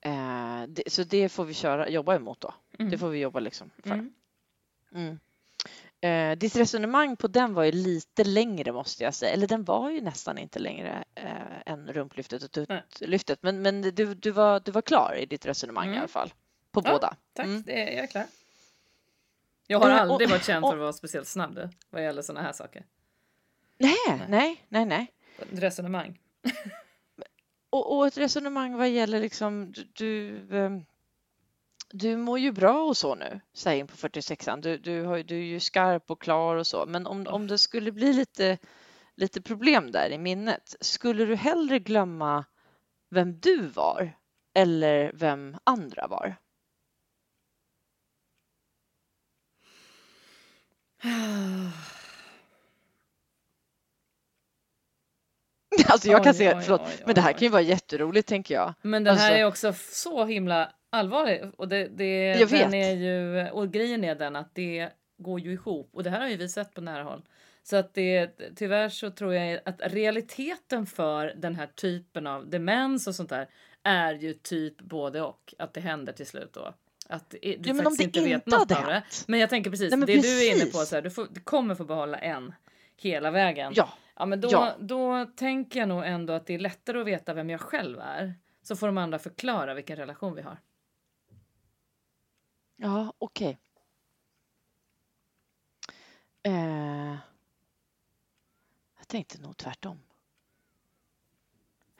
Eh, 0.00 0.62
det, 0.68 0.82
så 0.92 1.02
det 1.04 1.28
får 1.28 1.44
vi 1.44 1.54
köra, 1.54 1.88
jobba 1.88 2.14
emot 2.16 2.40
då. 2.40 2.54
Mm. 2.78 2.90
Det 2.90 2.98
får 2.98 3.08
vi 3.08 3.18
jobba 3.18 3.40
liksom 3.40 3.70
för. 3.82 3.90
Mm. 3.90 4.12
Mm. 4.94 5.18
Eh, 6.00 6.38
ditt 6.38 6.56
resonemang 6.56 7.16
på 7.16 7.28
den 7.28 7.54
var 7.54 7.64
ju 7.64 7.72
lite 7.72 8.24
längre 8.24 8.72
måste 8.72 9.04
jag 9.04 9.14
säga, 9.14 9.32
eller 9.32 9.46
den 9.46 9.64
var 9.64 9.90
ju 9.90 10.00
nästan 10.00 10.38
inte 10.38 10.58
längre 10.58 11.04
eh, 11.14 11.72
än 11.72 11.92
rumplyftet 11.92 12.42
och 12.42 12.50
tuttlyftet. 12.50 13.42
Men, 13.42 13.62
men 13.62 13.82
du, 13.82 14.14
du, 14.14 14.30
var, 14.30 14.60
du 14.60 14.70
var 14.72 14.82
klar 14.82 15.16
i 15.18 15.26
ditt 15.26 15.46
resonemang 15.46 15.84
i 15.84 15.88
Mm. 15.88 15.98
alla 15.98 16.08
fall, 16.08 16.32
på 16.74 16.82
Ja, 16.84 16.92
båda. 16.92 17.16
Tack, 17.32 17.46
Mm. 17.46 17.62
det 17.62 17.82
är 17.82 17.94
jag 17.96 18.04
är 18.04 18.06
klar. 18.06 18.26
Jag 19.66 19.78
har 19.78 19.90
aldrig 19.90 20.30
varit 20.30 20.44
känd 20.44 20.66
för 20.66 20.72
att 20.72 20.78
vara 20.78 20.92
speciellt 20.92 21.28
snabb 21.28 21.54
du, 21.54 21.68
vad 21.90 22.02
gäller 22.02 22.22
såna 22.22 22.42
här 22.42 22.52
saker. 22.52 22.84
Nej, 23.78 24.26
nej, 24.28 24.64
nej, 24.68 24.84
nej. 24.84 25.12
Resonemang. 25.50 26.20
Och, 27.70 27.96
och 27.96 28.06
ett 28.06 28.18
resonemang 28.18 28.76
vad 28.76 28.88
gäller 28.90 29.20
liksom 29.20 29.72
du, 29.72 29.84
du, 29.92 30.38
ehm, 30.58 30.84
du 31.90 32.16
mår 32.16 32.38
ju 32.38 32.52
bra 32.52 32.84
och 32.84 32.96
så 32.96 33.14
nu, 33.14 33.40
säger 33.54 33.80
in 33.80 33.86
på 33.86 33.96
46an. 33.96 34.60
Du, 34.62 34.78
du, 34.78 35.02
har, 35.02 35.18
du 35.18 35.36
är 35.36 35.44
ju 35.44 35.60
skarp 35.60 36.10
och 36.10 36.22
klar 36.22 36.56
och 36.56 36.66
så. 36.66 36.86
Men 36.86 37.06
om, 37.06 37.26
om 37.26 37.46
det 37.46 37.58
skulle 37.58 37.92
bli 37.92 38.12
lite, 38.12 38.58
lite 39.14 39.42
problem 39.42 39.90
där 39.90 40.10
i 40.10 40.18
minnet, 40.18 40.76
skulle 40.80 41.24
du 41.24 41.36
hellre 41.36 41.78
glömma 41.78 42.44
vem 43.10 43.40
du 43.40 43.66
var 43.66 44.12
eller 44.54 45.12
vem 45.14 45.56
andra 45.64 46.06
var? 46.06 46.36
Alltså 55.86 56.08
jag 56.08 56.22
kan 56.24 56.30
Oj, 56.30 56.36
säga, 56.36 56.56
oj, 56.56 56.62
förlåt, 56.62 56.80
oj, 56.84 57.02
men 57.06 57.14
det 57.14 57.20
här 57.20 57.32
kan 57.32 57.40
ju 57.40 57.48
vara 57.48 57.62
jätteroligt 57.62 58.28
tänker 58.28 58.54
jag. 58.54 58.74
Men 58.82 59.04
den 59.04 59.16
här 59.16 59.24
Alltså- 59.26 59.38
är 59.40 59.46
också 59.46 59.72
så 59.92 60.24
himla 60.24 60.72
allvarlig. 60.90 61.42
Och, 61.56 61.68
det, 61.68 61.88
det, 61.88 62.26
Jag 62.26 62.46
vet. 62.46 62.74
är 62.74 62.92
ju, 62.94 63.48
och 63.50 63.72
grejen 63.72 64.04
är 64.04 64.14
den 64.14 64.36
att 64.36 64.54
det 64.54 64.90
går 65.18 65.40
ju 65.40 65.52
ihop. 65.52 65.90
Och 65.92 66.02
det 66.02 66.10
här 66.10 66.20
har 66.20 66.28
ju 66.28 66.36
vi 66.36 66.48
sett 66.48 66.74
på 66.74 66.80
nära 66.80 67.02
håll. 67.02 67.22
Så 67.62 67.76
att 67.76 67.94
det, 67.94 68.28
tyvärr 68.56 68.88
så 68.88 69.10
tror 69.10 69.34
jag 69.34 69.60
att 69.64 69.80
realiteten 69.80 70.86
för 70.86 71.32
den 71.36 71.56
här 71.56 71.66
typen 71.66 72.26
av 72.26 72.50
demens 72.50 73.06
och 73.06 73.14
sånt 73.14 73.30
där 73.30 73.48
är 73.82 74.14
ju 74.14 74.34
typ 74.34 74.80
både 74.80 75.22
och. 75.22 75.54
Att 75.58 75.74
det 75.74 75.80
händer 75.80 76.12
till 76.12 76.26
slut 76.26 76.52
då. 76.52 76.74
Att 77.08 77.30
du 77.30 77.38
Ja, 77.42 77.56
men 77.64 77.70
om 77.78 77.84
faktiskt 77.84 77.98
det 77.98 78.04
inte 78.04 78.20
vet 78.20 78.46
något 78.46 78.72
av 78.72 78.84
det. 78.86 79.02
Men 79.28 79.40
jag 79.40 79.50
tänker 79.50 79.70
precis, 79.70 79.90
Nej, 79.96 80.06
det 80.06 80.22
du 80.22 80.46
är 80.48 80.54
inne 80.54 80.64
på, 80.64 80.70
precis. 80.70 80.88
så 80.88 80.94
här, 80.94 81.02
du, 81.02 81.10
får, 81.10 81.28
du 81.30 81.40
kommer 81.40 81.74
få 81.74 81.84
behålla 81.84 82.18
en 82.18 82.54
hela 82.96 83.30
vägen. 83.30 83.72
Ja, 83.76 83.88
Ja, 84.16 84.26
men 84.26 84.40
då, 84.40 84.48
Ja. 84.52 84.76
då 84.80 85.26
tänker 85.36 85.80
jag 85.80 85.88
nog 85.88 86.04
ändå 86.06 86.32
att 86.32 86.46
det 86.46 86.54
är 86.54 86.58
lättare 86.58 87.00
att 87.00 87.06
veta 87.06 87.34
vem 87.34 87.50
jag 87.50 87.60
själv 87.60 87.98
är. 88.00 88.34
Så 88.62 88.76
får 88.76 88.86
de 88.86 88.98
andra 88.98 89.18
förklara 89.18 89.74
vilken 89.74 89.96
relation 89.96 90.34
vi 90.34 90.42
har. 90.42 90.58
ja 92.76 93.12
okej. 93.18 93.58
Eh, 96.42 97.16
jag 98.98 99.08
tänkte 99.08 99.40
nog 99.40 99.56
tvärtom. 99.56 100.00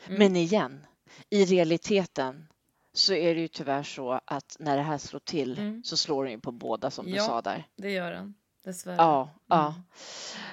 Mm. 0.06 0.18
Men 0.18 0.36
igen, 0.36 0.86
i 1.30 1.44
realiteten 1.44 2.48
så 2.94 3.14
är 3.14 3.34
det 3.34 3.40
ju 3.40 3.48
tyvärr 3.48 3.82
så 3.82 4.20
att 4.24 4.56
när 4.58 4.76
det 4.76 4.82
här 4.82 4.98
slår 4.98 5.20
till 5.20 5.58
Mm. 5.58 5.84
så 5.84 5.96
slår 5.96 6.24
den 6.24 6.32
ju 6.32 6.40
på 6.40 6.52
båda 6.52 6.90
som 6.90 7.06
du 7.06 7.12
Ja. 7.16 7.22
sa 7.24 7.42
där. 7.42 7.66
Det 7.76 7.90
gör 7.90 8.10
den, 8.12 8.34
dessvärre. 8.64 8.96
Ja, 8.96 9.30
ja. 9.48 9.74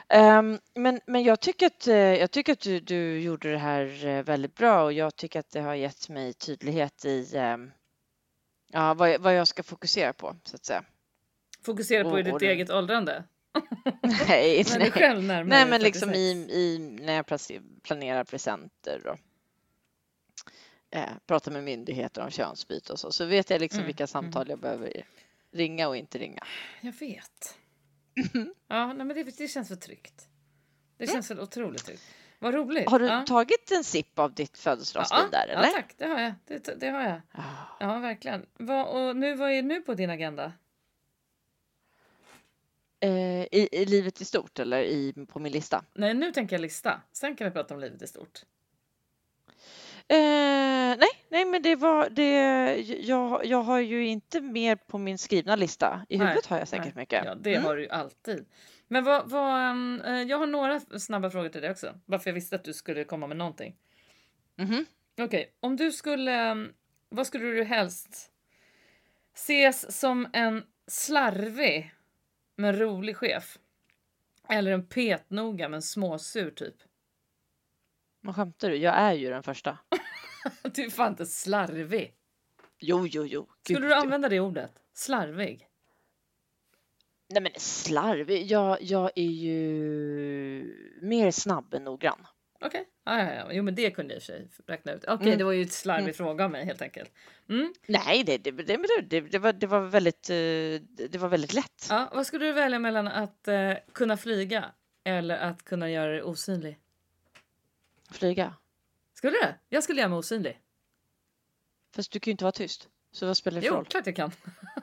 Mm. 0.08 0.26
Ehm, 0.54 0.60
men, 0.76 1.00
men 1.08 1.24
jag 1.24 1.40
tycker 1.40 1.66
att, 1.66 1.88
eh, 1.88 1.96
jag 1.96 2.32
tycker 2.32 2.54
att 2.54 2.60
du, 2.60 2.80
du 2.80 3.20
gjorde 3.22 3.52
det 3.52 3.58
här 3.58 4.06
eh, 4.06 4.24
väldigt 4.24 4.56
bra 4.56 4.84
och 4.84 4.94
jag 4.94 5.16
tycker 5.16 5.40
att 5.40 5.50
det 5.52 5.62
har 5.62 5.76
gett 5.76 6.10
mig 6.10 6.34
tydlighet 6.34 7.06
i 7.06 7.38
ehm, 7.38 7.72
ja, 8.72 8.94
vad, 8.94 9.10
jag- 9.10 9.20
vad 9.20 9.36
jag 9.36 9.48
ska 9.48 9.64
fokusera 9.64 10.14
på 10.14 10.36
så 10.44 10.56
att 10.56 10.66
säga. 10.66 10.84
Fokusera 11.66 12.04
på 12.04 12.10
Och- 12.10 12.20
i 12.20 12.24
ditt 12.24 12.34
och 12.34 12.42
eget 12.44 12.70
åldrande. 12.70 13.24
Nej, 14.28 14.64
du 14.74 14.80
nej. 15.22 15.44
nej 15.44 15.66
men 15.70 15.82
liksom 15.82 16.10
46. 16.10 16.18
i, 16.18 16.56
i, 16.60 16.80
när 17.02 17.14
jag 17.14 17.26
planerar 17.84 18.24
presenter 18.24 19.08
och 19.08 19.18
eh, 20.92 21.10
pratar 21.26 21.52
med 21.52 21.64
myndigheter 21.64 22.24
om 22.24 22.30
könsbyte 22.30 22.94
och 22.94 23.00
så, 23.00 23.12
så 23.12 23.26
vet 23.26 23.50
jag 23.50 23.62
liksom 23.62 23.80
Mm, 23.80 23.88
vilka 23.88 24.08
samtal 24.08 24.50
jag 24.50 24.60
behöver 24.60 25.06
ringa 25.52 25.88
och 25.88 25.98
inte 25.98 26.18
ringa. 26.18 26.44
Jag 26.82 26.94
vet. 26.94 27.58
Ja, 28.68 28.94
nej, 28.94 29.06
men 29.06 29.08
det, 29.08 29.24
det 29.24 29.48
känns 29.48 29.68
för 29.68 29.76
tryggt. 29.76 30.28
Det 30.98 31.08
känns 31.08 31.28
så 31.28 31.42
otroligt 31.42 31.86
tryggt. 31.86 32.04
Vad 32.40 32.54
roligt. 32.54 32.90
Har 32.90 33.00
du 33.00 33.06
ja. 33.06 33.26
tagit 33.28 33.72
en 33.72 33.84
sipp 33.84 34.20
av 34.20 34.34
ditt 34.34 34.58
födelsedagsvin 34.58 35.20
ja, 35.32 35.38
där 35.38 35.48
eller? 35.48 35.68
Ja, 35.68 35.74
tack. 35.74 35.94
Det 35.98 36.06
har 36.06 36.20
jag. 36.20 36.34
Det, 36.46 36.80
det 36.80 36.88
har 36.88 37.02
jag. 37.02 37.22
Ah. 37.32 37.42
Ja, 37.80 38.00
verkligen. 38.00 38.46
Vad, 38.54 38.88
och 38.88 39.16
nu, 39.16 39.36
vad 39.36 39.52
är 39.52 39.62
nu 39.62 39.82
på 39.82 39.94
din 39.94 40.10
agenda? 40.10 40.54
Eh, 43.00 43.44
i, 43.52 43.70
I 43.72 43.86
livet 43.86 44.22
i 44.22 44.26
stort 44.26 44.60
eller 44.60 44.84
i, 44.84 45.26
på 45.28 45.40
min 45.40 45.52
lista? 45.52 45.84
Nej, 45.94 46.14
nu 46.14 46.32
tänker 46.32 46.56
jag 46.56 46.62
lista. 46.62 47.02
Sen 47.12 47.36
kan 47.36 47.46
vi 47.46 47.52
prata 47.52 47.74
om 47.74 47.80
livet 47.80 48.02
i 48.02 48.08
stort. 48.08 48.42
Eh, 50.12 50.98
nej, 50.98 51.10
nej, 51.30 51.46
men 51.46 51.62
det 51.62 51.76
var 51.76 52.10
det. 52.10 52.76
Jag, 52.82 53.46
jag 53.46 53.64
har 53.64 53.80
ju 53.80 54.06
inte 54.08 54.42
mer 54.42 54.76
på 54.76 54.98
min 54.98 55.18
skrivna 55.18 55.56
lista. 55.56 56.06
I 56.10 56.18
Nej, 56.18 56.28
huvudet 56.28 56.46
har 56.46 56.58
jag 56.58 56.68
säkert 56.68 56.86
nej. 56.86 56.94
mycket. 56.96 57.26
Ja, 57.26 57.36
det 57.36 57.54
Mm. 57.56 57.66
har 57.66 57.76
du 57.76 57.82
ju 57.84 57.90
alltid. 57.90 58.46
Men 58.88 59.04
vad, 59.04 59.30
vad, 59.30 59.70
ehm, 59.70 60.02
eh, 60.06 60.22
jag 60.22 60.38
har 60.38 60.48
några 60.48 60.80
snabba 60.80 61.30
frågor 61.30 61.50
till 61.50 61.62
dig 61.62 61.72
också. 61.72 62.00
Varför 62.06 62.30
jag 62.30 62.36
visste 62.36 62.56
att 62.56 62.64
du 62.64 62.74
skulle 62.74 63.04
komma 63.04 63.28
med 63.28 63.38
någonting. 63.38 63.76
Mhm. 64.56 64.86
Okej, 65.22 65.54
om 65.60 65.76
du 65.76 65.92
skulle... 65.92 66.32
ehm, 66.32 66.74
Vad 67.10 67.28
skulle 67.28 67.46
du 67.46 67.64
helst 67.64 68.32
ses 69.36 70.00
som 70.00 70.28
en 70.34 70.64
slarvig 70.88 71.94
men 72.56 72.80
rolig 72.80 73.18
chef? 73.18 73.58
Eller 74.50 74.72
en 74.72 74.86
petnoga 74.88 75.70
men 75.70 75.82
småsur 75.82 76.52
typ? 76.52 76.76
Vad 78.22 78.36
skämtar 78.36 78.70
du? 78.70 78.76
Jag 78.76 78.96
är 78.96 79.14
ju 79.14 79.30
den 79.30 79.44
första. 79.44 79.78
Du 80.64 80.84
är 80.86 80.90
fan 80.90 81.12
inte 81.12 81.26
slarvig. 81.26 82.14
Jo, 82.80 83.08
jo, 83.08 83.26
jo. 83.26 83.48
Skulle 83.64 83.80
Gud, 83.80 83.90
du 83.90 83.94
använda 83.94 84.30
det 84.30 84.40
ordet? 84.40 84.72
Slarvig? 84.94 85.68
Nej, 87.30 87.42
men 87.42 87.52
slarvig. 87.58 88.46
Jag, 88.52 88.82
jag 88.82 89.12
är 89.16 89.24
ju 89.32 89.56
mer 91.02 91.32
snabb 91.32 91.74
än 91.74 91.84
noggrann. 91.84 92.28
Okej, 92.64 92.86
ja, 93.04 93.20
ja, 93.20 93.34
ja. 93.34 93.54
Jo 93.54 93.64
men 93.64 93.76
det 93.76 93.92
kunde 93.92 94.14
jag 94.14 94.18
i 94.18 94.20
och 94.20 94.24
för 94.24 94.34
sig 94.34 94.50
räkna 94.68 94.92
ut. 94.92 95.04
Okej, 95.08 95.28
Mm. 95.28 95.38
det 95.38 95.44
var 95.44 95.52
ju 95.52 95.62
ett 95.62 95.72
slarvig 95.74 96.04
Mm. 96.04 96.14
fråga 96.14 96.44
av 96.46 96.52
mig 96.52 96.66
helt 96.66 96.82
enkelt. 96.82 97.12
Mm. 97.50 97.74
Nej, 97.88 98.24
det, 98.24 98.38
det, 98.38 98.52
det, 98.52 99.22
det, 99.22 99.40
var, 99.40 99.54
det, 99.54 99.68
var 99.68 99.80
väldigt, 99.82 100.30
eh, 100.30 100.36
det 101.10 101.16
var 101.18 101.30
väldigt 101.30 101.54
lätt. 101.54 101.88
Ja, 101.90 102.10
vad 102.14 102.28
skulle 102.28 102.46
du 102.46 102.52
välja 102.52 102.80
mellan 102.80 103.08
att 103.08 103.48
eh, 103.48 103.74
kunna 103.94 104.18
flyga 104.18 104.66
eller 105.04 105.38
att 105.38 105.64
kunna 105.64 105.90
göra 105.90 106.12
dig 106.12 106.24
osynlig? 106.24 106.78
Flyga. 108.12 108.54
Skulle 109.22 109.38
du? 109.38 109.54
Jag 109.70 109.84
skulle 109.84 110.02
göra 110.02 110.10
mig 110.10 110.18
osynlig. 110.18 110.62
Fast 111.96 112.12
du 112.12 112.20
kan 112.20 112.30
ju 112.30 112.32
inte 112.32 112.44
vara 112.44 112.52
tyst. 112.52 112.90
Så 113.12 113.26
vad 113.28 113.38
spelar 113.38 113.56
det 113.56 113.62
för 113.62 113.68
Jo, 113.68 113.76
roll? 113.76 113.86
klart 113.86 114.06
jag 114.06 114.16
kan. 114.16 114.32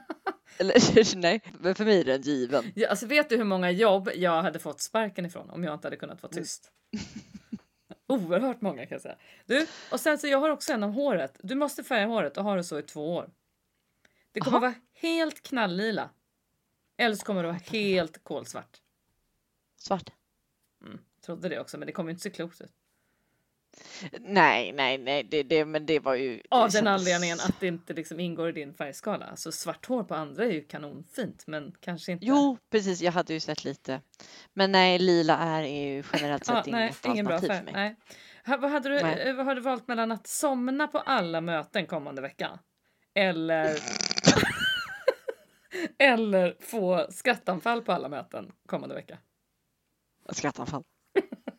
Eller, 0.58 1.16
nej, 1.16 1.42
men 1.60 1.74
för 1.74 1.84
mig 1.84 2.00
är 2.00 2.04
den 2.04 2.22
given. 2.22 2.72
Ja, 2.74 2.88
alltså, 2.88 3.06
vet 3.06 3.28
du 3.28 3.36
hur 3.36 3.44
många 3.44 3.70
jobb 3.70 4.10
jag 4.14 4.42
hade 4.42 4.58
fått 4.58 4.80
sparken 4.80 5.26
ifrån 5.26 5.50
om 5.50 5.64
jag 5.64 5.74
inte 5.74 5.86
hade 5.86 5.96
kunnat 5.96 6.22
vara 6.22 6.32
tyst? 6.32 6.72
Oerhört 8.06 8.60
många 8.60 8.86
kan 8.86 8.94
jag 8.94 9.02
säga. 9.02 9.16
Du, 9.46 9.66
och 9.92 10.00
sen 10.00 10.18
så 10.18 10.26
jag 10.26 10.38
har 10.40 10.50
också 10.50 10.72
en 10.72 10.82
om 10.82 10.92
håret. 10.92 11.36
Du 11.42 11.54
måste 11.54 11.84
färga 11.84 12.06
håret 12.06 12.36
och 12.36 12.44
ha 12.44 12.54
det 12.56 12.64
så 12.64 12.78
i 12.78 12.82
två 12.82 13.14
år. 13.14 13.30
Det 14.32 14.40
kommer 14.40 14.56
Aha. 14.56 14.66
vara 14.66 14.74
helt 14.94 15.42
knalllila. 15.42 16.10
Eller 16.96 17.16
så 17.16 17.24
kommer 17.26 17.42
det 17.42 17.48
vara 17.48 17.60
helt 17.64 18.24
kolsvart. 18.24 18.80
Svart. 19.76 20.10
Mm, 20.84 20.98
trodde 21.20 21.48
det 21.48 21.60
också, 21.60 21.78
men 21.78 21.86
det 21.86 21.92
kommer 21.92 22.10
inte 22.10 22.22
se 22.22 22.30
klokt 22.30 22.60
ut. 22.60 22.72
Nej, 24.20 24.72
nej, 24.72 24.98
nej, 24.98 25.24
det, 25.24 25.42
det, 25.42 25.64
men 25.64 25.86
det 25.86 26.00
var 26.00 26.14
ju... 26.14 26.42
Av 26.50 26.58
det 26.58 26.64
den 26.64 26.70
kändes- 26.70 27.00
anledningen 27.00 27.38
att 27.40 27.60
det 27.60 27.66
inte 27.66 27.92
liksom 27.92 28.20
ingår 28.20 28.48
i 28.48 28.52
din 28.52 28.74
färgskala. 28.74 29.36
Så 29.36 29.52
svart 29.52 29.86
hår 29.86 30.04
på 30.04 30.14
andra 30.14 30.44
är 30.44 30.50
ju 30.50 30.64
kanonfint, 30.64 31.46
men 31.46 31.72
kanske 31.80 32.12
inte. 32.12 32.26
Jo, 32.26 32.58
precis, 32.70 33.00
jag 33.00 33.12
hade 33.12 33.34
ju 33.34 33.40
sett 33.40 33.64
lite. 33.64 34.00
Men 34.54 34.72
nej, 34.72 34.98
lila 34.98 35.38
är 35.38 35.62
ju 35.62 36.02
generellt 36.12 36.44
sett 36.44 36.66
nej, 36.66 36.84
inget 36.84 37.04
ingen 37.04 37.26
bra 37.26 37.40
färg. 37.40 37.56
för 37.56 37.64
mig. 37.64 37.72
Nej. 37.72 37.96
Vad, 38.58 38.70
hade 38.70 38.88
du, 38.88 39.02
Nej. 39.02 39.28
eh, 39.28 39.34
vad 39.34 39.46
har 39.46 39.54
du 39.54 39.60
valt 39.60 39.88
mellan 39.88 40.12
att 40.12 40.26
somna 40.26 40.86
på 40.86 40.98
alla 40.98 41.40
möten 41.40 41.86
kommande 41.86 42.22
vecka? 42.22 42.58
Eller... 43.14 43.68
eller 45.98 46.56
få 46.60 47.06
skrattanfall 47.10 47.82
på 47.82 47.92
alla 47.92 48.08
möten 48.08 48.52
kommande 48.66 48.94
vecka? 48.94 49.18
Skrattanfall. 50.32 50.82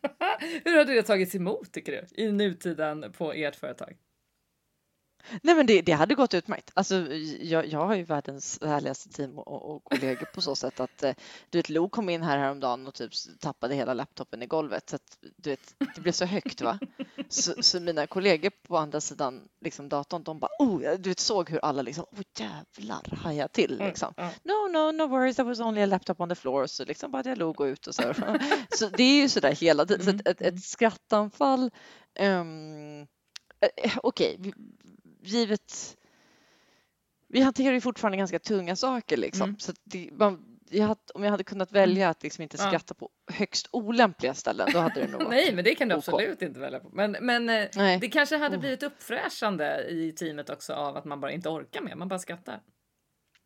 Hur 0.64 0.76
har 0.76 0.84
det 0.84 1.02
tagits 1.02 1.34
emot 1.34 1.72
tycker 1.72 1.92
du? 1.92 2.22
I 2.22 2.32
nutiden 2.32 3.12
på 3.12 3.32
ert 3.32 3.56
företag? 3.56 3.96
Nej, 5.42 5.54
men 5.54 5.66
det, 5.66 5.82
det 5.82 5.92
hade 5.92 6.14
gått 6.14 6.34
utmärkt. 6.34 6.70
Alltså, 6.74 6.94
jag, 7.40 7.66
jag 7.66 7.86
har 7.86 7.94
ju 7.94 8.02
världens 8.02 8.58
härligaste 8.62 9.08
team 9.08 9.38
och, 9.38 9.74
och 9.74 9.84
kollegor 9.84 10.26
på 10.34 10.40
så 10.40 10.56
sätt 10.56 10.80
att 10.80 11.02
eh, 11.02 11.14
du 11.50 11.58
vet, 11.58 11.68
Lo 11.68 11.88
kom 11.88 12.08
in 12.08 12.22
här 12.22 12.38
häromdagen 12.38 12.86
och 12.86 12.94
typ 12.94 13.12
tappade 13.40 13.74
hela 13.74 13.94
laptopen 13.94 14.42
i 14.42 14.46
golvet. 14.46 14.90
Så 14.90 14.96
att, 14.96 15.18
du 15.36 15.50
vet, 15.50 15.74
det 15.94 16.00
blev 16.00 16.12
så 16.12 16.24
högt 16.24 16.60
va. 16.60 16.78
Så, 17.28 17.62
så 17.62 17.80
mina 17.80 18.06
kollegor 18.06 18.50
på 18.68 18.78
andra 18.78 19.00
sidan 19.00 19.48
liksom, 19.60 19.88
datorn, 19.88 20.22
de 20.22 20.38
bara 20.38 20.50
oh, 20.58 20.80
du 20.80 21.10
vet, 21.10 21.20
såg 21.20 21.50
hur 21.50 21.64
alla 21.64 21.82
liksom, 21.82 22.04
oh 22.12 22.22
jävlar, 22.38 23.16
hajade 23.16 23.52
till 23.52 23.78
liksom. 23.78 24.14
Ja. 24.16 24.30
No, 24.42 24.68
no, 24.72 24.92
no 24.92 25.06
worries, 25.06 25.36
that 25.36 25.46
was 25.46 25.60
only 25.60 25.82
a 25.82 25.86
laptop 25.86 26.20
on 26.20 26.28
the 26.28 26.34
floor. 26.34 26.66
Så 26.66 26.84
liksom 26.84 27.10
bara 27.10 27.22
jag 27.24 27.54
gå 27.54 27.68
ut 27.68 27.86
och 27.86 27.94
så. 27.94 28.02
så 28.76 28.88
det 28.88 29.02
är 29.02 29.22
ju 29.22 29.28
så 29.28 29.40
där 29.40 29.52
hela 29.52 29.86
tiden. 29.86 30.04
Så 30.04 30.10
Mm, 30.10 30.20
ett, 30.20 30.28
ett, 30.28 30.40
mm. 30.40 30.54
ett 30.54 30.64
skrattanfall. 30.64 31.70
Um, 32.20 33.06
Okej, 34.02 34.52
givet. 35.22 35.96
Vi 37.28 37.40
hanterar 37.40 37.72
ju 37.72 37.80
fortfarande 37.80 38.18
ganska 38.18 38.38
tunga 38.38 38.76
saker 38.76 39.16
liksom. 39.16 39.48
Mm. 39.48 39.58
Så 39.58 39.72
det, 39.84 40.10
man, 40.12 40.58
jag 40.70 40.86
hade, 40.86 41.00
om 41.14 41.24
jag 41.24 41.30
hade 41.30 41.44
kunnat 41.44 41.72
välja 41.72 42.08
att 42.08 42.22
liksom 42.22 42.42
inte 42.42 42.56
Ja. 42.60 42.68
skratta 42.68 42.94
på 42.94 43.10
högst 43.32 43.68
olämpliga 43.72 44.34
ställen, 44.34 44.68
då 44.72 44.78
hade 44.78 45.00
det 45.00 45.06
nog 45.06 45.20
varit... 45.22 45.30
Nej, 45.30 45.54
men 45.54 45.64
det 45.64 45.74
kan 45.74 45.88
du 45.88 45.94
OK. 45.94 45.98
absolut 45.98 46.42
inte 46.42 46.60
välja 46.60 46.80
på. 46.80 46.88
Men, 46.92 47.16
men 47.20 47.48
eh, 47.48 47.68
Nej. 47.76 47.98
det 47.98 48.08
kanske 48.08 48.36
hade 48.36 48.56
Oh. 48.56 48.60
blivit 48.60 48.82
uppfräschande 48.82 49.86
i 49.88 50.12
teamet 50.12 50.50
också 50.50 50.72
av 50.72 50.96
att 50.96 51.04
man 51.04 51.20
bara 51.20 51.32
inte 51.32 51.48
orkar 51.48 51.80
mer, 51.80 51.94
man 51.94 52.08
bara 52.08 52.18
skrattar. 52.18 52.60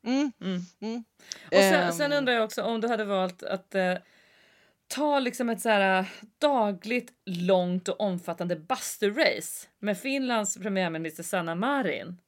Mm, 0.07 0.33
Mm. 0.41 0.61
mm. 0.81 1.05
Och 1.51 1.57
sen, 1.59 1.93
sen 1.93 2.13
Ehm, 2.13 2.19
undrar 2.19 2.35
jag 2.35 2.45
också 2.45 2.63
om 2.63 2.81
du 2.81 2.89
hade 2.89 3.05
valt 3.05 3.43
att 3.43 3.75
eh, 3.75 3.95
ta 4.89 5.19
liksom 5.19 5.49
ett 5.51 5.61
så 5.61 5.69
här 5.69 6.01
eh, 6.01 6.07
dagligt 6.39 7.13
långt 7.27 7.89
och 7.89 8.01
omfattande 8.01 8.57
basturace 8.57 9.69
med 9.79 9.99
Finlands 9.99 10.57
premiärminister 10.59 11.23
Sanna 11.23 11.55
Marin. 11.55 12.21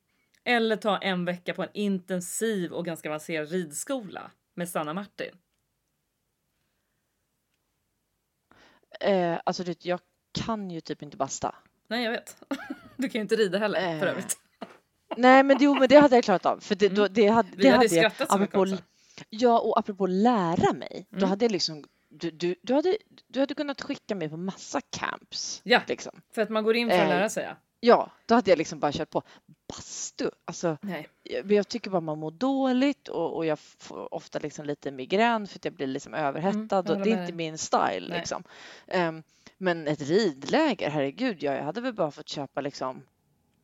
Eller 0.44 0.76
ta 0.76 0.98
en 0.98 1.24
vecka 1.24 1.54
på 1.54 1.62
en 1.62 1.68
intensiv 1.74 2.72
och 2.72 2.84
ganska 2.84 3.08
avancerad 3.08 3.48
ridskola 3.50 4.30
med 4.54 4.68
Sanna 4.68 4.94
Martin. 4.94 5.30
eh, 9.00 9.38
alltså, 9.44 9.64
det, 9.64 9.84
jag 9.84 10.00
kan 10.44 10.70
ju 10.70 10.80
typ 10.80 11.02
inte 11.02 11.16
basta. 11.16 11.54
Nej, 11.88 12.04
jag 12.04 12.10
vet. 12.10 12.36
Du 12.98 13.08
kan 13.08 13.18
ju 13.18 13.22
inte 13.22 13.36
rida 13.36 13.58
heller 13.58 13.98
för 14.00 14.06
Eh, 14.06 14.12
övrigt. 14.12 14.36
Nej, 15.16 15.42
men, 15.42 15.56
jo, 15.60 15.74
men 15.74 15.88
det 15.88 15.96
hade 16.00 16.14
jag 16.16 16.24
klarat 16.24 16.46
av. 16.46 16.60
För 16.60 16.74
det, 16.74 16.88
då, 16.88 17.08
det 17.08 17.26
hade, 17.26 17.48
Vi 17.56 17.62
det 17.62 17.68
hade 17.70 17.76
hade 17.88 17.96
jag, 17.96 18.12
skrattat 18.12 18.32
så 18.32 18.38
mycket 18.38 18.54
apropå, 18.54 18.72
också. 18.72 18.84
Ja, 19.30 19.58
och 19.60 19.78
apropå 19.78 20.06
lära 20.06 20.72
mig, 20.72 21.06
då 21.10 21.16
Mm. 21.16 21.28
hade 21.28 21.44
jag 21.44 21.52
liksom 21.52 21.84
du, 22.18 22.30
du, 22.30 22.54
du, 22.62 22.74
hade, 22.74 22.96
du 23.26 23.40
hade 23.40 23.54
kunnat 23.54 23.82
skicka 23.82 24.14
mig 24.14 24.28
på 24.28 24.36
massa 24.36 24.80
camps. 24.80 25.60
Ja. 25.64 25.80
Liksom. 25.88 26.20
För 26.34 26.42
att 26.42 26.50
man 26.50 26.64
går 26.64 26.76
in 26.76 26.88
för 26.90 26.96
att 26.96 27.02
Eh, 27.02 27.08
lära 27.08 27.28
sig. 27.28 27.44
Ja. 27.44 27.56
Ja, 27.80 28.10
då 28.26 28.34
hade 28.34 28.50
jag 28.50 28.58
liksom 28.58 28.80
bara 28.80 28.92
kört 28.92 29.10
på. 29.10 29.22
Bastu, 29.68 30.30
alltså 30.44 30.78
Nej. 30.80 31.08
jag, 31.22 31.52
jag 31.52 31.68
tycker 31.68 31.90
bara 31.90 32.00
man 32.00 32.18
mår 32.18 32.30
dåligt 32.30 33.08
och, 33.08 33.36
och 33.36 33.46
jag 33.46 33.58
får 33.58 34.14
ofta 34.14 34.38
liksom 34.38 34.64
lite 34.66 34.90
migrän 34.90 35.46
för 35.46 35.58
att 35.58 35.64
jag 35.64 35.74
blir 35.74 35.86
liksom 35.86 36.14
överhettad 36.14 36.84
jag 36.86 36.90
och 36.90 37.04
det 37.04 37.12
är 37.12 37.22
inte 37.22 37.32
min 37.34 37.58
style. 37.58 38.06
Nej. 38.08 38.18
Liksom. 38.18 38.42
Ehm, 38.86 39.22
men 39.58 39.88
ett 39.88 40.02
ridläger, 40.02 40.90
herregud, 40.90 41.42
jag, 41.42 41.56
jag 41.56 41.62
hade 41.64 41.80
väl 41.80 41.92
bara 41.94 42.10
fått 42.10 42.28
köpa 42.28 42.60
liksom, 42.60 43.02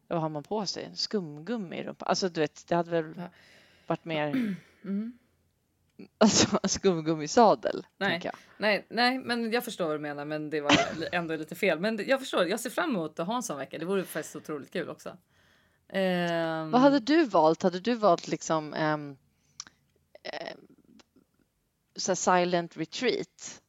vad 0.09 0.21
har 0.21 0.29
man 0.29 0.43
på 0.43 0.67
sig? 0.67 0.91
Skumgummi 0.95 1.77
i 1.77 1.83
rumpan. 1.83 2.09
Alltså 2.09 2.29
du 2.29 2.41
vet, 2.41 2.67
det 2.69 2.75
hade 2.75 2.91
väl 2.91 3.15
Ja. 3.17 3.23
varit 3.87 4.05
mer 4.05 4.57
Mm. 4.85 5.19
Alltså, 6.19 6.59
skumgummisadel. 6.65 7.87
Nej. 7.99 8.31
Nej, 8.59 8.87
nej, 8.91 9.19
men 9.19 9.53
jag 9.53 9.65
förstår 9.65 9.87
vad 9.87 9.95
du 9.95 9.99
menar, 10.01 10.25
men 10.25 10.51
det 10.51 10.61
var 10.61 10.73
ändå 11.13 11.37
lite 11.37 11.55
fel. 11.55 11.81
Men 11.81 12.01
jag 12.07 12.21
förstår, 12.21 12.47
jag 12.47 12.61
ser 12.61 12.71
fram 12.71 12.91
emot 12.91 13.19
att 13.19 13.27
ha 13.27 13.37
en 13.37 13.43
sån 13.43 13.59
vecka. 13.59 13.79
Det 13.79 13.85
vore 13.85 14.05
faktiskt 14.05 14.37
otroligt 14.37 14.73
kul 14.73 14.89
också. 14.89 15.17
Ehm, 15.89 16.71
Vad 16.71 16.81
hade 16.81 16.99
du 17.01 17.25
valt? 17.25 17.63
Hade 17.63 17.81
du 17.81 17.95
valt 17.95 18.29
liksom 18.29 18.75
um, 18.75 19.17
här 22.09 22.15
silent 22.15 22.77
retreat? 22.77 23.63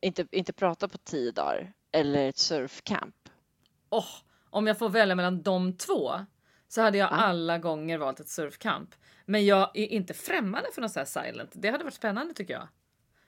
Inte, 0.00 0.26
inte 0.30 0.52
prata 0.52 0.88
på 0.88 0.98
tio 0.98 1.30
dagar 1.32 1.72
eller 1.92 2.28
ett 2.28 2.38
surfcamp? 2.38 3.14
åh, 3.90 4.06
om 4.50 4.66
jag 4.66 4.78
får 4.78 4.88
välja 4.88 5.14
mellan 5.14 5.42
de 5.42 5.72
två 5.76 6.12
så 6.68 6.80
hade 6.82 6.98
jag 6.98 7.06
Ja. 7.12 7.16
alla 7.16 7.58
gånger 7.58 7.98
valt 7.98 8.20
ett 8.20 8.28
surfcamp. 8.28 8.94
Men 9.26 9.44
jag 9.46 9.70
är 9.76 9.86
inte 9.86 10.14
främmande 10.14 10.68
för 10.74 10.82
något 10.82 10.92
så 10.92 11.00
här 11.00 11.06
silent. 11.06 11.50
Det 11.54 11.70
hade 11.70 11.84
varit 11.84 11.94
spännande 11.94 12.34
tycker 12.34 12.54
jag. 12.54 12.68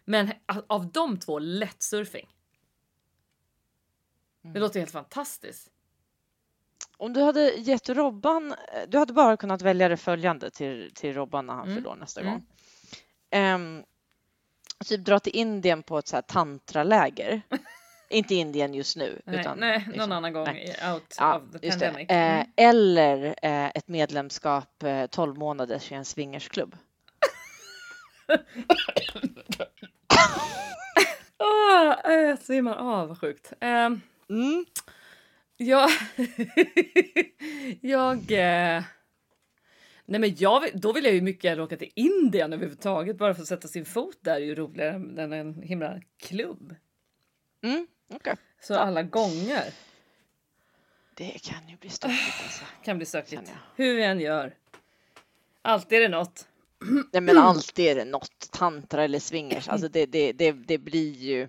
Men 0.04 0.30
av 0.66 0.92
de 0.92 1.18
två, 1.18 1.38
lätt 1.38 1.82
surfing. 1.82 2.28
Det 4.42 4.48
Mm. 4.48 4.62
låter 4.62 4.80
helt 4.80 4.92
fantastiskt. 4.92 5.70
Om 6.96 7.12
du 7.12 7.20
hade 7.22 7.50
gett 7.54 7.88
Robban, 7.88 8.52
eh, 8.52 8.56
du 8.88 8.98
hade 8.98 9.12
bara 9.12 9.36
kunnat 9.36 9.62
välja 9.62 9.88
det 9.88 9.96
följande 9.96 10.50
till, 10.50 10.90
till 10.94 11.14
Robban 11.14 11.46
när 11.46 11.54
han 11.54 11.64
Mm, 11.64 11.76
fyller 11.76 11.90
år 11.90 11.96
nästa 11.96 12.20
mm. 12.20 12.32
gång. 12.32 12.46
Ehm, 13.30 13.84
typ 14.84 15.04
dra 15.04 15.20
till 15.20 15.36
Indien 15.36 15.82
på 15.82 15.98
ett 15.98 16.08
så 16.08 16.16
här 16.16 16.22
tantraläger. 16.22 17.42
inte 18.14 18.34
Indien 18.34 18.74
just 18.74 18.96
nu. 18.96 19.22
Nej, 19.24 19.40
utan 19.40 19.58
nej 19.58 19.78
någon 19.78 19.92
liksom- 19.92 20.12
annan 20.12 20.32
gång 20.32 20.44
nej. 20.44 20.64
i 20.64 20.92
out 20.92 21.16
Ja, 21.18 21.36
of 21.36 21.60
the 21.60 21.70
pandemic. 21.70 22.10
Eh, 22.10 22.34
Mm. 22.34 22.46
eller 22.56 23.26
eh, 23.42 23.66
ett 23.74 23.88
medlemskap 23.88 24.82
eh, 24.82 25.06
12 25.06 25.38
månader 25.38 25.82
i 25.92 25.94
en 25.94 26.04
swingersklubb. 26.04 26.76
Åh, 31.38 32.12
jag 32.12 32.38
svimmar 32.38 32.74
av, 32.76 33.08
vad 33.08 33.18
sjukt. 33.20 33.52
Ehm, 33.60 34.00
Mm. 34.30 34.64
Ja, 35.56 35.88
jag... 37.80 38.16
Eh... 38.32 38.82
Nej 40.06 40.20
men 40.20 40.34
jag 40.38 40.64
då 40.74 40.92
vill 40.92 41.04
jag 41.04 41.14
ju 41.14 41.20
mycket 41.20 41.58
åka 41.58 41.76
till 41.76 41.90
Indien 41.94 42.52
överhuvudtaget. 42.52 43.18
Bara 43.18 43.34
för 43.34 43.42
att 43.42 43.48
sätta 43.48 43.68
sin 43.68 43.84
fot 43.84 44.18
där 44.20 44.34
är 44.34 44.38
ju 44.38 44.54
roligare 44.54 44.94
än 45.22 45.32
en 45.32 45.62
himla 45.62 46.00
klubb. 46.22 46.74
Mm. 47.62 47.86
Okej. 48.08 48.36
Så 48.60 48.74
alla 48.78 49.02
gånger 49.02 49.72
Det 51.14 51.38
kan 51.42 51.68
ju 51.68 51.76
bli 51.76 51.90
stökigt 51.90 52.42
alltså. 52.44 52.64
kan 52.84 52.96
bli 52.96 53.06
stökigt. 53.06 53.52
Hur 53.76 53.94
vi 53.96 54.04
än 54.04 54.20
gör. 54.20 54.54
Alltid 55.62 55.98
är 55.98 56.02
det 56.02 56.08
något. 56.08 56.48
Nej 57.12 57.22
men 57.22 57.38
alltid 57.38 57.86
är 57.86 57.94
det 57.94 58.04
något, 58.04 58.50
tantra 58.50 59.04
eller 59.04 59.18
swingers. 59.18 59.68
Alltså 59.68 59.88
det, 59.88 60.06
det, 60.06 60.32
det, 60.32 60.52
det 60.52 60.78
blir 60.78 61.12
ju, 61.12 61.48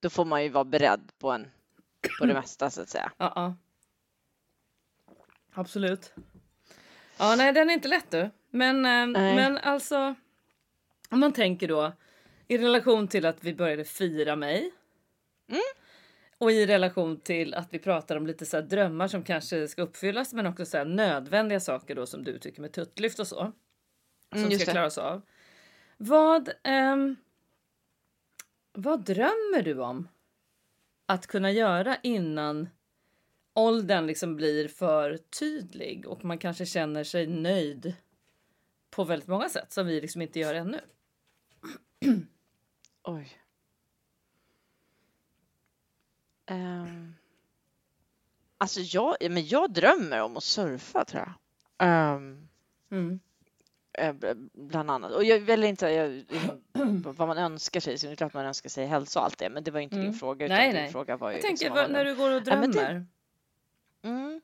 då 0.00 0.10
får 0.10 0.24
man 0.24 0.42
ju 0.42 0.48
vara 0.48 0.64
beredd 0.64 1.12
på, 1.18 1.30
en, 1.30 1.50
på 2.18 2.26
det 2.26 2.34
mesta 2.34 2.70
så 2.70 2.82
att 2.82 2.88
säga. 2.88 3.12
Ja, 3.16 3.32
ja. 3.36 3.56
Absolut. 5.52 6.12
Ja, 7.16 7.36
nej, 7.36 7.52
den 7.52 7.70
är 7.70 7.74
inte 7.74 7.88
lätt 7.88 8.10
du. 8.10 8.30
Men, 8.50 8.76
eh, 8.76 9.06
Nej. 9.06 9.34
men 9.34 9.58
alltså, 9.58 10.14
om 11.10 11.20
man 11.20 11.32
tänker 11.32 11.68
då 11.68 11.92
i 12.48 12.58
relation 12.58 13.08
till 13.08 13.26
att 13.26 13.44
vi 13.44 13.54
började 13.54 13.84
fira 13.84 14.36
mig. 14.36 14.70
Mm. 15.48 15.60
Och 16.38 16.50
i 16.52 16.66
relation 16.66 17.20
till 17.20 17.54
att 17.54 17.74
vi 17.74 17.78
pratar 17.78 18.16
om 18.16 18.26
lite 18.26 18.46
så 18.46 18.60
drömmar 18.60 19.08
som 19.08 19.22
kanske 19.24 19.68
ska 19.68 19.82
uppfyllas 19.82 20.32
men 20.32 20.46
också 20.46 20.66
så 20.66 20.84
nödvändiga 20.84 21.60
saker 21.60 21.94
då 21.94 22.06
som 22.06 22.24
du 22.24 22.38
tycker 22.38 22.60
med 22.62 22.72
tuttlyft 22.72 23.18
och 23.18 23.26
så. 23.26 23.52
Som 24.32 24.44
Mm, 24.44 24.58
ska 24.58 24.72
klaras 24.72 24.98
av. 24.98 25.22
Vad, 25.96 26.50
ehm, 26.64 27.16
vad 28.72 29.04
drömmer 29.04 29.62
du 29.62 29.80
om 29.80 30.08
att 31.06 31.26
kunna 31.26 31.50
göra 31.50 31.96
innan 32.02 32.68
åldern 33.54 34.06
liksom 34.06 34.36
blir 34.36 34.68
för 34.68 35.16
tydlig 35.16 36.06
och 36.08 36.24
man 36.24 36.38
kanske 36.38 36.66
känner 36.66 37.04
sig 37.04 37.26
nöjd 37.26 37.94
på 38.90 39.04
väldigt 39.04 39.28
många 39.28 39.48
sätt 39.48 39.72
som 39.72 39.86
vi 39.86 40.00
liksom 40.00 40.22
inte 40.22 40.38
gör 40.38 40.54
ännu. 40.54 40.80
Oj. 43.04 43.45
Um, 46.50 47.14
alltså 48.58 48.80
jag, 48.80 49.16
ja, 49.20 49.28
men 49.28 49.46
jag 49.46 49.72
drömmer 49.72 50.20
om 50.22 50.36
att 50.36 50.44
surfa 50.44 51.04
tror 51.04 51.22
jag. 51.22 51.32
Ehm, 51.88 52.48
Mm. 52.90 53.20
eh, 53.92 54.14
bland 54.52 54.90
annat. 54.90 55.12
Och 55.12 55.24
jag 55.24 55.38
vill 55.40 55.64
inte 55.64 55.86
jag, 55.88 56.24
vad 57.16 57.28
man 57.28 57.38
önskar 57.38 57.80
sig, 57.80 57.98
så 57.98 58.06
det 58.06 58.12
är 58.12 58.16
klart 58.16 58.34
man 58.34 58.46
önskar 58.46 58.70
sig 58.70 58.86
hälsa 58.86 59.18
och 59.20 59.24
allt 59.24 59.38
det, 59.38 59.50
men 59.50 59.64
det 59.64 59.70
var 59.70 59.80
inte 59.80 59.96
Mm. 59.96 60.06
din 60.10 60.18
fråga. 60.18 60.46
Utan 60.46 60.56
Nej, 60.56 60.72
din 60.72 60.82
nej. 60.82 60.92
fråga 60.92 61.16
var 61.16 61.30
ju 61.30 61.34
Jag 61.36 61.42
tänker 61.42 61.64
liksom 61.70 61.92
när 61.92 62.04
du 62.04 62.14
går 62.16 62.30
och 62.30 62.36
Ja, 62.36 62.40
drömmer. 62.40 63.06
Mm. 64.02 64.40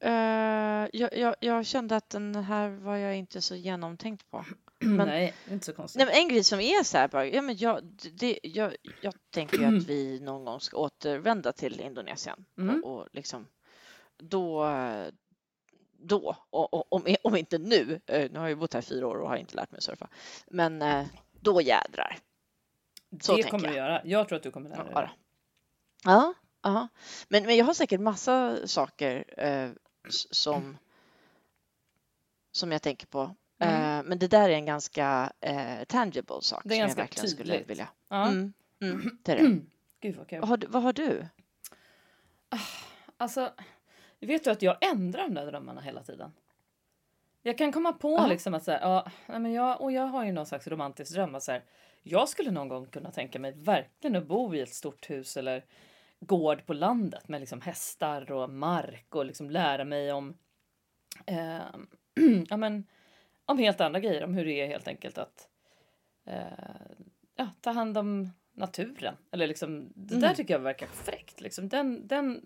Eh, 0.00 0.88
jag, 0.92 1.16
jag, 1.18 1.34
jag 1.40 1.66
kände 1.66 1.96
att 1.96 2.10
den 2.10 2.34
här 2.34 2.68
var 2.68 2.96
jag 2.96 3.16
inte 3.16 3.40
så 3.42 3.54
genomtänkt 3.54 4.30
på. 4.30 4.44
men- 4.96 5.06
Nej, 5.08 5.34
inte 5.50 5.66
så 5.66 5.72
konstigt. 5.72 5.98
Nej, 5.98 6.06
men 6.06 6.14
en 6.14 6.28
grej 6.28 6.44
som 6.44 6.60
är 6.60 6.82
så 6.84 6.98
här, 6.98 7.08
bara, 7.08 7.26
ja, 7.26 7.42
men 7.42 7.56
jag, 7.56 7.84
det, 8.12 8.38
jag, 8.42 8.76
jag 9.02 9.14
tänker 9.30 9.58
ju 9.58 9.64
att 9.64 9.84
vi 9.86 10.20
någon 10.20 10.44
gång 10.44 10.60
ska 10.60 10.76
återvända 10.76 11.52
till 11.52 11.80
Indonesien. 11.80 12.44
Mm. 12.58 12.84
Och, 12.84 13.00
och 13.00 13.08
liksom, 13.12 13.46
då, 14.16 14.66
då 15.92 16.36
och, 16.50 16.74
och, 16.74 16.92
om, 16.92 17.16
om 17.22 17.36
inte 17.36 17.58
nu, 17.58 18.00
eh, 18.06 18.30
nu 18.30 18.38
har 18.38 18.44
jag 18.44 18.50
ju 18.50 18.56
bott 18.56 18.74
här 18.74 18.80
fyra 18.80 19.06
år 19.06 19.16
och 19.16 19.28
har 19.28 19.36
inte 19.36 19.56
lärt 19.56 19.70
mig 19.70 19.82
surfa, 19.82 20.08
men 20.46 20.82
eh, 20.82 21.06
då 21.40 21.60
jädrar. 21.60 22.18
så 23.20 23.36
det 23.36 23.42
kommer 23.42 23.68
du 23.68 23.74
jag. 23.74 23.86
göra. 23.86 24.00
Jag 24.04 24.28
tror 24.28 24.36
att 24.36 24.42
du 24.42 24.50
kommer 24.50 24.70
lära 24.70 24.84
dig. 24.84 24.92
Ja, 24.94 26.34
det. 26.62 26.68
ja. 26.68 26.88
Men, 27.28 27.46
men 27.46 27.56
jag 27.56 27.64
har 27.64 27.74
säkert 27.74 28.00
massa 28.00 28.66
saker 28.66 29.24
eh, 29.44 29.70
som, 30.30 30.78
som 32.52 32.72
jag 32.72 32.82
tänker 32.82 33.06
på. 33.06 33.34
Mm. 33.58 33.98
Eh, 33.98 34.04
men 34.08 34.18
det 34.18 34.28
där 34.28 34.48
är 34.50 34.54
en 34.54 34.66
ganska 34.66 35.32
eh, 35.40 35.84
tangible 35.88 36.40
sak 36.42 36.62
Det 36.64 36.68
är 36.68 36.70
som 36.74 36.78
jag 36.78 36.86
ganska 36.88 37.02
verkligen 37.02 37.28
skulle 37.28 37.52
tydligt. 37.52 37.70
vilja. 37.70 37.88
Ja. 38.08 38.28
Mm, 38.28 38.52
mm, 38.82 39.18
det 39.22 39.32
är 39.32 39.36
det. 39.36 39.60
Gud 40.00 40.16
vad 40.16 40.28
kul. 40.28 40.40
Vad 40.40 40.48
har, 40.48 40.56
du- 40.56 40.66
vad 40.66 40.82
har 40.82 40.92
du? 40.92 41.26
Alltså, 43.16 43.52
vet 44.20 44.44
du 44.44 44.50
att 44.50 44.62
jag 44.62 44.76
ändrar 44.80 45.22
de 45.22 45.34
där 45.34 45.46
drömmarna 45.46 45.80
hela 45.80 46.02
tiden? 46.02 46.32
Jag 47.42 47.58
kan 47.58 47.72
komma 47.72 47.92
på 47.92 48.10
Ja. 48.12 48.26
liksom 48.26 48.54
att 48.54 48.64
så 48.64 48.70
här, 48.70 48.80
ja, 48.80 49.10
men 49.26 49.52
jag, 49.52 49.80
och 49.80 49.92
jag 49.92 50.06
har 50.06 50.24
ju 50.24 50.32
någon 50.32 50.46
slags 50.46 50.66
romantisk 50.66 51.12
dröm 51.12 51.34
att 51.34 51.42
så 51.42 51.52
här, 51.52 51.64
jag 52.02 52.28
skulle 52.28 52.50
någon 52.50 52.68
gång 52.68 52.86
kunna 52.86 53.10
tänka 53.10 53.38
mig 53.38 53.52
verkligen 53.56 54.16
att 54.16 54.26
bo 54.26 54.54
i 54.54 54.60
ett 54.60 54.74
stort 54.74 55.10
hus 55.10 55.36
eller 55.36 55.64
gård 56.20 56.66
på 56.66 56.72
landet 56.74 57.28
med 57.28 57.40
liksom 57.40 57.60
hästar 57.60 58.32
och 58.32 58.50
mark 58.50 59.14
och 59.14 59.24
liksom 59.26 59.50
lära 59.50 59.84
mig 59.84 60.12
om 60.12 60.34
eh, 61.26 61.56
ja, 62.48 62.56
men, 62.56 62.86
om 63.48 63.58
helt 63.58 63.80
andra 63.80 64.00
grejer, 64.00 64.24
om 64.24 64.34
hur 64.34 64.44
det 64.44 64.60
är 64.60 64.66
helt 64.66 64.88
enkelt 64.88 65.18
att 65.18 65.48
eh, 66.26 66.42
ja, 67.36 67.48
ta 67.60 67.70
hand 67.70 67.98
om 67.98 68.30
naturen. 68.52 69.14
Eller 69.32 69.46
liksom, 69.46 69.92
det 69.94 70.14
där 70.14 70.22
Mm. 70.22 70.34
tycker 70.34 70.54
jag 70.54 70.60
verkar 70.60 70.86
fräckt. 70.86 71.40
Liksom. 71.40 71.68
Den, 71.68 72.06
den, 72.06 72.42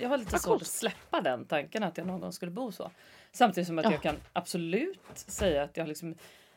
jag 0.00 0.08
har 0.08 0.18
lite 0.18 0.32
Vad 0.32 0.40
svårt 0.40 0.50
coolt. 0.50 0.62
att 0.62 0.68
släppa 0.68 1.20
den 1.20 1.44
tanken 1.44 1.82
att 1.82 1.98
jag 1.98 2.06
någon 2.06 2.20
gång 2.20 2.32
skulle 2.32 2.52
bo 2.52 2.72
så. 2.72 2.90
Samtidigt 3.32 3.66
som 3.66 3.78
att 3.78 3.84
Ja. 3.84 3.92
jag 3.92 4.02
kan 4.02 4.16
absolut 4.32 5.00
säga 5.14 5.62
att 5.62 5.76
jag 5.76 5.88
liksom 5.88 6.14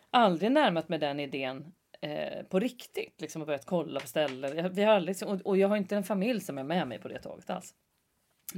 aldrig 0.09 0.51
närmat 0.51 0.89
mig 0.89 0.99
den 0.99 1.19
idén 1.19 1.73
eh, 2.01 2.43
på 2.43 2.59
riktigt. 2.59 3.21
Liksom 3.21 3.41
och 3.41 3.45
börjat 3.45 3.65
kolla 3.65 3.99
på 3.99 4.07
ställen. 4.07 4.57
Jag, 4.57 4.69
vi 4.69 4.83
har 4.83 4.99
liksom, 4.99 5.29
och, 5.29 5.41
och 5.45 5.57
jag 5.57 5.67
har 5.67 5.77
inte 5.77 5.95
en 5.95 6.03
familj 6.03 6.41
som 6.41 6.57
är 6.57 6.63
med 6.63 6.87
mig 6.87 6.99
på 6.99 7.07
det 7.07 7.19
tåget 7.19 7.49
alls. 7.49 7.73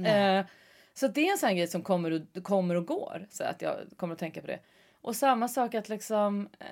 Eh, 0.06 0.46
så 0.94 1.08
det 1.08 1.26
är 1.28 1.32
en 1.32 1.38
sån 1.38 1.56
grej 1.56 1.66
som 1.66 1.82
kommer 1.82 2.10
och, 2.10 2.42
kommer 2.44 2.74
och 2.74 2.86
går. 2.86 3.26
Så 3.30 3.44
att 3.44 3.62
jag 3.62 3.74
kommer 3.96 4.12
att 4.12 4.18
tänka 4.18 4.40
på 4.40 4.46
det. 4.46 4.58
Och 5.02 5.16
samma 5.16 5.48
sak 5.48 5.74
att 5.74 5.88
liksom, 5.88 6.48
eh, 6.58 6.66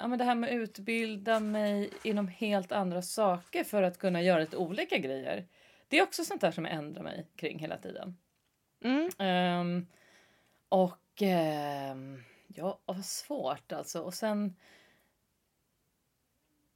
ja, 0.00 0.06
men 0.06 0.18
det 0.18 0.24
här 0.24 0.34
med 0.34 0.48
att 0.48 0.54
utbilda 0.54 1.40
mig 1.40 1.90
inom 2.02 2.28
helt 2.28 2.72
andra 2.72 3.02
saker 3.02 3.64
för 3.64 3.82
att 3.82 3.98
kunna 3.98 4.22
göra 4.22 4.40
lite 4.40 4.56
olika 4.56 4.98
grejer. 4.98 5.46
Det 5.88 5.98
är 5.98 6.02
också 6.02 6.24
sånt 6.24 6.40
där 6.40 6.50
som 6.50 6.64
jag 6.64 6.74
ändrar 6.74 7.02
mig 7.02 7.26
kring 7.36 7.58
hela 7.58 7.76
tiden. 7.76 8.16
Mm. 8.84 9.10
Ehm, 9.18 9.86
och 10.68 11.22
ehm, 11.22 12.22
ja, 12.46 12.80
vad 12.84 13.04
svårt 13.04 13.72
alltså. 13.72 14.00
Och 14.00 14.14
sen. 14.14 14.56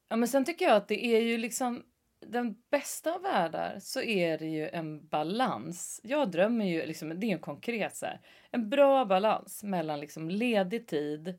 Ja, 0.09 0.17
men 0.17 0.29
sen 0.29 0.45
tycker 0.45 0.65
jag 0.65 0.77
att 0.77 0.89
det 0.89 1.07
är 1.07 1.21
ju 1.21 1.39
liksom 1.39 1.83
den 2.21 2.57
bästa 2.71 3.15
av 3.15 3.23
världar 3.23 3.77
så 3.81 4.03
är 4.03 4.39
det 4.39 4.47
ju 4.47 4.69
en 4.69 5.07
balans. 5.07 6.01
Jag 6.05 6.31
drömmer 6.31 6.65
ju 6.65 6.87
liksom, 6.87 7.21
det 7.21 7.27
är 7.27 7.33
en 7.33 7.39
konkret 7.39 7.97
så 7.97 8.07
här, 8.07 8.21
en 8.51 8.71
bra 8.71 9.05
balans 9.05 9.63
mellan 9.63 10.01
liksom 10.01 10.31
ledig 10.31 10.87
tid 10.87 11.39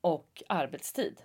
och 0.00 0.42
arbetstid. 0.48 1.22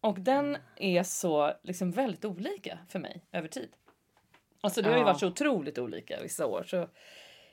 Och 0.00 0.20
den 0.20 0.56
är 0.76 1.02
så 1.02 1.52
liksom 1.62 1.90
väldigt 1.90 2.24
olika 2.24 2.78
för 2.88 2.98
mig 2.98 3.24
över 3.32 3.48
tid. 3.48 3.68
Alltså 4.60 4.82
det 4.82 4.90
har 4.90 4.98
ju 4.98 5.04
varit 5.04 5.20
så 5.20 5.26
otroligt 5.26 5.78
olika 5.78 6.22
vissa 6.22 6.46
år. 6.46 6.62
Så 6.62 6.88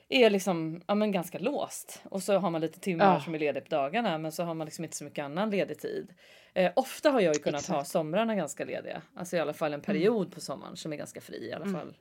är 0.08 0.30
liksom 0.30 0.82
ja, 0.86 0.94
men 0.94 1.12
ganska 1.12 1.38
låst. 1.38 2.02
Och 2.04 2.22
så 2.22 2.38
har 2.38 2.50
man 2.50 2.60
lite 2.60 2.80
timmar 2.80 3.14
Ja. 3.14 3.20
som 3.20 3.34
är 3.34 3.38
ledig 3.38 3.64
på 3.64 3.70
dagarna 3.70 4.18
men 4.18 4.32
så 4.32 4.42
har 4.42 4.54
man 4.54 4.64
liksom 4.64 4.84
inte 4.84 4.96
så 4.96 5.04
mycket 5.04 5.24
annan 5.24 5.50
ledig 5.50 5.78
tid. 5.78 6.14
Eh, 6.54 6.72
ofta 6.76 7.10
har 7.10 7.20
jag 7.20 7.34
ju 7.34 7.40
kunnat 7.42 7.66
ha 7.66 7.76
Exakt. 7.76 7.90
somrarna 7.90 8.34
ganska 8.34 8.64
lediga. 8.64 9.02
Alltså 9.14 9.36
i 9.36 9.40
alla 9.40 9.52
fall 9.52 9.74
en 9.74 9.80
period 9.80 10.32
på 10.34 10.40
sommaren 10.40 10.76
som 10.76 10.92
är 10.92 10.96
ganska 10.96 11.20
fri 11.20 11.48
i 11.48 11.52
alla 11.52 11.64
Mm. 11.64 11.80
fall. 11.80 11.96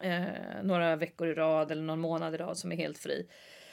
Eh, 0.00 0.24
några 0.62 0.96
veckor 0.96 1.28
i 1.28 1.34
rad 1.34 1.70
eller 1.70 1.82
någon 1.82 2.00
månad 2.00 2.34
i 2.34 2.36
rad 2.36 2.58
som 2.58 2.72
är 2.72 2.76
helt 2.76 2.98
fri. 2.98 3.28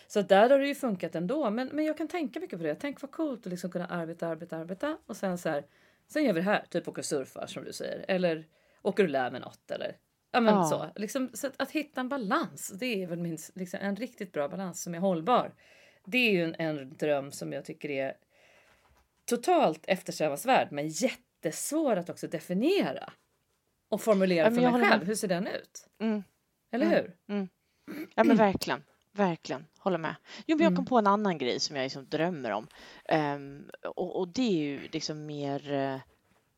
Så 0.07 0.21
där 0.21 0.49
har 0.49 0.59
det 0.59 0.67
ju 0.67 0.75
funkat 0.75 1.15
ändå. 1.15 1.49
Men, 1.49 1.67
men 1.67 1.85
jag 1.85 1.97
kan 1.97 2.07
tänka 2.07 2.39
mycket 2.39 2.59
på 2.59 2.63
det. 2.63 2.75
Tänk 2.75 3.01
vad 3.01 3.11
coolt 3.11 3.39
att 3.45 3.51
liksom 3.51 3.71
kunna 3.71 3.85
arbeta, 3.87 4.27
arbeta, 4.27 4.57
arbeta 4.57 4.97
och 5.05 5.17
sen 5.17 5.37
så 5.37 5.49
här. 5.49 5.63
Sen 6.07 6.23
gör 6.25 6.33
vi 6.33 6.39
det 6.39 6.45
här, 6.45 6.65
typ 6.69 6.87
åker 6.87 7.01
och 7.01 7.05
surfar 7.05 7.45
som 7.47 7.63
du 7.63 7.73
säger. 7.73 8.05
Eller 8.07 8.45
åker 8.81 9.03
och 9.03 9.09
lär 9.09 9.31
mig 9.31 9.41
något 9.41 9.71
eller 9.71 9.95
Ja 10.33 10.39
men 10.41 10.53
Ja. 10.55 10.63
så. 10.63 10.89
Liksom, 10.95 11.29
så 11.33 11.47
att, 11.47 11.53
att 11.61 11.71
hitta 11.71 12.01
en 12.01 12.09
balans, 12.09 12.67
det 12.79 13.03
är 13.03 13.07
väl 13.07 13.19
min, 13.19 13.37
liksom, 13.55 13.79
en 13.81 13.95
riktigt 13.95 14.31
bra 14.31 14.47
balans 14.49 14.83
som 14.83 14.95
är 14.95 14.99
hållbar. 14.99 15.53
Det 16.05 16.17
är 16.17 16.31
ju 16.31 16.43
en, 16.43 16.55
en 16.55 16.97
dröm 16.97 17.31
som 17.31 17.53
jag 17.53 17.65
tycker 17.65 17.89
är 17.89 18.13
totalt 19.25 19.83
eftersträvansvärd 19.87 20.67
men 20.71 20.87
jättesvår 20.87 21.95
att 21.95 22.09
också 22.09 22.27
definiera. 22.27 23.13
Och 23.89 24.01
formulera 24.01 24.45
Ja, 24.47 24.51
för 24.51 24.61
mig 24.71 24.71
själv. 24.81 24.99
med. 24.99 25.07
Hur 25.07 25.15
ser 25.15 25.27
den 25.27 25.47
ut? 25.47 25.87
Mm. 26.01 26.23
Eller 26.71 26.85
Mm. 26.85 26.97
hur? 27.27 27.49
Ja 28.15 28.23
men 28.23 28.37
verkligen, 28.37 28.83
verkligen, 29.11 29.65
håller 29.77 29.97
med. 29.97 30.15
Jo 30.47 30.57
men 30.57 30.63
jag 30.63 30.71
kom 30.71 30.75
Mm. 30.75 30.85
på 30.85 30.97
en 30.97 31.07
annan 31.07 31.37
grej 31.37 31.59
som 31.59 31.75
jag 31.75 31.83
liksom 31.83 32.05
drömmer 32.09 32.51
om. 32.51 32.67
Ehm, 33.05 33.69
och, 33.95 34.19
och 34.19 34.27
det 34.27 34.41
är 34.41 34.63
ju 34.63 34.87
liksom 34.87 35.25
mer 35.25 35.71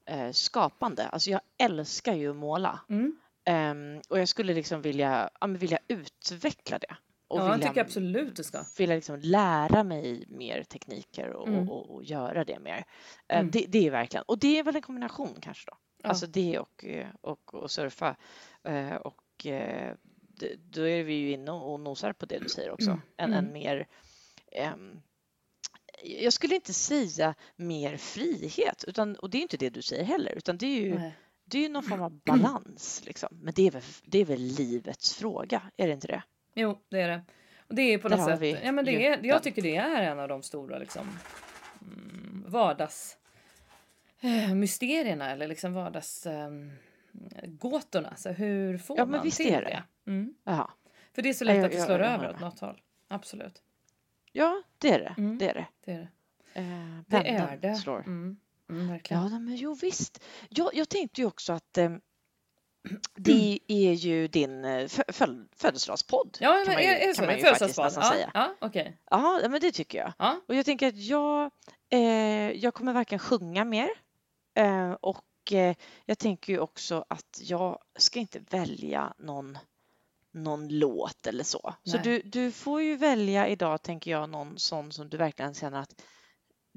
eh, 0.06 0.32
skapande. 0.32 1.08
Alltså 1.08 1.30
jag 1.30 1.42
älskar 1.58 2.14
ju 2.14 2.30
att 2.30 2.36
måla. 2.36 2.80
Mm. 2.90 3.20
Ehm, 3.46 4.02
och 4.10 4.20
jag 4.20 4.28
skulle 4.28 4.54
liksom 4.54 4.82
vilja, 4.82 5.30
ja, 5.42 5.48
men 5.48 5.58
vilja 5.58 5.80
utveckla 5.88 6.80
det. 6.80 6.96
Och 7.28 7.40
Ja, 7.40 7.46
jag 7.46 7.52
vilja, 7.54 7.68
tycker 7.68 7.82
absolut 7.82 8.36
du 8.36 8.44
ska. 8.44 8.66
vilja 8.78 8.96
liksom 8.96 9.20
lära 9.20 9.84
mig 9.84 10.26
mer 10.28 10.64
tekniker 10.64 11.30
och, 11.30 11.48
Mm. 11.48 11.70
och, 11.70 11.96
och 11.96 12.04
göra 12.04 12.44
det 12.46 12.60
mer. 12.60 12.86
Ehm, 13.28 13.40
Mm. 13.40 13.52
det, 13.52 13.66
det 13.68 13.88
är 13.88 13.92
verkligen, 13.92 14.24
och 14.28 14.40
det 14.40 14.60
är 14.60 14.64
väl 14.64 14.76
en 14.76 14.82
kombination 14.82 15.38
kanske 15.42 15.72
då. 15.72 15.78
Ja. 16.04 16.10
Alltså 16.10 16.28
det 16.28 16.60
och, 16.60 16.86
eh, 16.86 17.08
och, 17.22 17.54
och 17.54 17.72
surfa. 17.72 18.16
Eh, 18.64 18.96
och 18.96 19.46
eh, 19.46 19.94
då 20.60 20.88
är 20.88 21.04
vi 21.04 21.14
ju 21.14 21.32
inne 21.32 21.52
och 21.52 21.80
nosar 21.80 22.14
på 22.14 22.26
det 22.26 22.40
du 22.40 22.50
säger 22.50 22.72
också. 22.72 22.90
Mm. 22.90 23.02
En, 23.18 23.34
en 23.34 23.40
Mm. 23.40 23.54
mer 23.54 23.88
ehm, 24.52 25.02
jag 26.04 26.34
skulle 26.34 26.56
inte 26.56 26.74
säga 26.74 27.36
mer 27.56 27.98
frihet, 27.98 28.84
utan, 28.88 29.16
och 29.16 29.30
det 29.30 29.38
är 29.38 29.42
inte 29.42 29.58
det 29.58 29.70
du 29.70 29.82
säger 29.82 30.04
heller, 30.04 30.32
utan 30.32 30.58
det 30.58 30.66
är 30.66 30.82
ju, 30.82 30.96
Nej. 31.00 31.16
Det 31.46 31.58
är 31.58 31.62
ju 31.62 31.70
någon 31.70 31.84
form 31.84 32.02
av 32.02 32.20
balans. 32.26 33.02
Liksom. 33.06 33.30
Men 33.32 33.54
det 33.54 33.68
är, 33.68 33.72
väl, 33.72 33.84
det 34.06 34.20
är 34.20 34.26
väl 34.26 34.42
livets 34.42 35.14
fråga, 35.16 35.62
är 35.78 35.88
det 35.88 35.94
inte 35.94 36.08
det? 36.08 36.24
Jo, 36.56 36.82
det 36.90 37.02
är 37.02 37.08
det. 37.08 37.22
Och 37.68 37.76
det 37.76 37.82
är 37.82 37.98
på 37.98 38.08
Där 38.10 38.18
något 38.18 38.40
sätt. 38.40 38.60
Ja, 38.64 38.72
men 38.72 38.86
det 38.86 39.08
är, 39.08 39.20
jag 39.26 39.44
tycker 39.44 39.62
det 39.62 39.76
är 39.76 40.02
en 40.02 40.20
av 40.20 40.28
de 40.28 40.44
stora 40.44 40.78
liksom, 40.80 41.08
mm, 41.82 42.46
vardags 42.48 43.18
eh, 44.20 44.52
eller 45.32 45.48
liksom 45.48 45.74
vardags 45.74 46.26
eh, 46.26 46.50
gåtorna. 47.46 48.16
Så 48.16 48.30
hur 48.30 48.78
får 48.78 48.98
Ja, 48.98 49.06
men 49.06 49.12
man 49.12 49.24
visst 49.24 49.38
till 49.38 49.54
är 49.54 49.62
det? 49.62 49.84
det. 50.06 50.12
Mm. 50.12 50.34
För 51.14 51.22
det 51.22 51.30
är 51.30 51.34
så 51.34 51.44
lätt 51.46 51.56
jag- 51.56 51.66
att 51.66 51.72
det 51.72 51.82
slår 51.82 52.00
jag 52.00 52.12
över 52.14 52.30
åt 52.30 52.40
något 52.40 52.60
håll. 52.60 52.82
Absolut. 53.08 53.62
Ja, 54.32 54.64
det 54.78 54.90
är 54.94 55.00
det. 55.00 55.16
Mm. 55.18 55.38
Det 55.38 55.50
är 55.50 55.54
det. 55.54 55.68
Det 55.86 55.92
är 55.92 55.98
det. 55.98 56.10
Eh, 56.60 57.00
Det 57.08 57.18
är 57.30 57.58
det. 57.58 57.76
slår. 57.76 58.00
Mm. 58.00 58.38
Mm. 58.70 59.00
Ja, 59.10 59.30
men 59.30 59.56
jo 59.56 59.74
visst. 59.74 60.24
Jag, 60.50 60.76
jag 60.76 60.90
tänkte 60.90 61.22
ju 61.22 61.28
också 61.28 61.54
att 61.54 61.78
eh, 61.78 61.90
det 63.16 63.60
är 63.68 63.94
ju 63.94 64.28
din 64.28 64.66
eh, 64.66 64.88
fö, 64.88 65.04
föl, 65.08 65.48
födelsedagspodd. 65.56 66.38
Ja, 66.40 66.54
men 66.54 66.66
kan 66.66 66.74
man 66.74 66.84
ju, 66.84 66.90
är, 66.90 66.96
är 66.96 67.00
det 67.00 67.06
kan 67.06 67.16
så? 67.16 67.22
man 67.26 67.38
ju 67.38 67.44
faktiskt 67.44 67.78
nästan 67.78 68.04
Ja, 68.04 68.12
säga. 68.12 68.32
ja 68.34 68.56
okej. 68.62 68.98
Ja, 69.10 69.42
men 69.50 69.62
det 69.62 69.72
tycker 69.72 69.98
jag. 69.98 70.14
Ja. 70.18 70.42
Och 70.48 70.56
jag 70.56 70.66
tänker 70.66 70.88
att 70.88 70.98
jag, 70.98 71.52
eh, 71.90 72.00
jag 72.52 72.74
kommer 72.74 72.94
varken 72.94 73.20
sjunga 73.20 73.66
mer 73.66 73.90
eh, 74.56 74.92
och 74.92 75.52
eh, 75.52 75.76
jag 76.06 76.18
tänker 76.18 76.54
ju 76.54 76.60
också 76.60 77.06
att 77.10 77.40
jag 77.42 77.80
ska 77.98 78.20
inte 78.20 78.40
välja 78.40 79.14
någon, 79.18 79.58
någon 80.32 80.68
låt 80.68 81.28
eller 81.28 81.44
så. 81.44 81.74
Så 81.84 81.96
Nej. 81.98 82.04
du, 82.04 82.22
du 82.22 82.52
får 82.52 82.82
ju 82.82 82.96
välja 82.96 83.48
idag, 83.48 83.82
tänker 83.82 84.12
jag, 84.12 84.30
någon 84.30 84.60
sån 84.60 84.92
som 84.92 85.10
du 85.10 85.18
verkligen 85.18 85.54
känner 85.54 85.80
att 85.80 86.02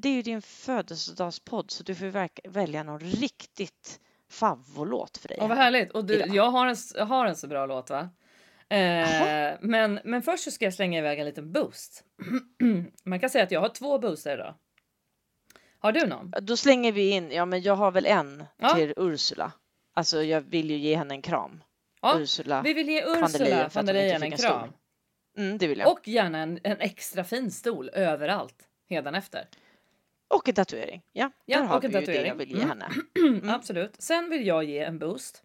det 0.01 0.09
är 0.09 0.13
ju 0.13 0.23
din 0.23 0.43
födelsedagspodd 0.43 1.71
så 1.71 1.83
du 1.83 1.95
får 1.95 2.49
välja 2.49 2.83
någon 2.83 3.01
riktigt 3.01 4.01
favvolåt 4.31 5.19
för 5.19 5.29
dig. 5.29 5.37
Ja, 5.41 5.47
vad 5.47 5.57
här. 5.57 5.65
härligt. 5.65 5.91
Och 5.93 6.05
du, 6.05 6.15
jag, 6.15 6.51
har 6.51 6.67
en, 6.67 6.77
jag 6.95 7.07
har 7.07 7.27
en 7.27 7.37
så 7.37 7.47
bra 7.47 7.67
låt 7.67 7.91
va? 7.91 8.09
Eh, 8.69 9.57
men, 9.61 10.01
men 10.05 10.23
först 10.23 10.45
så 10.45 10.51
ska 10.51 10.65
jag 10.65 10.75
slänga 10.75 10.99
iväg 10.99 11.19
en 11.19 11.27
liten 11.27 11.53
boost. 11.53 12.05
Man 13.05 13.21
kan 13.21 13.31
säga 13.31 13.45
att 13.45 13.51
jag 13.51 13.61
har 13.61 13.69
två 13.69 13.99
booster 13.99 14.35
idag. 14.35 14.55
Har 15.79 15.93
du 15.93 16.07
någon? 16.07 16.33
Då 16.43 16.57
slänger 16.57 16.93
vi 16.93 17.11
in, 17.11 17.31
ja 17.33 17.45
men 17.45 17.63
jag 17.63 17.77
har 17.77 17.91
väl 17.91 18.07
en 18.07 18.45
Ja. 18.57 18.75
till 18.75 18.95
Ursula. 18.97 19.53
Alltså 19.95 20.23
jag 20.23 20.41
vill 20.41 20.71
ju 20.71 20.77
ge 20.77 20.97
henne 20.97 21.15
en 21.15 21.23
kram. 21.23 21.65
Ja, 22.03 22.19
Ursula. 22.19 22.63
Vi 22.63 22.75
vill 22.75 22.89
ge 22.89 23.03
Ursula 23.03 23.71
van 23.75 23.87
der 23.87 23.95
Leyen 23.95 24.23
en 24.23 24.31
kram. 24.31 24.69
Mm, 25.39 25.59
det 25.59 25.67
vill 25.67 25.79
jag. 25.79 25.93
Och, 25.93 26.09
gärna 26.09 26.39
en, 26.39 26.61
en 26.63 26.81
extra 26.81 27.25
fin 27.25 27.51
stol 27.51 27.89
överallt 27.89 28.69
hädanefter. 28.89 29.49
En 30.49 30.55
tatuering. 30.55 31.03
Ja, 31.12 31.31
Ja, 31.45 31.59
där 31.59 31.64
har 31.66 31.76
och 31.76 31.85
en 31.85 31.91
vi 31.91 31.95
det 32.01 32.07
tatuering. 32.07 32.29
jag 32.29 32.35
vill 32.35 32.51
ge 32.51 32.62
Mm. 32.62 32.68
henne. 32.68 32.91
Absolut. 33.55 33.95
Sen 34.03 34.31
vill 34.31 34.47
jag 34.47 34.64
ge 34.64 34.79
en 34.79 34.99
boost. 34.99 35.43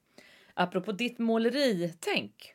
Apropå 0.54 0.92
ditt 0.92 1.20
måleritänk. 1.20 2.54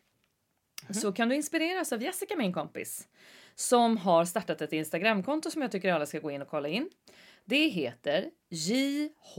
Mhm. 0.83 0.95
Så 0.95 1.13
kan 1.13 1.29
du 1.29 1.35
inspireras 1.35 1.93
av 1.93 2.03
Jessica, 2.03 2.37
min 2.37 2.53
kompis. 2.53 3.09
Som 3.55 3.97
har 3.97 4.25
startat 4.25 4.61
ett 4.63 4.73
Instagramkonto 4.73 5.51
som 5.51 5.63
jag 5.63 5.73
tycker 5.73 5.93
alla 5.93 6.07
ska 6.07 6.19
gå 6.19 6.31
in 6.31 6.43
och 6.43 6.49
kolla 6.49 6.69
in. 6.69 6.91
Det 7.45 7.69
heter 7.69 8.31
JH 8.51 9.39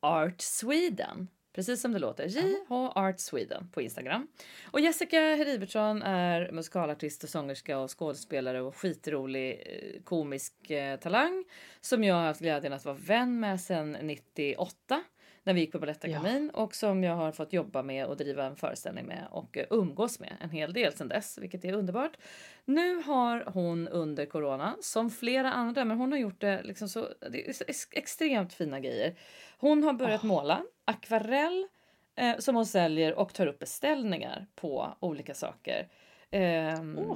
Art 0.00 0.40
Sweden. 0.40 1.28
Precis 1.52 1.80
som 1.80 1.92
det 1.92 1.98
låter. 1.98 2.26
JH 2.26 2.72
Art 2.94 3.20
Sweden 3.20 3.68
på 3.72 3.82
Instagram. 3.82 4.28
Och 4.70 4.80
Jessica 4.80 5.16
Heribertsson 5.20 6.02
är 6.02 6.52
musikalartist 6.52 7.24
och 7.24 7.30
sångerska 7.30 7.78
och 7.78 7.98
skådespelare 7.98 8.60
och 8.60 8.76
skitrolig 8.76 9.62
eh, 9.66 10.02
komisk 10.02 10.70
eh, 10.70 10.96
talang 11.00 11.44
som 11.80 12.04
jag 12.04 12.14
har 12.14 12.22
haft 12.26 12.40
glädjen 12.40 12.72
att 12.72 12.84
vara 12.84 12.96
vän 13.00 13.40
med 13.40 13.60
sedan 13.60 13.96
98 14.02 15.02
när 15.42 15.54
vi 15.54 15.60
gick 15.60 15.72
på 15.72 15.78
Balettakademin 15.78 16.50
och 16.50 16.74
som 16.74 17.04
jag 17.04 17.16
har 17.16 17.32
fått 17.32 17.52
jobba 17.52 17.82
med 17.82 18.06
och 18.06 18.16
driva 18.16 18.44
en 18.44 18.56
föreställning 18.56 19.06
med 19.06 19.26
och 19.30 19.58
eh, 19.58 19.66
umgås 19.70 20.20
med 20.20 20.36
en 20.40 20.50
hel 20.50 20.72
del 20.72 20.92
sedan 20.92 21.08
dess, 21.08 21.38
vilket 21.38 21.64
är 21.64 21.72
underbart. 21.72 22.16
Nu 22.64 23.02
har 23.02 23.44
hon 23.46 23.88
under 23.88 24.26
corona, 24.26 24.76
som 24.80 25.10
flera 25.10 25.52
andra, 25.52 25.84
men 25.84 25.96
hon 25.98 26.12
har 26.12 26.18
gjort 26.18 26.40
det 26.40 26.62
liksom 26.62 26.88
så, 26.88 27.08
det 27.30 27.48
är 27.48 27.54
extremt 27.92 28.52
fina 28.52 28.80
grejer. 28.80 29.14
Hon 29.58 29.82
har 29.82 29.92
börjat 29.92 30.24
Ah. 30.24 30.26
måla 30.26 30.62
akvarell 30.90 31.66
eh, 32.16 32.38
som 32.38 32.54
hon 32.54 32.66
säljer 32.66 33.14
och 33.14 33.34
tar 33.34 33.46
upp 33.46 33.58
beställningar 33.58 34.46
på 34.54 34.96
olika 35.00 35.34
saker. 35.34 35.88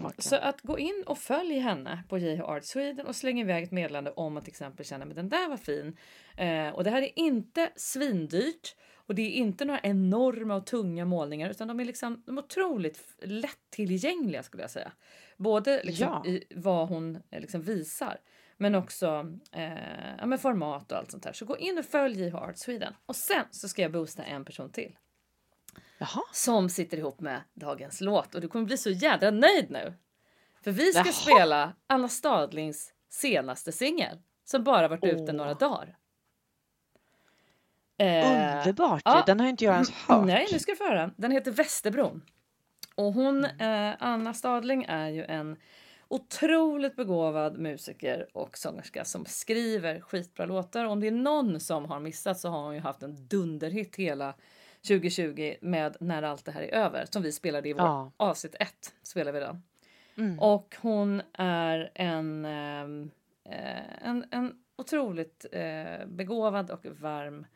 Vad 0.03 0.13
kul. 0.15 0.23
så 0.23 0.37
att 0.37 0.61
gå 0.61 0.79
in 0.79 1.05
och 1.07 1.19
följ 1.19 1.59
henne 1.59 2.03
på 2.09 2.19
JH 2.19 2.43
Art 2.43 2.65
Sweden 2.65 3.07
och 3.07 3.17
släng 3.17 3.41
iväg 3.41 3.65
ett 3.65 3.71
meddelande 3.73 4.11
om 4.11 4.37
att 4.37 4.45
till 4.45 4.51
exempel 4.51 4.87
känna 4.87 5.05
men 5.05 5.17
den 5.17 5.29
där 5.29 5.49
var 5.49 5.57
fin. 5.57 5.97
Eh, 6.37 6.69
och 6.69 6.85
det 6.85 6.91
här 6.91 7.03
är 7.03 7.19
inte 7.19 7.71
svindyrt 7.77 8.77
och 8.95 9.15
det 9.15 9.23
är 9.23 9.31
inte 9.31 9.65
några 9.65 9.81
enorma 9.81 10.55
och 10.55 10.67
tunga 10.67 11.05
målningar 11.05 11.51
utan 11.51 11.69
de 11.69 11.81
är 11.81 11.85
liksom 11.85 12.23
de 12.27 12.39
är 12.39 12.43
otroligt 12.43 13.01
lättillgängliga 13.23 14.43
skulle 14.43 14.63
jag 14.63 14.71
säga. 14.71 14.93
Både 15.37 15.83
liksom 15.85 16.07
Ja. 16.09 16.27
i 16.27 16.45
vad 16.55 16.89
hon 16.89 17.17
eh, 17.31 17.41
liksom 17.41 17.63
visar 17.63 18.19
men 18.57 18.75
också 18.75 19.27
eh, 19.53 20.17
ja, 20.19 20.27
med 20.27 20.41
format 20.41 20.93
och 20.93 20.99
allt 20.99 21.11
sånt 21.11 21.23
där. 21.23 21.33
Så 21.33 21.45
gå 21.45 21.59
in 21.59 21.79
och 21.79 21.85
följ 21.85 22.23
JH 22.23 22.35
Art 22.35 22.59
Sweden 22.59 22.95
och 23.07 23.17
sen 23.17 23.45
så 23.51 23.69
ska 23.69 23.83
jag 23.83 23.93
boosta 23.93 24.25
en 24.25 24.45
person 24.45 24.71
till 24.71 24.97
Jaha. 25.99 26.23
som 26.33 26.69
sitter 26.69 26.99
ihop 26.99 27.21
med 27.21 27.41
dagens 27.55 28.01
låt 28.01 28.35
och 28.35 28.41
du 28.41 28.49
kommer 28.49 28.65
bli 28.65 28.77
så 28.79 28.91
jädra 28.91 29.31
nöjd 29.31 29.71
nu. 29.71 29.95
För 30.65 30.71
vi 30.71 30.93
ska 30.93 31.03
Jaha. 31.05 31.13
spela 31.13 31.73
Anna 31.87 32.09
Stadlings 32.09 32.93
senaste 33.09 33.73
singel 33.73 34.19
som 34.45 34.65
bara 34.65 34.89
varit 34.89 35.05
ute 35.05 35.33
några 35.33 35.55
dagar. 35.55 35.97
Eh, 37.99 38.59
Underbart 38.59 39.03
ja. 39.05 39.23
Den 39.27 39.41
har 39.41 39.47
inte 39.47 39.65
jag 39.65 39.75
ens 39.75 39.91
hört. 39.91 40.27
Nej, 40.27 40.49
nu 40.53 40.59
ska 40.59 40.73
du 40.73 40.77
få 40.77 40.85
höra. 40.85 41.11
Den 41.17 41.31
heter 41.31 41.51
Västerbron. 41.51 42.23
Och 42.95 43.13
hon, 43.13 43.45
eh, 43.45 43.95
Anna 43.99 44.35
Stadling, 44.35 44.85
är 44.89 45.09
ju 45.09 45.25
en 45.25 45.57
otroligt 46.09 46.97
begåvad 46.97 47.59
musiker 47.59 48.27
och 48.33 48.59
sångerska 48.59 49.05
som 49.05 49.25
skriver 49.27 50.01
skitbra 50.01 50.47
låtar. 50.47 50.85
Om 50.85 51.01
det 51.01 51.07
är 51.07 51.11
någon 51.11 51.61
som 51.61 51.85
har 51.85 52.01
missat 52.01 52.39
så 52.39 52.49
har 52.49 52.63
hon 52.63 52.75
ju 52.75 52.81
haft 52.81 53.03
en 53.03 53.29
dunderhit 53.29 53.97
hela 53.97 54.35
2020 54.89 55.55
med 55.61 55.97
När 56.01 56.23
allt 56.23 56.45
det 56.45 56.53
här 56.53 56.63
är 56.63 56.75
över 56.75 57.07
som 57.11 57.23
vi 57.23 57.33
spelade 57.33 57.69
i 57.69 57.73
vår 57.73 57.83
Ja. 57.83 58.13
avsnitt 58.17 58.55
1. 58.61 58.95
Spelar 59.03 59.33
vi 59.33 59.41
den. 59.41 59.63
Mm. 60.17 60.39
Och 60.39 60.77
hon 60.81 61.23
är 61.33 61.91
en, 61.95 62.45
ehm, 62.45 63.11
eh, 63.45 64.09
en, 64.09 64.25
en 64.31 64.53
otroligt 64.77 65.47
eh, 65.53 66.07
begåvad 66.07 66.71
och 66.71 66.87
varm 66.87 67.47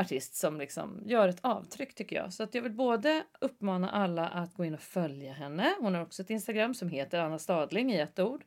artist 0.00 0.34
som 0.34 0.58
liksom 0.58 1.02
gör 1.06 1.28
ett 1.28 1.38
avtryck 1.42 1.94
tycker 1.94 2.16
jag. 2.16 2.32
Så 2.32 2.42
att 2.42 2.54
jag 2.54 2.62
vill 2.62 2.72
både 2.72 3.22
uppmana 3.40 3.90
alla 3.90 4.28
att 4.28 4.54
gå 4.54 4.64
in 4.64 4.74
och 4.74 4.80
följa 4.80 5.32
henne. 5.32 5.74
Hon 5.80 5.94
har 5.94 6.02
också 6.02 6.22
ett 6.22 6.30
Instagram 6.30 6.74
som 6.74 6.88
heter 6.88 7.18
Anna 7.18 7.38
Stadling 7.38 7.92
i 7.92 8.00
ett 8.00 8.18
ord. 8.18 8.44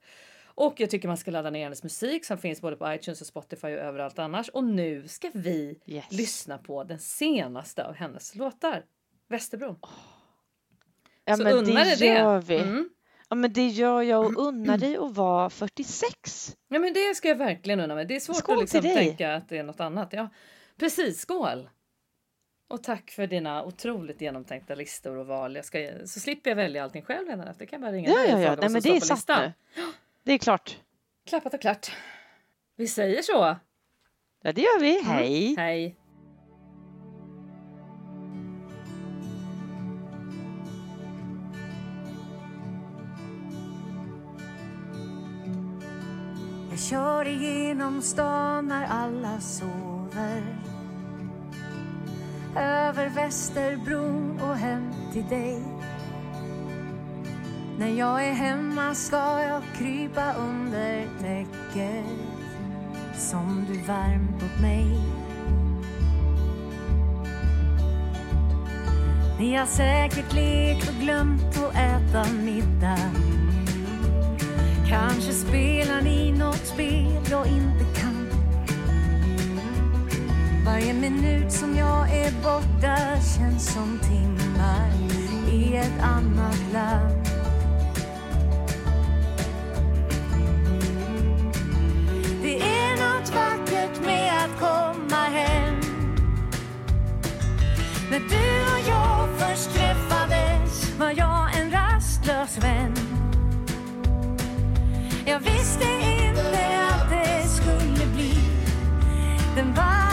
Och 0.55 0.79
jag 0.79 0.89
tycker 0.89 1.07
man 1.07 1.17
ska 1.17 1.31
ladda 1.31 1.49
ner 1.49 1.63
hennes 1.63 1.83
musik 1.83 2.25
som 2.25 2.37
finns 2.37 2.61
både 2.61 2.75
på 2.75 2.93
iTunes 2.93 3.21
och 3.21 3.27
Spotify 3.27 3.67
och 3.67 3.71
överallt 3.79 4.19
annars. 4.19 4.49
Och 4.49 4.63
nu 4.63 5.07
ska 5.07 5.29
vi 5.33 5.79
Yes. 5.85 6.05
lyssna 6.11 6.57
på 6.57 6.83
den 6.83 6.99
senaste 6.99 7.85
av 7.85 7.93
hennes 7.95 8.35
låtar. 8.35 8.83
Västerbron. 9.29 9.75
Ja, 11.25 11.37
Så 11.37 11.43
men 11.43 11.65
det 11.65 11.95
det. 11.99 12.05
gör 12.05 12.39
vi. 12.39 12.55
Mm. 12.59 12.89
Ja, 13.29 13.35
men 13.35 13.53
det 13.53 13.67
gör 13.67 14.01
jag 14.01 14.25
och 14.25 14.47
unnar 14.47 14.77
dig 14.77 14.97
att 14.97 15.15
vara 15.15 15.49
46. 15.49 16.57
Ja 16.67 16.79
men 16.79 16.93
det 16.93 17.15
ska 17.15 17.27
jag 17.27 17.35
verkligen 17.35 17.79
unna 17.79 17.95
mig. 17.95 18.05
Det 18.05 18.15
är 18.15 18.19
svårt 18.19 18.35
Skål 18.37 18.55
att 18.55 18.61
liksom 18.61 18.81
tänka 18.81 19.35
att 19.35 19.49
det 19.49 19.57
är 19.57 19.63
något 19.63 19.79
annat. 19.79 20.13
Ja, 20.13 20.29
precis, 20.79 21.19
skål! 21.21 21.69
Och 22.67 22.83
tack 22.83 23.11
för 23.11 23.27
dina 23.27 23.63
otroligt 23.63 24.21
genomtänkta 24.21 24.75
listor 24.75 25.17
och 25.17 25.27
val. 25.27 25.55
Jag 25.55 25.65
ska, 25.65 25.91
så 26.05 26.19
slipper 26.19 26.49
jag 26.49 26.55
välja 26.55 26.83
allting 26.83 27.01
själv 27.01 27.27
redan 27.27 27.47
efter. 27.47 27.65
kan 27.65 27.81
jag 27.81 27.91
bara 27.91 27.95
ringa 27.97 28.09
Ja, 28.09 28.15
dig 28.17 28.29
ja, 28.31 28.39
ja. 28.39 28.55
Nej, 28.61 28.69
men 28.69 28.81
det 28.81 28.89
är 28.89 28.99
satt 28.99 29.17
listan. 29.17 29.41
nu. 29.75 29.83
Det 30.23 30.33
är 30.33 30.37
klart. 30.37 30.77
Klappat 31.25 31.53
och 31.53 31.61
klart. 31.61 31.91
Vi 32.75 32.87
säger 32.87 33.21
så. 33.21 33.55
Ja, 34.41 34.51
det 34.51 34.61
gör 34.61 34.79
vi. 34.79 35.03
Hej. 35.03 35.55
Hej! 35.57 35.97
Jag 46.69 46.79
kör 46.79 47.27
igenom 47.27 48.01
stan 48.01 48.67
när 48.67 48.85
alla 48.85 49.39
sover 49.39 50.02
över 52.55 53.09
Västerbron 53.09 54.39
och 54.41 54.55
hem 54.55 54.93
till 55.13 55.27
dig. 55.27 55.61
När 57.79 57.87
jag 57.87 58.27
är 58.27 58.33
hemma 58.33 58.95
ska 58.95 59.41
jag 59.43 59.63
krypa 59.77 60.33
under 60.33 61.07
täcket 61.21 62.05
som 63.15 63.65
du 63.69 63.79
värmt 63.81 64.43
åt 64.43 64.61
mig. 64.61 64.85
Ni 69.39 69.55
har 69.55 69.65
säkert 69.65 70.33
lekt 70.33 70.89
och 70.89 70.95
glömt 70.95 71.57
att 71.57 71.75
äta 71.75 72.33
middag. 72.33 73.11
Kanske 74.89 75.31
spelar 75.31 76.01
ni 76.01 76.31
något 76.31 76.65
spel 76.65 77.21
jag 77.29 77.47
inte 77.47 77.99
kan 77.99 78.22
varje 80.65 80.93
minut 80.93 81.51
som 81.51 81.77
jag 81.77 82.09
är 82.09 82.31
borta 82.43 82.97
känns 83.37 83.73
som 83.73 83.99
timmar 83.99 84.89
i 85.51 85.75
ett 85.75 86.01
annat 86.01 86.59
land. 86.73 87.27
Det 92.41 92.61
är 92.61 92.91
nåt 92.91 93.29
vackert 93.35 94.05
med 94.05 94.33
att 94.43 94.59
komma 94.59 95.23
hem. 95.23 95.75
När 98.11 98.19
du 98.19 98.73
och 98.73 98.87
jag 98.87 99.29
först 99.37 99.73
träffades 99.73 100.93
var 100.99 101.13
jag 101.17 101.57
en 101.57 101.71
rastlös 101.71 102.57
vän. 102.57 102.95
Jag 105.25 105.39
visste 105.39 105.83
inte 105.83 106.77
att 106.91 107.09
det 107.09 107.47
skulle 107.47 108.05
bli 108.15 108.33
den 109.55 109.73
värld 109.73 110.12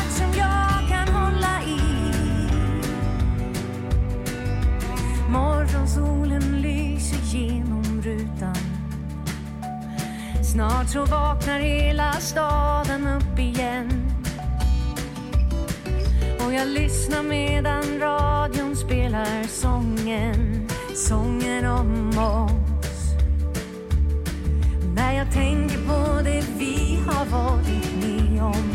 Snart 10.52 10.88
så 10.88 11.04
vaknar 11.04 11.58
hela 11.58 12.12
staden 12.12 13.06
upp 13.06 13.38
igen. 13.38 14.12
Och 16.46 16.52
jag 16.52 16.68
lyssnar 16.68 17.22
medan 17.22 17.82
radion 18.00 18.76
spelar 18.76 19.46
sången, 19.46 20.68
sången 20.94 21.66
om 21.66 22.08
oss. 22.18 23.14
När 24.94 25.12
jag 25.12 25.32
tänker 25.32 25.78
på 25.78 26.22
det 26.24 26.44
vi 26.58 26.98
har 27.06 27.24
varit 27.24 27.94
med 28.02 28.42
om 28.42 28.70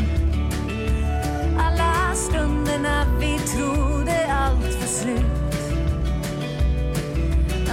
Alla 1.58 2.14
stunderna 2.14 3.06
vi 3.20 3.38
trodde 3.38 4.32
allt 4.32 4.80
var 4.80 4.86
slut 4.86 5.45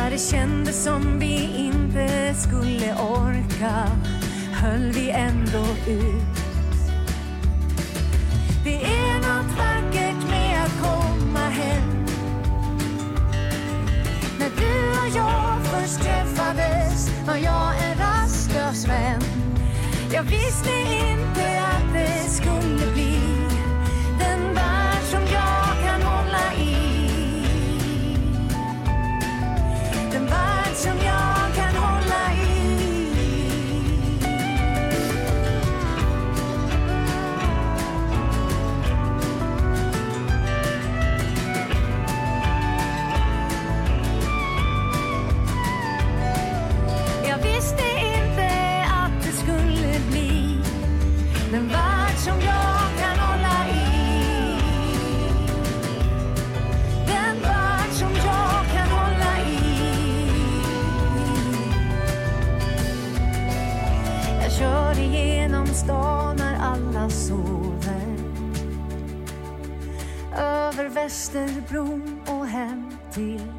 när 0.04 0.12
det 0.12 0.18
kändes 0.18 0.84
som 0.84 1.20
vi 1.20 1.50
inte 1.56 2.34
skulle 2.34 2.96
orka 2.96 3.88
höll 4.52 4.92
vi 4.92 5.10
ändå 5.10 5.66
ut. 5.88 6.78
Det 8.64 8.84
är 8.84 9.14
något 9.14 9.58
vackert 9.58 10.30
med 10.30 10.64
att 10.64 10.82
komma 10.82 11.50
hem. 11.50 12.06
När 14.40 14.50
du 14.50 14.90
och 15.00 15.16
jag 15.16 15.66
först 15.66 16.02
träffades 16.02 17.10
var 17.28 17.36
jag 17.36 17.74
en 17.84 17.98
rastlös 17.98 18.88
vän 18.88 19.22
Jag 20.14 20.24
visste 20.24 20.72
inte 21.12 21.62
att 21.62 21.94
det 21.94 22.30
skulle 22.30 22.83
Västerbron 70.94 72.22
och 72.28 72.46
hem 72.48 72.98
till 73.14 73.53